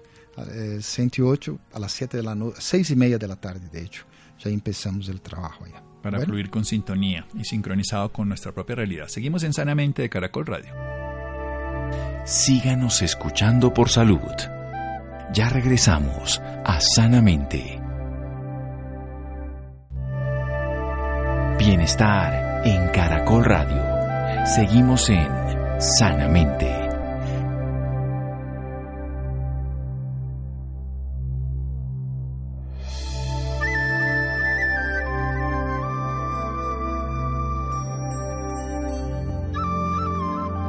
eh, 0.53 0.77
108, 0.79 1.59
a 1.73 1.79
las 1.79 1.91
7 1.93 2.17
de 2.17 2.23
la 2.23 2.35
noche, 2.35 2.57
6 2.59 2.91
y 2.91 2.95
media 2.95 3.17
de 3.17 3.27
la 3.27 3.37
tarde, 3.37 3.67
de 3.71 3.81
hecho. 3.81 4.05
Ya 4.37 4.49
empezamos 4.51 5.09
el 5.09 5.21
trabajo 5.21 5.65
allá 5.65 5.90
para 6.01 6.17
bueno. 6.17 6.31
fluir 6.31 6.49
con 6.49 6.65
sintonía 6.65 7.25
y 7.33 7.43
sincronizado 7.45 8.11
con 8.11 8.27
nuestra 8.27 8.51
propia 8.51 8.75
realidad. 8.75 9.07
Seguimos 9.07 9.43
en 9.43 9.53
Sanamente 9.53 10.01
de 10.01 10.09
Caracol 10.09 10.45
Radio. 10.45 10.73
Síganos 12.25 13.01
escuchando 13.01 13.73
por 13.73 13.89
salud. 13.89 14.19
Ya 15.33 15.49
regresamos 15.49 16.41
a 16.65 16.79
Sanamente. 16.79 17.79
Bienestar 21.57 22.65
en 22.65 22.89
Caracol 22.89 23.45
Radio. 23.45 24.45
Seguimos 24.45 25.09
en 25.09 25.29
Sanamente. 25.79 26.80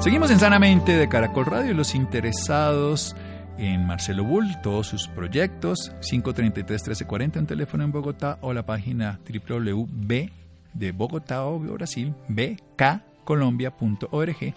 Seguimos 0.02 0.32
en 0.32 0.40
Sanamente 0.40 0.96
de 0.96 1.08
Caracol 1.08 1.46
Radio, 1.46 1.74
los 1.74 1.94
interesados 1.94 3.14
en 3.56 3.86
Marcelo 3.86 4.24
Bull, 4.24 4.60
todos 4.60 4.88
sus 4.88 5.06
proyectos, 5.06 5.92
533-1340, 6.00 7.38
un 7.38 7.46
teléfono 7.46 7.84
en 7.84 7.92
Bogotá 7.92 8.36
o 8.40 8.52
la 8.52 8.66
página 8.66 9.20
www 9.24 10.42
de 10.74 10.92
Bogotá 10.92 11.44
o 11.44 11.58
Brasil, 11.58 12.14
bkcolombia.org, 12.28 14.54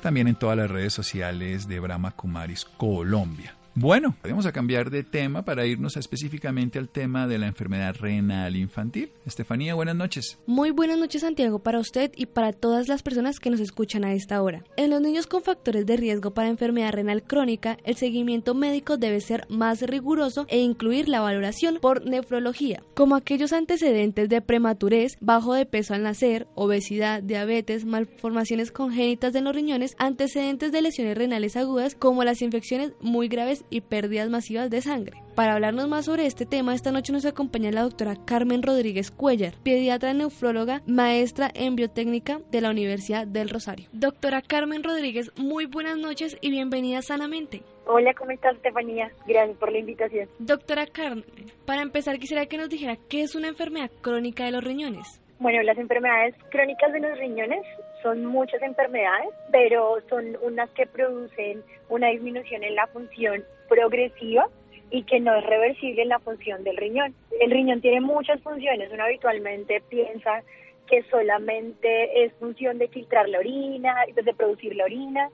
también 0.00 0.28
en 0.28 0.36
todas 0.36 0.56
las 0.56 0.70
redes 0.70 0.94
sociales 0.94 1.66
de 1.66 1.80
Brahma 1.80 2.12
Kumaris 2.12 2.64
Colombia. 2.64 3.55
Bueno, 3.78 4.16
vamos 4.22 4.46
a 4.46 4.52
cambiar 4.52 4.88
de 4.88 5.02
tema 5.02 5.44
para 5.44 5.66
irnos 5.66 5.98
específicamente 5.98 6.78
al 6.78 6.88
tema 6.88 7.26
de 7.26 7.36
la 7.36 7.46
enfermedad 7.46 7.94
renal 7.94 8.56
infantil. 8.56 9.12
Estefanía, 9.26 9.74
buenas 9.74 9.94
noches. 9.94 10.38
Muy 10.46 10.70
buenas 10.70 10.96
noches, 10.96 11.20
Santiago, 11.20 11.58
para 11.58 11.78
usted 11.78 12.10
y 12.16 12.24
para 12.24 12.54
todas 12.54 12.88
las 12.88 13.02
personas 13.02 13.38
que 13.38 13.50
nos 13.50 13.60
escuchan 13.60 14.02
a 14.02 14.14
esta 14.14 14.40
hora. 14.40 14.64
En 14.78 14.88
los 14.88 15.02
niños 15.02 15.26
con 15.26 15.42
factores 15.42 15.84
de 15.84 15.98
riesgo 15.98 16.30
para 16.30 16.48
enfermedad 16.48 16.94
renal 16.94 17.22
crónica, 17.22 17.76
el 17.84 17.96
seguimiento 17.96 18.54
médico 18.54 18.96
debe 18.96 19.20
ser 19.20 19.44
más 19.50 19.82
riguroso 19.82 20.46
e 20.48 20.58
incluir 20.58 21.10
la 21.10 21.20
valoración 21.20 21.76
por 21.78 22.06
nefrología, 22.06 22.82
como 22.94 23.14
aquellos 23.14 23.52
antecedentes 23.52 24.30
de 24.30 24.40
prematurez, 24.40 25.18
bajo 25.20 25.52
de 25.52 25.66
peso 25.66 25.92
al 25.92 26.02
nacer, 26.02 26.46
obesidad, 26.54 27.22
diabetes, 27.22 27.84
malformaciones 27.84 28.72
congénitas 28.72 29.34
de 29.34 29.42
los 29.42 29.54
riñones, 29.54 29.96
antecedentes 29.98 30.72
de 30.72 30.80
lesiones 30.80 31.18
renales 31.18 31.58
agudas, 31.58 31.94
como 31.94 32.24
las 32.24 32.40
infecciones 32.40 32.94
muy 33.02 33.28
graves 33.28 33.65
y 33.70 33.80
pérdidas 33.80 34.30
masivas 34.30 34.70
de 34.70 34.80
sangre. 34.80 35.22
Para 35.34 35.54
hablarnos 35.54 35.88
más 35.88 36.06
sobre 36.06 36.26
este 36.26 36.46
tema, 36.46 36.74
esta 36.74 36.92
noche 36.92 37.12
nos 37.12 37.26
acompaña 37.26 37.70
la 37.70 37.82
doctora 37.82 38.16
Carmen 38.24 38.62
Rodríguez 38.62 39.10
Cuellar, 39.10 39.54
pediatra 39.62 40.14
nefróloga, 40.14 40.82
maestra 40.86 41.50
en 41.54 41.76
biotécnica 41.76 42.40
de 42.50 42.60
la 42.60 42.70
Universidad 42.70 43.26
del 43.26 43.50
Rosario. 43.50 43.88
Doctora 43.92 44.42
Carmen 44.42 44.82
Rodríguez, 44.82 45.30
muy 45.36 45.66
buenas 45.66 45.98
noches 45.98 46.38
y 46.40 46.50
bienvenida 46.50 47.02
sanamente. 47.02 47.62
Hola, 47.86 48.14
¿cómo 48.14 48.32
estás, 48.32 48.56
Estefanía? 48.56 49.12
Gracias 49.26 49.56
por 49.58 49.70
la 49.70 49.78
invitación. 49.78 50.28
Doctora 50.38 50.86
Carmen, 50.86 51.24
para 51.66 51.82
empezar 51.82 52.18
quisiera 52.18 52.46
que 52.46 52.56
nos 52.58 52.68
dijera 52.68 52.96
qué 53.08 53.22
es 53.22 53.34
una 53.34 53.48
enfermedad 53.48 53.90
crónica 54.00 54.44
de 54.44 54.52
los 54.52 54.64
riñones. 54.64 55.20
Bueno, 55.38 55.62
las 55.62 55.76
enfermedades 55.76 56.34
crónicas 56.50 56.92
de 56.92 57.00
los 57.00 57.18
riñones 57.18 57.60
son 58.02 58.24
muchas 58.24 58.62
enfermedades, 58.62 59.28
pero 59.50 59.98
son 60.08 60.36
unas 60.42 60.70
que 60.70 60.86
producen 60.86 61.62
una 61.88 62.08
disminución 62.08 62.62
en 62.62 62.74
la 62.74 62.86
función 62.88 63.44
progresiva 63.68 64.48
y 64.90 65.02
que 65.02 65.20
no 65.20 65.34
es 65.34 65.44
reversible 65.44 66.02
en 66.02 66.08
la 66.10 66.18
función 66.20 66.62
del 66.64 66.76
riñón. 66.76 67.14
El 67.40 67.50
riñón 67.50 67.80
tiene 67.80 68.00
muchas 68.00 68.40
funciones, 68.42 68.90
uno 68.92 69.04
habitualmente 69.04 69.82
piensa 69.88 70.42
que 70.86 71.02
solamente 71.10 72.24
es 72.24 72.32
función 72.34 72.78
de 72.78 72.88
filtrar 72.88 73.28
la 73.28 73.40
orina, 73.40 74.04
de 74.14 74.34
producir 74.34 74.76
la 74.76 74.84
orina, 74.84 75.30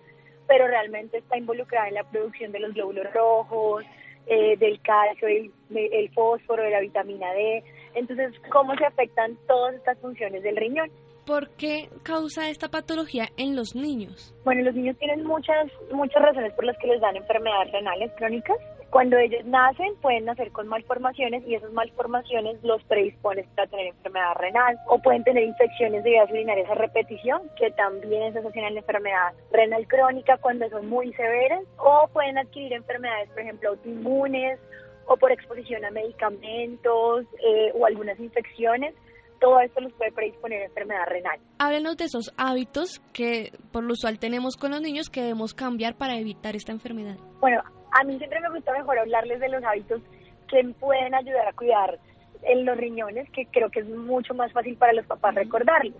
pero 0.46 0.66
realmente 0.66 1.18
está 1.18 1.36
involucrada 1.36 1.88
en 1.88 1.94
la 1.94 2.04
producción 2.04 2.52
de 2.52 2.60
los 2.60 2.74
glóbulos 2.74 3.12
rojos, 3.12 3.84
eh, 4.26 4.56
del 4.56 4.80
calcio, 4.80 5.28
el, 5.28 5.50
el 5.74 6.10
fósforo, 6.10 6.62
de 6.62 6.70
la 6.70 6.80
vitamina 6.80 7.32
D. 7.32 7.62
Entonces, 7.94 8.32
¿cómo 8.50 8.74
se 8.76 8.86
afectan 8.86 9.36
todas 9.46 9.74
estas 9.74 9.98
funciones 9.98 10.42
del 10.42 10.56
riñón? 10.56 10.90
¿Por 11.26 11.50
qué 11.50 11.88
causa 12.02 12.50
esta 12.50 12.68
patología 12.68 13.28
en 13.36 13.54
los 13.54 13.76
niños? 13.76 14.34
Bueno, 14.44 14.62
los 14.62 14.74
niños 14.74 14.96
tienen 14.98 15.24
muchas, 15.24 15.70
muchas 15.92 16.20
razones 16.20 16.52
por 16.54 16.64
las 16.64 16.76
que 16.78 16.88
les 16.88 17.00
dan 17.00 17.14
enfermedades 17.16 17.72
renales 17.72 18.10
crónicas. 18.16 18.56
Cuando 18.90 19.16
ellos 19.16 19.44
nacen, 19.44 19.94
pueden 20.02 20.24
nacer 20.24 20.50
con 20.50 20.66
malformaciones 20.66 21.44
y 21.46 21.54
esas 21.54 21.72
malformaciones 21.72 22.62
los 22.62 22.82
predisponen 22.84 23.46
a 23.56 23.66
tener 23.66 23.86
enfermedad 23.86 24.34
renal. 24.36 24.76
O 24.88 24.98
pueden 24.98 25.22
tener 25.22 25.44
infecciones 25.44 26.02
de 26.02 26.10
vías 26.10 26.30
urinarias 26.30 26.68
a 26.68 26.74
repetición, 26.74 27.42
que 27.56 27.70
también 27.70 28.32
se 28.32 28.40
asocian 28.40 28.66
a 28.66 28.70
la 28.70 28.80
enfermedad 28.80 29.32
renal 29.52 29.86
crónica 29.86 30.36
cuando 30.38 30.68
son 30.70 30.88
muy 30.88 31.12
severas. 31.14 31.62
O 31.78 32.08
pueden 32.12 32.36
adquirir 32.36 32.72
enfermedades, 32.72 33.30
por 33.30 33.40
ejemplo, 33.40 33.70
autoinmunes 33.70 34.58
o 35.06 35.16
por 35.16 35.30
exposición 35.30 35.84
a 35.84 35.90
medicamentos 35.90 37.26
eh, 37.46 37.72
o 37.74 37.86
algunas 37.86 38.18
infecciones 38.18 38.94
todo 39.42 39.58
esto 39.60 39.80
los 39.80 39.92
puede 39.94 40.12
predisponer 40.12 40.62
a 40.62 40.64
enfermedad 40.66 41.04
renal. 41.06 41.38
Háblenos 41.58 41.96
de 41.96 42.04
esos 42.04 42.32
hábitos 42.36 43.02
que 43.12 43.50
por 43.72 43.82
lo 43.82 43.94
usual 43.94 44.20
tenemos 44.20 44.56
con 44.56 44.70
los 44.70 44.80
niños 44.80 45.10
que 45.10 45.20
debemos 45.20 45.52
cambiar 45.52 45.96
para 45.96 46.16
evitar 46.16 46.54
esta 46.54 46.70
enfermedad. 46.70 47.16
Bueno, 47.40 47.60
a 47.90 48.04
mí 48.04 48.16
siempre 48.18 48.40
me 48.40 48.50
gusta 48.50 48.72
mejor 48.72 49.00
hablarles 49.00 49.40
de 49.40 49.48
los 49.48 49.64
hábitos 49.64 50.00
que 50.48 50.62
pueden 50.78 51.12
ayudar 51.12 51.48
a 51.48 51.52
cuidar 51.54 51.98
en 52.42 52.64
los 52.64 52.76
riñones, 52.76 53.28
que 53.30 53.46
creo 53.46 53.68
que 53.68 53.80
es 53.80 53.88
mucho 53.88 54.32
más 54.32 54.52
fácil 54.52 54.76
para 54.76 54.92
los 54.92 55.06
papás 55.06 55.34
recordarlos. 55.34 55.96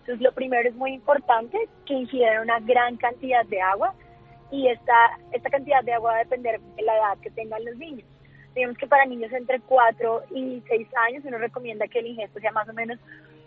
Entonces, 0.00 0.20
lo 0.20 0.32
primero 0.32 0.68
es 0.68 0.74
muy 0.74 0.92
importante 0.92 1.58
que 1.86 1.94
ingieran 1.94 2.42
una 2.42 2.58
gran 2.58 2.96
cantidad 2.96 3.44
de 3.46 3.60
agua 3.60 3.94
y 4.50 4.66
esta, 4.66 4.94
esta 5.30 5.48
cantidad 5.48 5.84
de 5.84 5.92
agua 5.92 6.10
va 6.10 6.16
a 6.16 6.24
depender 6.24 6.60
de 6.60 6.82
la 6.82 6.96
edad 6.96 7.18
que 7.22 7.30
tengan 7.30 7.64
los 7.64 7.76
niños. 7.76 8.04
Digamos 8.54 8.76
que 8.78 8.86
para 8.86 9.06
niños 9.06 9.32
entre 9.32 9.60
4 9.60 10.22
y 10.34 10.62
6 10.66 10.88
años 11.08 11.24
uno 11.24 11.38
recomienda 11.38 11.86
que 11.86 12.00
el 12.00 12.08
ingesto 12.08 12.40
sea 12.40 12.52
más 12.52 12.68
o 12.68 12.72
menos 12.72 12.98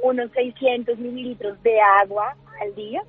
unos 0.02 0.32
600 0.32 0.98
mililitros 0.98 1.62
de 1.64 1.80
agua 1.80 2.36
al 2.62 2.74
día. 2.76 3.04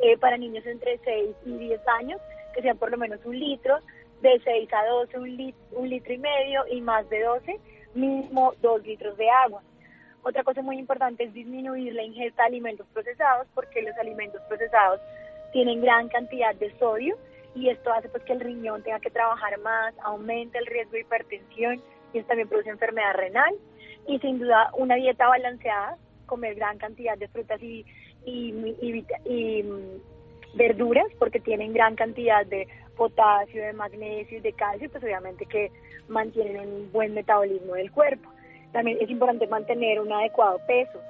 Eh, 0.00 0.18
para 0.18 0.36
niños 0.36 0.66
entre 0.66 0.98
6 0.98 1.36
y 1.46 1.52
10 1.56 1.80
años, 2.00 2.20
que 2.54 2.62
sean 2.62 2.76
por 2.76 2.90
lo 2.90 2.98
menos 2.98 3.24
un 3.24 3.38
litro, 3.38 3.78
de 4.20 4.40
6 4.44 4.68
a 4.72 4.86
12 4.86 5.18
un, 5.18 5.54
un 5.72 5.88
litro 5.88 6.12
y 6.12 6.18
medio 6.18 6.64
y 6.70 6.80
más 6.80 7.08
de 7.10 7.22
12 7.22 7.60
mínimo 7.94 8.54
2 8.60 8.82
litros 8.84 9.16
de 9.16 9.28
agua. 9.30 9.62
Otra 10.22 10.42
cosa 10.42 10.62
muy 10.62 10.78
importante 10.78 11.24
es 11.24 11.32
disminuir 11.32 11.94
la 11.94 12.02
ingesta 12.02 12.42
de 12.42 12.48
alimentos 12.48 12.86
procesados 12.92 13.46
porque 13.54 13.82
los 13.82 13.96
alimentos 13.96 14.40
procesados 14.48 15.00
tienen 15.52 15.80
gran 15.80 16.08
cantidad 16.08 16.54
de 16.56 16.76
sodio 16.78 17.16
y 17.56 17.70
esto 17.70 17.90
hace 17.92 18.08
pues 18.10 18.22
que 18.24 18.34
el 18.34 18.40
riñón 18.40 18.82
tenga 18.82 19.00
que 19.00 19.10
trabajar 19.10 19.58
más, 19.60 19.94
aumenta 20.04 20.58
el 20.58 20.66
riesgo 20.66 20.92
de 20.92 21.00
hipertensión 21.00 21.82
y 22.12 22.18
esto 22.18 22.28
también 22.28 22.48
produce 22.48 22.68
enfermedad 22.68 23.14
renal 23.14 23.54
y 24.06 24.18
sin 24.18 24.38
duda 24.38 24.70
una 24.74 24.94
dieta 24.94 25.26
balanceada, 25.26 25.96
comer 26.26 26.54
gran 26.54 26.76
cantidad 26.76 27.16
de 27.16 27.28
frutas 27.28 27.60
y, 27.62 27.84
y, 28.26 28.52
y, 29.24 29.62
mm, 29.62 30.56
verduras 30.56 31.06
porque 31.18 31.40
tienen 31.40 31.72
gran 31.72 31.96
cantidad 31.96 32.44
de 32.44 32.68
potasio, 32.94 33.62
de 33.62 33.72
magnesio 33.72 34.38
y 34.38 34.42
de 34.42 34.52
calcio, 34.52 34.90
pues 34.90 35.02
obviamente 35.02 35.46
que 35.46 35.70
mantienen 36.08 36.68
un 36.68 36.92
buen 36.92 37.14
metabolismo 37.14 37.74
del 37.74 37.90
cuerpo. 37.90 38.28
También 38.72 38.98
es 39.00 39.08
importante 39.08 39.46
mantener 39.46 40.00
un 40.00 40.12
adecuado 40.12 40.58
peso. 40.66 41.00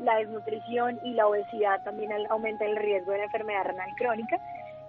La 0.00 0.16
desnutrición 0.16 0.98
y 1.04 1.14
la 1.14 1.26
obesidad 1.26 1.82
también 1.84 2.10
aumentan 2.28 2.68
el 2.68 2.76
riesgo 2.76 3.12
de 3.12 3.18
la 3.18 3.24
enfermedad 3.24 3.64
renal 3.64 3.90
crónica 3.96 4.38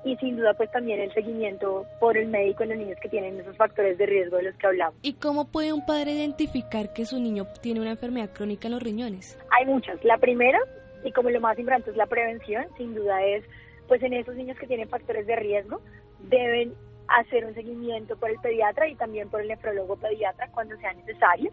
y 0.03 0.15
sin 0.17 0.35
duda 0.37 0.53
pues 0.53 0.69
también 0.71 0.99
el 0.99 1.13
seguimiento 1.13 1.85
por 1.99 2.17
el 2.17 2.27
médico 2.27 2.63
en 2.63 2.69
los 2.69 2.77
niños 2.77 2.97
que 3.01 3.09
tienen 3.09 3.39
esos 3.39 3.55
factores 3.55 3.97
de 3.97 4.05
riesgo 4.05 4.37
de 4.37 4.43
los 4.43 4.55
que 4.55 4.67
hablamos. 4.67 4.95
¿Y 5.01 5.13
cómo 5.13 5.45
puede 5.45 5.73
un 5.73 5.85
padre 5.85 6.11
identificar 6.11 6.93
que 6.93 7.05
su 7.05 7.19
niño 7.19 7.47
tiene 7.61 7.81
una 7.81 7.91
enfermedad 7.91 8.29
crónica 8.33 8.67
en 8.67 8.73
los 8.73 8.83
riñones? 8.83 9.37
Hay 9.51 9.65
muchas. 9.65 10.03
La 10.03 10.17
primera, 10.17 10.59
y 11.03 11.11
como 11.11 11.29
lo 11.29 11.39
más 11.39 11.57
importante 11.57 11.91
es 11.91 11.97
la 11.97 12.05
prevención, 12.05 12.65
sin 12.77 12.93
duda 12.93 13.23
es 13.23 13.43
pues 13.87 14.01
en 14.03 14.13
esos 14.13 14.35
niños 14.35 14.57
que 14.57 14.67
tienen 14.67 14.89
factores 14.89 15.27
de 15.27 15.35
riesgo 15.35 15.81
deben 16.29 16.73
hacer 17.07 17.45
un 17.45 17.53
seguimiento 17.53 18.17
por 18.17 18.29
el 18.29 18.39
pediatra 18.39 18.87
y 18.87 18.95
también 18.95 19.29
por 19.29 19.41
el 19.41 19.47
nefrólogo 19.49 19.97
pediatra 19.97 20.49
cuando 20.51 20.75
sea 20.77 20.93
necesario. 20.93 21.51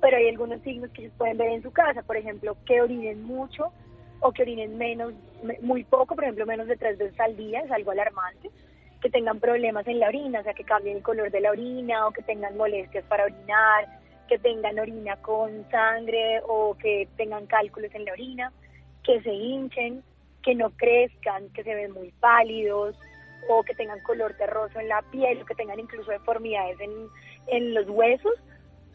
Pero 0.00 0.16
hay 0.16 0.28
algunos 0.28 0.60
signos 0.62 0.90
que 0.90 1.02
se 1.02 1.10
pueden 1.16 1.38
ver 1.38 1.50
en 1.50 1.62
su 1.62 1.70
casa, 1.70 2.02
por 2.02 2.16
ejemplo, 2.16 2.56
que 2.66 2.82
orinen 2.82 3.22
mucho, 3.22 3.72
o 4.20 4.32
que 4.32 4.42
orinen 4.42 4.78
menos, 4.78 5.14
muy 5.60 5.84
poco, 5.84 6.14
por 6.14 6.24
ejemplo, 6.24 6.46
menos 6.46 6.66
de 6.66 6.76
tres 6.76 6.98
veces 6.98 7.18
al 7.20 7.36
día, 7.36 7.60
es 7.60 7.70
algo 7.70 7.90
alarmante, 7.90 8.50
que 9.00 9.10
tengan 9.10 9.40
problemas 9.40 9.86
en 9.86 10.00
la 10.00 10.08
orina, 10.08 10.40
o 10.40 10.42
sea, 10.42 10.54
que 10.54 10.64
cambien 10.64 10.98
el 10.98 11.02
color 11.02 11.30
de 11.30 11.40
la 11.40 11.50
orina 11.50 12.06
o 12.06 12.12
que 12.12 12.22
tengan 12.22 12.56
molestias 12.56 13.04
para 13.04 13.24
orinar, 13.24 13.86
que 14.28 14.38
tengan 14.38 14.78
orina 14.78 15.16
con 15.16 15.68
sangre 15.70 16.40
o 16.46 16.74
que 16.74 17.08
tengan 17.16 17.46
cálculos 17.46 17.94
en 17.94 18.04
la 18.04 18.12
orina, 18.12 18.52
que 19.04 19.20
se 19.22 19.32
hinchen, 19.32 20.02
que 20.42 20.54
no 20.54 20.70
crezcan, 20.70 21.48
que 21.50 21.62
se 21.62 21.74
ven 21.74 21.92
muy 21.92 22.12
pálidos 22.20 22.96
o 23.48 23.62
que 23.62 23.74
tengan 23.74 24.00
color 24.00 24.34
terroso 24.34 24.80
en 24.80 24.88
la 24.88 25.02
piel 25.02 25.42
o 25.42 25.46
que 25.46 25.54
tengan 25.54 25.78
incluso 25.78 26.10
deformidades 26.10 26.80
en, 26.80 26.90
en 27.48 27.74
los 27.74 27.88
huesos 27.88 28.34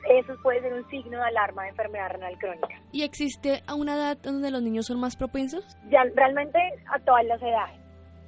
eso 0.09 0.35
puede 0.41 0.61
ser 0.61 0.73
un 0.73 0.87
signo 0.89 1.17
de 1.17 1.23
alarma 1.23 1.63
de 1.63 1.69
enfermedad 1.69 2.09
renal 2.09 2.37
crónica. 2.37 2.81
¿Y 2.91 3.03
existe 3.03 3.61
a 3.67 3.75
una 3.75 3.95
edad 3.95 4.17
donde 4.17 4.51
los 4.51 4.61
niños 4.61 4.87
son 4.87 4.99
más 4.99 5.15
propensos? 5.15 5.65
Ya, 5.89 6.03
realmente 6.15 6.59
a 6.91 6.99
todas 6.99 7.25
las 7.25 7.41
edades. 7.41 7.79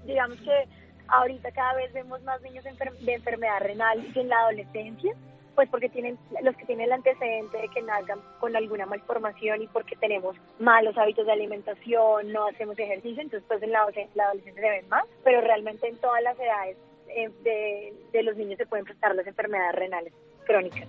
Digamos 0.05 0.39
que 0.41 0.67
ahorita 1.07 1.51
cada 1.51 1.76
vez 1.76 1.91
vemos 1.93 2.21
más 2.24 2.41
niños 2.41 2.63
de 2.63 3.13
enfermedad 3.13 3.59
renal 3.61 4.05
que 4.13 4.21
en 4.21 4.30
la 4.30 4.38
adolescencia, 4.39 5.13
pues 5.55 5.69
porque 5.69 5.89
tienen 5.89 6.17
los 6.41 6.55
que 6.55 6.65
tienen 6.65 6.86
el 6.86 6.93
antecedente 6.93 7.57
de 7.57 7.67
que 7.69 7.82
nazcan 7.82 8.19
con 8.39 8.55
alguna 8.55 8.86
malformación 8.86 9.61
y 9.61 9.67
porque 9.67 9.95
tenemos 9.95 10.36
malos 10.59 10.97
hábitos 10.97 11.26
de 11.26 11.32
alimentación, 11.32 12.32
no 12.32 12.47
hacemos 12.47 12.78
ejercicio, 12.80 13.21
entonces 13.21 13.47
pues 13.47 13.61
en 13.61 13.71
la, 13.71 13.82
adolescencia 13.82 14.63
se 14.63 14.69
ven 14.69 14.89
más, 14.89 15.05
pero 15.24 15.41
realmente 15.41 15.88
en 15.88 15.97
todas 15.97 16.24
las 16.24 16.39
edades 16.39 16.78
eh, 17.09 17.30
de, 17.43 17.93
de 18.11 18.24
los 18.24 18.36
niños 18.36 18.57
se 18.57 18.65
pueden 18.65 18.86
prestar 18.86 19.13
las 19.15 19.28
enfermedades 19.28 19.76
renales 19.76 20.13
crónicas. 20.45 20.88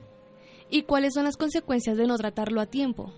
¿Y 0.71 0.83
cuáles 0.85 1.15
son 1.15 1.25
las 1.25 1.37
consecuencias 1.37 1.97
de 1.97 2.07
no 2.07 2.17
tratarlo 2.17 2.61
a 2.61 2.67
tiempo? 2.67 3.13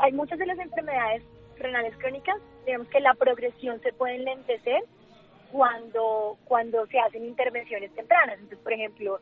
hay 0.00 0.12
muchas 0.12 0.38
de 0.38 0.46
las 0.46 0.58
enfermedades 0.58 1.24
renales 1.58 1.96
crónicas, 1.98 2.36
digamos 2.64 2.88
que 2.88 3.00
la 3.00 3.14
progresión 3.14 3.80
se 3.80 3.92
puede 3.92 4.16
enlentecer 4.16 4.84
cuando, 5.50 6.38
cuando 6.44 6.86
se 6.86 6.98
hacen 6.98 7.24
intervenciones 7.24 7.92
tempranas. 7.94 8.34
Entonces, 8.34 8.58
por 8.58 8.72
ejemplo, 8.72 9.20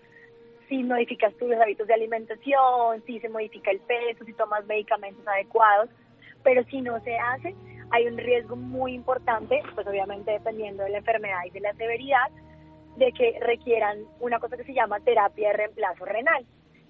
si 0.68 0.82
modificas 0.82 1.34
tus 1.34 1.52
hábitos 1.52 1.86
de 1.86 1.94
alimentación, 1.94 3.02
si 3.06 3.20
se 3.20 3.28
modifica 3.28 3.70
el 3.70 3.80
peso, 3.80 4.24
si 4.24 4.32
tomas 4.32 4.64
medicamentos 4.66 5.26
adecuados, 5.26 5.88
pero 6.42 6.64
si 6.64 6.80
no 6.80 7.00
se 7.00 7.16
hace, 7.16 7.54
hay 7.90 8.06
un 8.06 8.16
riesgo 8.16 8.56
muy 8.56 8.94
importante, 8.94 9.62
pues 9.74 9.86
obviamente 9.86 10.32
dependiendo 10.32 10.82
de 10.82 10.90
la 10.90 10.98
enfermedad 10.98 11.40
y 11.46 11.50
de 11.50 11.60
la 11.60 11.74
severidad, 11.74 12.30
de 12.96 13.12
que 13.12 13.38
requieran 13.40 13.98
una 14.20 14.38
cosa 14.38 14.56
que 14.56 14.64
se 14.64 14.74
llama 14.74 15.00
terapia 15.00 15.48
de 15.48 15.56
reemplazo 15.56 16.04
renal 16.04 16.44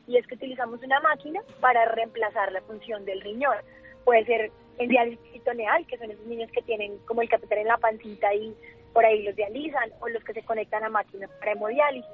y 0.07 0.17
es 0.17 0.27
que 0.27 0.35
utilizamos 0.35 0.83
una 0.83 1.01
máquina 1.01 1.41
para 1.61 1.85
reemplazar 1.87 2.53
la 2.53 2.61
función 2.63 3.05
del 3.05 3.21
riñón. 3.21 3.57
Puede 4.05 4.25
ser 4.25 4.51
el 4.79 4.89
diálisis 4.89 5.19
peritoneal, 5.21 5.87
que 5.87 5.99
son 5.99 6.11
esos 6.11 6.27
niños 6.27 6.51
que 6.53 6.63
tienen 6.63 6.99
como 7.07 7.23
el 7.23 7.29
catéter 7.29 7.59
en 7.59 7.69
la 7.69 7.79
pancita 7.79 8.35
y 8.35 8.55
por 8.93 9.05
ahí 9.05 9.23
los 9.23 9.37
dializan, 9.37 9.91
o 10.01 10.09
los 10.09 10.23
que 10.25 10.35
se 10.35 10.43
conectan 10.43 10.85
a 10.85 10.91
máquinas 10.91 11.31
para 11.39 11.53
hemodiálisis. 11.53 12.11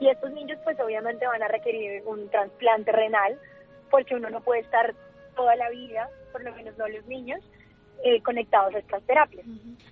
Y 0.00 0.08
estos 0.08 0.32
niños 0.32 0.58
pues 0.64 0.78
obviamente 0.80 1.26
van 1.26 1.42
a 1.42 1.48
requerir 1.48 2.02
un 2.06 2.28
trasplante 2.30 2.92
renal, 2.92 3.38
porque 3.90 4.14
uno 4.14 4.28
no 4.30 4.40
puede 4.40 4.60
estar 4.60 4.94
toda 5.34 5.56
la 5.56 5.70
vida, 5.70 6.10
por 6.32 6.42
lo 6.42 6.54
menos 6.54 6.76
no 6.76 6.88
los 6.88 7.04
niños, 7.06 7.40
eh, 8.04 8.22
conectados 8.22 8.74
a 8.74 8.78
estas 8.78 9.02
terapias. 9.04 9.46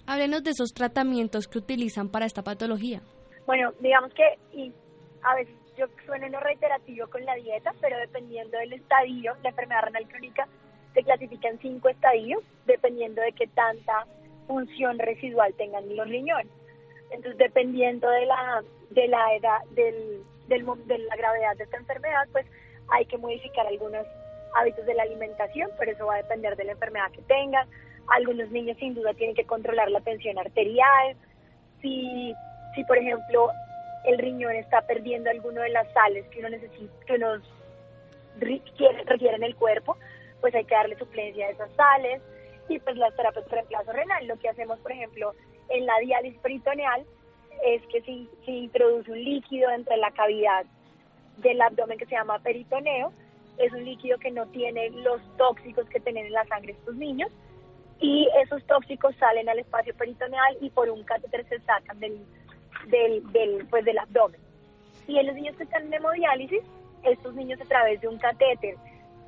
Háblenos 0.07 0.43
de 0.43 0.51
esos 0.51 0.73
tratamientos 0.73 1.47
que 1.47 1.59
utilizan 1.59 2.09
para 2.09 2.27
esta 2.27 2.43
patología. 2.43 3.03
Bueno, 3.47 3.73
digamos 3.81 4.13
que 4.15 4.39
y 4.53 4.73
a 5.23 5.35
veces 5.35 5.55
yo 5.79 5.87
sueno 6.05 6.29
no 6.29 6.41
reiterativo 6.41 7.07
con 7.07 7.25
la 7.25 7.37
dieta, 7.37 7.73
pero 7.81 7.97
dependiendo 7.99 8.59
del 8.59 8.73
estadio, 8.73 9.37
la 9.43 9.51
enfermedad 9.51 9.85
renal 9.85 10.09
crónica 10.09 10.49
se 10.93 11.05
clasifica 11.05 11.49
en 11.49 11.59
cinco 11.61 11.89
estadios, 11.89 12.43
dependiendo 12.67 13.23
de 13.23 13.33
qué 13.33 13.47
tanta 13.47 14.07
función 14.47 14.99
residual 14.99 15.55
tengan 15.55 15.97
los 15.97 16.09
riñones. 16.09 16.53
Entonces, 17.11 17.39
dependiendo 17.39 18.11
de 18.11 18.27
la, 18.27 18.63
de 18.91 19.09
la 19.09 19.35
edad, 19.37 19.59
del, 19.71 20.23
del, 20.49 20.67
de 20.87 20.99
la 20.99 21.17
gravedad 21.17 21.57
de 21.57 21.65
esta 21.65 21.77
enfermedad, 21.77 22.27
pues 22.33 22.45
hay 22.91 23.07
que 23.07 23.19
modificar 23.19 23.67
algunos 23.67 24.07
hábitos 24.57 24.85
de 24.87 24.95
la 24.95 25.05
alimentación, 25.05 25.71
pero 25.79 25.93
eso 25.93 26.07
va 26.07 26.15
a 26.15 26.23
depender 26.23 26.57
de 26.57 26.65
la 26.65 26.73
enfermedad 26.73 27.11
que 27.13 27.23
tengan. 27.23 27.69
Algunos 28.09 28.51
niños 28.51 28.77
sin 28.79 28.95
duda 28.95 29.15
tienen 29.15 29.37
que 29.37 29.45
controlar 29.45 29.91
la 29.91 30.01
tensión 30.01 30.39
arterial. 30.39 31.17
Si, 31.81 32.35
si 32.75 32.85
por 32.85 32.99
ejemplo, 32.99 33.51
el 34.05 34.19
riñón 34.19 34.55
está 34.57 34.83
perdiendo 34.83 35.31
alguno 35.31 35.61
de 35.61 35.71
las 35.71 35.93
sales 35.93 36.27
que 36.29 36.41
uno 36.41 36.51
necesita, 36.51 36.93
que 37.07 37.19
nos 37.19 37.43
requiere 38.39 39.37
en 39.37 39.43
el 39.43 39.57
cuerpo, 39.57 39.97
pues 40.41 40.55
hay 40.55 40.65
que 40.65 40.75
darle 40.75 40.97
suplencia 40.97 41.47
a 41.47 41.51
esas 41.51 41.71
sales 41.73 42.23
y 42.69 42.79
pues 42.79 42.97
las 42.97 43.15
terapias 43.17 43.45
de 43.47 43.51
reemplazo 43.51 43.93
renal. 43.93 44.27
Lo 44.27 44.39
que 44.39 44.49
hacemos, 44.49 44.79
por 44.81 44.93
ejemplo, 44.93 45.35
en 45.69 45.87
la 45.87 45.99
diálisis 46.01 46.39
peritoneal 46.41 47.05
es 47.65 47.83
que 47.89 48.03
si 48.03 48.29
se 48.45 48.53
introduce 48.53 49.11
un 49.11 49.23
líquido 49.23 49.71
entre 49.71 49.97
la 49.97 50.11
cavidad 50.13 50.65
del 51.39 51.61
abdomen 51.61 51.99
que 51.99 52.07
se 52.07 52.15
llama 52.15 52.39
peritoneo, 52.39 53.13
es 53.59 53.73
un 53.73 53.85
líquido 53.85 54.19
que 54.19 54.31
no 54.31 54.47
tiene 54.47 54.91
los 54.91 55.21
tóxicos 55.37 55.89
que 55.89 56.01
tienen 56.01 56.27
en 56.27 56.33
la 56.33 56.47
sangre 56.47 56.73
estos 56.73 56.95
niños 56.95 57.31
y 58.01 58.29
esos 58.43 58.65
tóxicos 58.67 59.15
salen 59.17 59.49
al 59.49 59.59
espacio 59.59 59.95
peritoneal 59.97 60.57
y 60.61 60.71
por 60.71 60.89
un 60.89 61.03
catéter 61.03 61.45
se 61.49 61.59
sacan 61.61 61.99
del 61.99 62.21
del, 62.87 63.31
del, 63.33 63.67
pues, 63.69 63.85
del 63.85 63.99
abdomen. 63.99 64.41
Y 65.07 65.19
en 65.19 65.27
los 65.27 65.35
niños 65.35 65.57
que 65.57 65.65
están 65.65 65.87
en 65.87 65.95
hemodiálisis, 65.95 66.63
estos 67.03 67.35
niños 67.35 67.61
a 67.61 67.65
través 67.65 68.01
de 68.01 68.09
un 68.09 68.19
catéter 68.19 68.77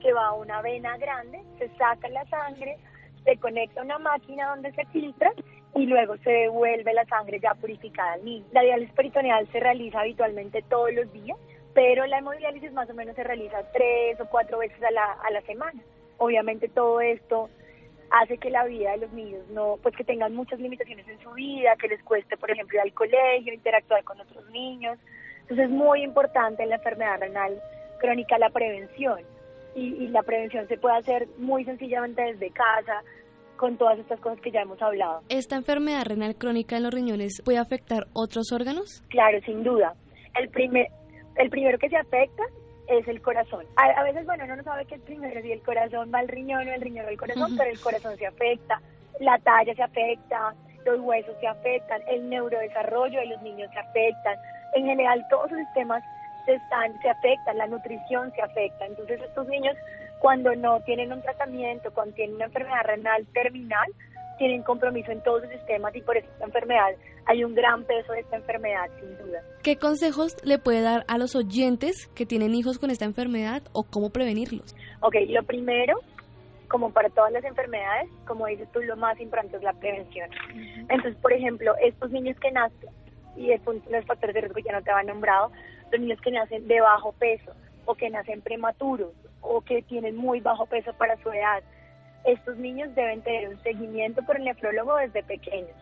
que 0.00 0.12
va 0.12 0.28
a 0.28 0.32
una 0.34 0.62
vena 0.62 0.96
grande, 0.98 1.42
se 1.58 1.68
saca 1.76 2.08
la 2.08 2.24
sangre, 2.26 2.76
se 3.24 3.36
conecta 3.36 3.80
a 3.80 3.84
una 3.84 3.98
máquina 3.98 4.48
donde 4.50 4.72
se 4.72 4.84
filtra 4.86 5.32
y 5.74 5.86
luego 5.86 6.16
se 6.18 6.30
devuelve 6.30 6.92
la 6.92 7.04
sangre 7.06 7.38
ya 7.40 7.54
purificada 7.54 8.14
al 8.14 8.24
niño. 8.24 8.44
La 8.52 8.62
diálisis 8.62 8.94
peritoneal 8.94 9.46
se 9.52 9.60
realiza 9.60 10.00
habitualmente 10.00 10.62
todos 10.62 10.92
los 10.92 11.12
días, 11.12 11.38
pero 11.74 12.06
la 12.06 12.18
hemodiálisis 12.18 12.72
más 12.72 12.90
o 12.90 12.94
menos 12.94 13.14
se 13.14 13.24
realiza 13.24 13.62
tres 13.72 14.20
o 14.20 14.26
cuatro 14.26 14.58
veces 14.58 14.82
a 14.82 14.90
la, 14.90 15.12
a 15.12 15.30
la 15.30 15.40
semana. 15.42 15.80
Obviamente 16.18 16.68
todo 16.68 17.00
esto 17.00 17.48
hace 18.10 18.38
que 18.38 18.50
la 18.50 18.64
vida 18.64 18.92
de 18.92 18.98
los 18.98 19.12
niños 19.12 19.46
no, 19.50 19.78
pues 19.82 19.94
que 19.96 20.04
tengan 20.04 20.34
muchas 20.34 20.58
limitaciones 20.58 21.06
en 21.08 21.18
su 21.20 21.30
vida, 21.32 21.76
que 21.80 21.88
les 21.88 22.02
cueste, 22.02 22.36
por 22.36 22.50
ejemplo, 22.50 22.76
ir 22.76 22.82
al 22.82 22.92
colegio, 22.92 23.54
interactuar 23.54 24.04
con 24.04 24.20
otros 24.20 24.48
niños. 24.50 24.98
Entonces 25.42 25.66
es 25.66 25.70
muy 25.70 26.02
importante 26.02 26.62
en 26.62 26.70
la 26.70 26.76
enfermedad 26.76 27.20
renal 27.20 27.60
crónica 28.00 28.38
la 28.38 28.50
prevención. 28.50 29.20
Y, 29.76 30.08
la 30.08 30.22
prevención 30.22 30.66
se 30.66 30.76
puede 30.78 30.96
hacer 30.96 31.28
muy 31.38 31.64
sencillamente 31.64 32.20
desde 32.22 32.50
casa, 32.50 33.02
con 33.56 33.76
todas 33.76 33.98
estas 33.98 34.18
cosas 34.20 34.40
que 34.40 34.50
ya 34.50 34.62
hemos 34.62 34.80
hablado. 34.82 35.20
¿Esta 35.28 35.54
enfermedad 35.54 36.02
renal 36.06 36.34
crónica 36.34 36.76
en 36.76 36.82
los 36.82 36.92
riñones 36.92 37.40
puede 37.44 37.58
afectar 37.58 38.06
otros 38.14 38.50
órganos? 38.52 39.02
Claro, 39.10 39.38
sin 39.44 39.62
duda. 39.62 39.94
El, 40.40 40.48
primer, 40.48 40.88
el 41.36 41.50
primero 41.50 41.78
que 41.78 41.88
se 41.88 41.96
afecta 41.96 42.42
es 42.88 43.06
el 43.08 43.22
corazón. 43.22 43.66
A, 43.76 44.02
veces, 44.02 44.26
bueno, 44.26 44.44
uno 44.44 44.56
no 44.56 44.62
sabe 44.62 44.84
que 44.84 44.96
el 44.96 45.00
primero 45.00 45.40
si 45.40 45.52
el 45.52 45.62
corazón 45.62 46.10
va 46.12 46.18
al 46.18 46.28
riñón 46.28 46.66
o 46.68 46.72
el 46.72 46.80
riñón 46.80 47.06
al 47.06 47.16
corazón, 47.16 47.56
pero 47.56 47.70
el 47.70 47.80
corazón 47.80 48.16
se 48.16 48.26
afecta, 48.26 48.80
la 49.20 49.38
talla 49.38 49.74
se 49.74 49.82
afecta, 49.82 50.54
los 50.84 51.00
huesos 51.00 51.36
se 51.40 51.46
afectan, 51.46 52.02
el 52.08 52.28
neurodesarrollo 52.28 53.20
de 53.20 53.26
los 53.26 53.42
niños 53.42 53.70
se 53.72 53.78
afectan, 53.78 54.36
en 54.74 54.86
general 54.86 55.24
todos 55.30 55.50
los 55.50 55.60
sistemas 55.60 56.02
se, 56.46 56.54
están, 56.54 57.00
se 57.02 57.10
afectan, 57.10 57.58
la 57.58 57.66
nutrición 57.66 58.32
se 58.32 58.42
afecta. 58.42 58.86
Entonces 58.86 59.20
estos 59.20 59.46
niños 59.48 59.76
cuando 60.20 60.54
no 60.54 60.80
tienen 60.80 61.12
un 61.12 61.22
tratamiento, 61.22 61.92
cuando 61.92 62.14
tienen 62.14 62.36
una 62.36 62.44
enfermedad 62.46 62.84
renal 62.84 63.26
terminal, 63.32 63.90
tienen 64.40 64.62
compromiso 64.62 65.12
en 65.12 65.22
todos 65.22 65.42
los 65.42 65.52
sistemas 65.52 65.94
y 65.94 66.00
por 66.00 66.16
eso 66.16 66.26
esta 66.32 66.46
enfermedad 66.46 66.94
hay 67.26 67.44
un 67.44 67.54
gran 67.54 67.84
peso 67.84 68.10
de 68.12 68.20
esta 68.20 68.36
enfermedad, 68.36 68.88
sin 68.98 69.18
duda. 69.18 69.42
¿Qué 69.62 69.76
consejos 69.76 70.34
le 70.42 70.58
puede 70.58 70.80
dar 70.80 71.04
a 71.08 71.18
los 71.18 71.36
oyentes 71.36 72.06
que 72.14 72.24
tienen 72.24 72.54
hijos 72.54 72.78
con 72.78 72.90
esta 72.90 73.04
enfermedad 73.04 73.62
o 73.72 73.84
cómo 73.84 74.08
prevenirlos? 74.08 74.74
Ok, 75.02 75.16
lo 75.28 75.42
primero, 75.42 76.00
como 76.68 76.90
para 76.90 77.10
todas 77.10 77.32
las 77.32 77.44
enfermedades, 77.44 78.08
como 78.26 78.46
dices 78.46 78.66
tú, 78.72 78.80
lo 78.80 78.96
más 78.96 79.20
importante 79.20 79.58
es 79.58 79.62
la 79.62 79.74
prevención. 79.74 80.30
Entonces, 80.88 81.16
por 81.20 81.34
ejemplo, 81.34 81.74
estos 81.82 82.10
niños 82.10 82.38
que 82.40 82.50
nacen, 82.50 82.88
y 83.36 83.52
es 83.52 83.60
los 83.66 84.06
factores 84.06 84.34
de 84.34 84.40
riesgo 84.40 84.60
ya 84.60 84.72
no 84.72 84.82
te 84.82 84.90
había 84.90 85.12
nombrado, 85.12 85.52
los 85.92 86.00
niños 86.00 86.20
que 86.22 86.30
nacen 86.30 86.66
de 86.66 86.80
bajo 86.80 87.12
peso 87.12 87.52
o 87.84 87.94
que 87.94 88.08
nacen 88.08 88.40
prematuros 88.40 89.12
o 89.42 89.60
que 89.60 89.82
tienen 89.82 90.16
muy 90.16 90.40
bajo 90.40 90.64
peso 90.64 90.94
para 90.94 91.18
su 91.22 91.30
edad, 91.30 91.62
estos 92.24 92.56
niños 92.56 92.94
deben 92.94 93.22
tener 93.22 93.48
un 93.48 93.62
seguimiento 93.62 94.22
por 94.22 94.36
el 94.36 94.44
nefrólogo 94.44 94.96
desde 94.96 95.22
pequeños. 95.22 95.76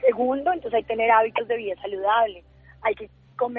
Segundo, 0.00 0.52
entonces 0.52 0.74
hay 0.74 0.82
que 0.82 0.88
tener 0.88 1.10
hábitos 1.10 1.48
de 1.48 1.56
vida 1.56 1.74
saludable, 1.80 2.44
hay 2.82 2.94
que 2.94 3.10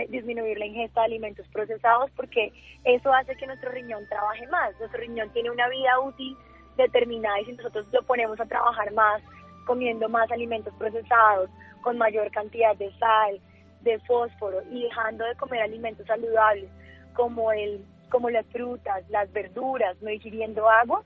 disminuir 0.09 0.57
la 0.57 0.65
ingesta 0.65 1.01
de 1.01 1.07
alimentos 1.07 1.47
procesados 1.49 2.09
porque 2.15 2.53
eso 2.83 3.13
hace 3.13 3.35
que 3.35 3.47
nuestro 3.47 3.71
riñón 3.71 4.07
trabaje 4.07 4.47
más. 4.47 4.77
Nuestro 4.79 5.01
riñón 5.01 5.29
tiene 5.31 5.49
una 5.49 5.67
vida 5.67 5.99
útil 5.99 6.37
determinada 6.77 7.39
y 7.41 7.45
si 7.45 7.53
nosotros 7.53 7.85
lo 7.91 8.03
ponemos 8.03 8.39
a 8.39 8.45
trabajar 8.45 8.91
más, 8.93 9.21
comiendo 9.65 10.07
más 10.07 10.31
alimentos 10.31 10.73
procesados, 10.75 11.49
con 11.81 11.97
mayor 11.97 12.31
cantidad 12.31 12.75
de 12.77 12.91
sal, 12.97 13.39
de 13.81 13.99
fósforo 13.99 14.61
y 14.71 14.83
dejando 14.83 15.25
de 15.25 15.35
comer 15.35 15.61
alimentos 15.61 16.05
saludables 16.07 16.69
como 17.13 17.51
el 17.51 17.83
como 18.09 18.29
las 18.29 18.45
frutas, 18.47 19.03
las 19.09 19.31
verduras, 19.33 19.99
no 20.01 20.09
ingiriendo 20.09 20.69
agua, 20.69 21.03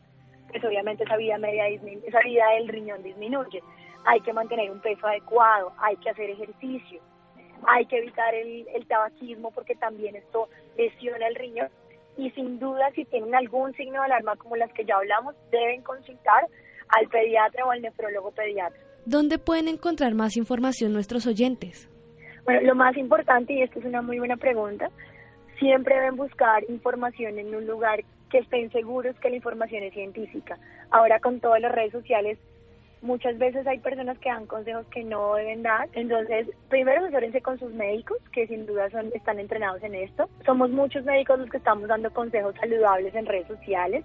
pues 0.51 0.63
obviamente 0.63 1.03
esa 1.03 1.17
vida 1.17 1.37
media 1.37 1.67
esa 1.67 2.19
vida 2.19 2.43
del 2.55 2.67
riñón 2.67 3.03
disminuye. 3.03 3.61
Hay 4.05 4.21
que 4.21 4.33
mantener 4.33 4.71
un 4.71 4.79
peso 4.79 5.05
adecuado, 5.07 5.73
hay 5.77 5.95
que 5.97 6.09
hacer 6.09 6.29
ejercicio, 6.29 7.01
hay 7.67 7.85
que 7.85 7.97
evitar 7.97 8.33
el, 8.33 8.67
el 8.73 8.87
tabaquismo 8.87 9.51
porque 9.51 9.75
también 9.75 10.15
esto 10.15 10.47
lesiona 10.77 11.27
el 11.27 11.35
riñón 11.35 11.69
y 12.17 12.31
sin 12.31 12.59
duda 12.59 12.91
si 12.95 13.05
tienen 13.05 13.33
algún 13.35 13.73
signo 13.73 13.99
de 13.99 14.05
alarma 14.05 14.35
como 14.35 14.55
las 14.55 14.71
que 14.73 14.85
ya 14.85 14.95
hablamos, 14.95 15.35
deben 15.51 15.81
consultar 15.83 16.45
al 16.89 17.07
pediatra 17.07 17.65
o 17.65 17.71
al 17.71 17.81
nefrólogo 17.81 18.31
pediatra. 18.31 18.79
¿Dónde 19.05 19.37
pueden 19.37 19.67
encontrar 19.67 20.13
más 20.15 20.35
información 20.37 20.93
nuestros 20.93 21.25
oyentes? 21.27 21.89
Bueno, 22.43 22.61
lo 22.61 22.75
más 22.75 22.97
importante, 22.97 23.53
y 23.53 23.61
esto 23.61 23.79
es 23.79 23.85
una 23.85 24.01
muy 24.01 24.19
buena 24.19 24.37
pregunta, 24.37 24.89
siempre 25.59 25.95
deben 25.95 26.15
buscar 26.15 26.63
información 26.69 27.37
en 27.37 27.53
un 27.53 27.65
lugar 27.67 27.99
que 28.29 28.39
estén 28.39 28.71
seguros 28.71 29.15
que 29.19 29.29
la 29.29 29.35
información 29.35 29.83
es 29.83 29.93
científica. 29.93 30.57
Ahora 30.91 31.19
con 31.19 31.39
todas 31.39 31.61
las 31.61 31.71
redes 31.71 31.91
sociales, 31.91 32.37
muchas 33.01 33.37
veces 33.37 33.65
hay 33.67 33.79
personas 33.79 34.17
que 34.19 34.29
dan 34.29 34.45
consejos 34.45 34.85
que 34.87 35.03
no 35.03 35.35
deben 35.35 35.63
dar. 35.63 35.89
Entonces, 35.93 36.47
primero 36.69 37.01
asesórense 37.01 37.41
con 37.41 37.59
sus 37.59 37.73
médicos, 37.73 38.17
que 38.31 38.47
sin 38.47 38.65
duda 38.65 38.89
son, 38.89 39.11
están 39.13 39.39
entrenados 39.39 39.81
en 39.83 39.95
esto. 39.95 40.29
Somos 40.45 40.69
muchos 40.69 41.03
médicos 41.05 41.39
los 41.39 41.49
que 41.49 41.57
estamos 41.57 41.87
dando 41.87 42.11
consejos 42.11 42.55
saludables 42.59 43.13
en 43.15 43.25
redes 43.25 43.47
sociales. 43.47 44.03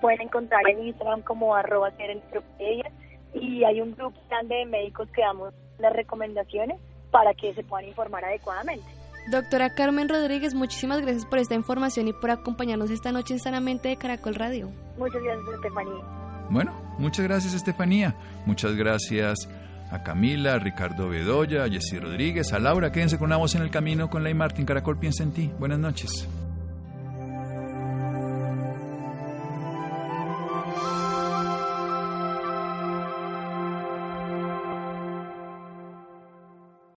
Pueden 0.00 0.20
encontrar 0.20 0.62
en 0.68 0.86
Instagram 0.86 1.22
como 1.22 1.54
arroba 1.54 1.92
y 3.34 3.64
hay 3.64 3.80
un 3.80 3.94
grupo 3.96 4.20
grande 4.28 4.54
de 4.54 4.66
médicos 4.66 5.08
que 5.10 5.20
damos 5.20 5.52
las 5.78 5.92
recomendaciones 5.92 6.78
para 7.10 7.34
que 7.34 7.52
se 7.54 7.64
puedan 7.64 7.88
informar 7.88 8.24
adecuadamente. 8.24 8.86
Doctora 9.30 9.70
Carmen 9.74 10.08
Rodríguez, 10.08 10.54
muchísimas 10.54 11.00
gracias 11.00 11.24
por 11.24 11.38
esta 11.38 11.54
información 11.54 12.08
y 12.08 12.12
por 12.12 12.30
acompañarnos 12.30 12.90
esta 12.90 13.10
noche 13.10 13.34
en 13.34 13.40
Sanamente 13.40 13.88
de 13.88 13.96
Caracol 13.96 14.34
Radio. 14.34 14.70
Muchas 14.98 15.22
gracias, 15.22 15.54
Estefanía. 15.54 16.04
Bueno, 16.50 16.72
muchas 16.98 17.24
gracias, 17.24 17.54
Estefanía. 17.54 18.14
Muchas 18.44 18.76
gracias 18.76 19.48
a 19.90 20.02
Camila, 20.02 20.54
a 20.54 20.58
Ricardo 20.58 21.08
Bedoya, 21.08 21.64
a 21.64 21.68
Jessy 21.68 21.98
Rodríguez, 21.98 22.52
a 22.52 22.58
Laura. 22.58 22.92
Quédense 22.92 23.18
con 23.18 23.26
una 23.26 23.36
voz 23.36 23.54
en 23.54 23.62
el 23.62 23.70
camino 23.70 24.10
con 24.10 24.24
Ley 24.24 24.34
Martín. 24.34 24.66
Caracol 24.66 24.98
piensa 24.98 25.22
en 25.22 25.32
ti. 25.32 25.50
Buenas 25.58 25.78
noches. 25.78 26.28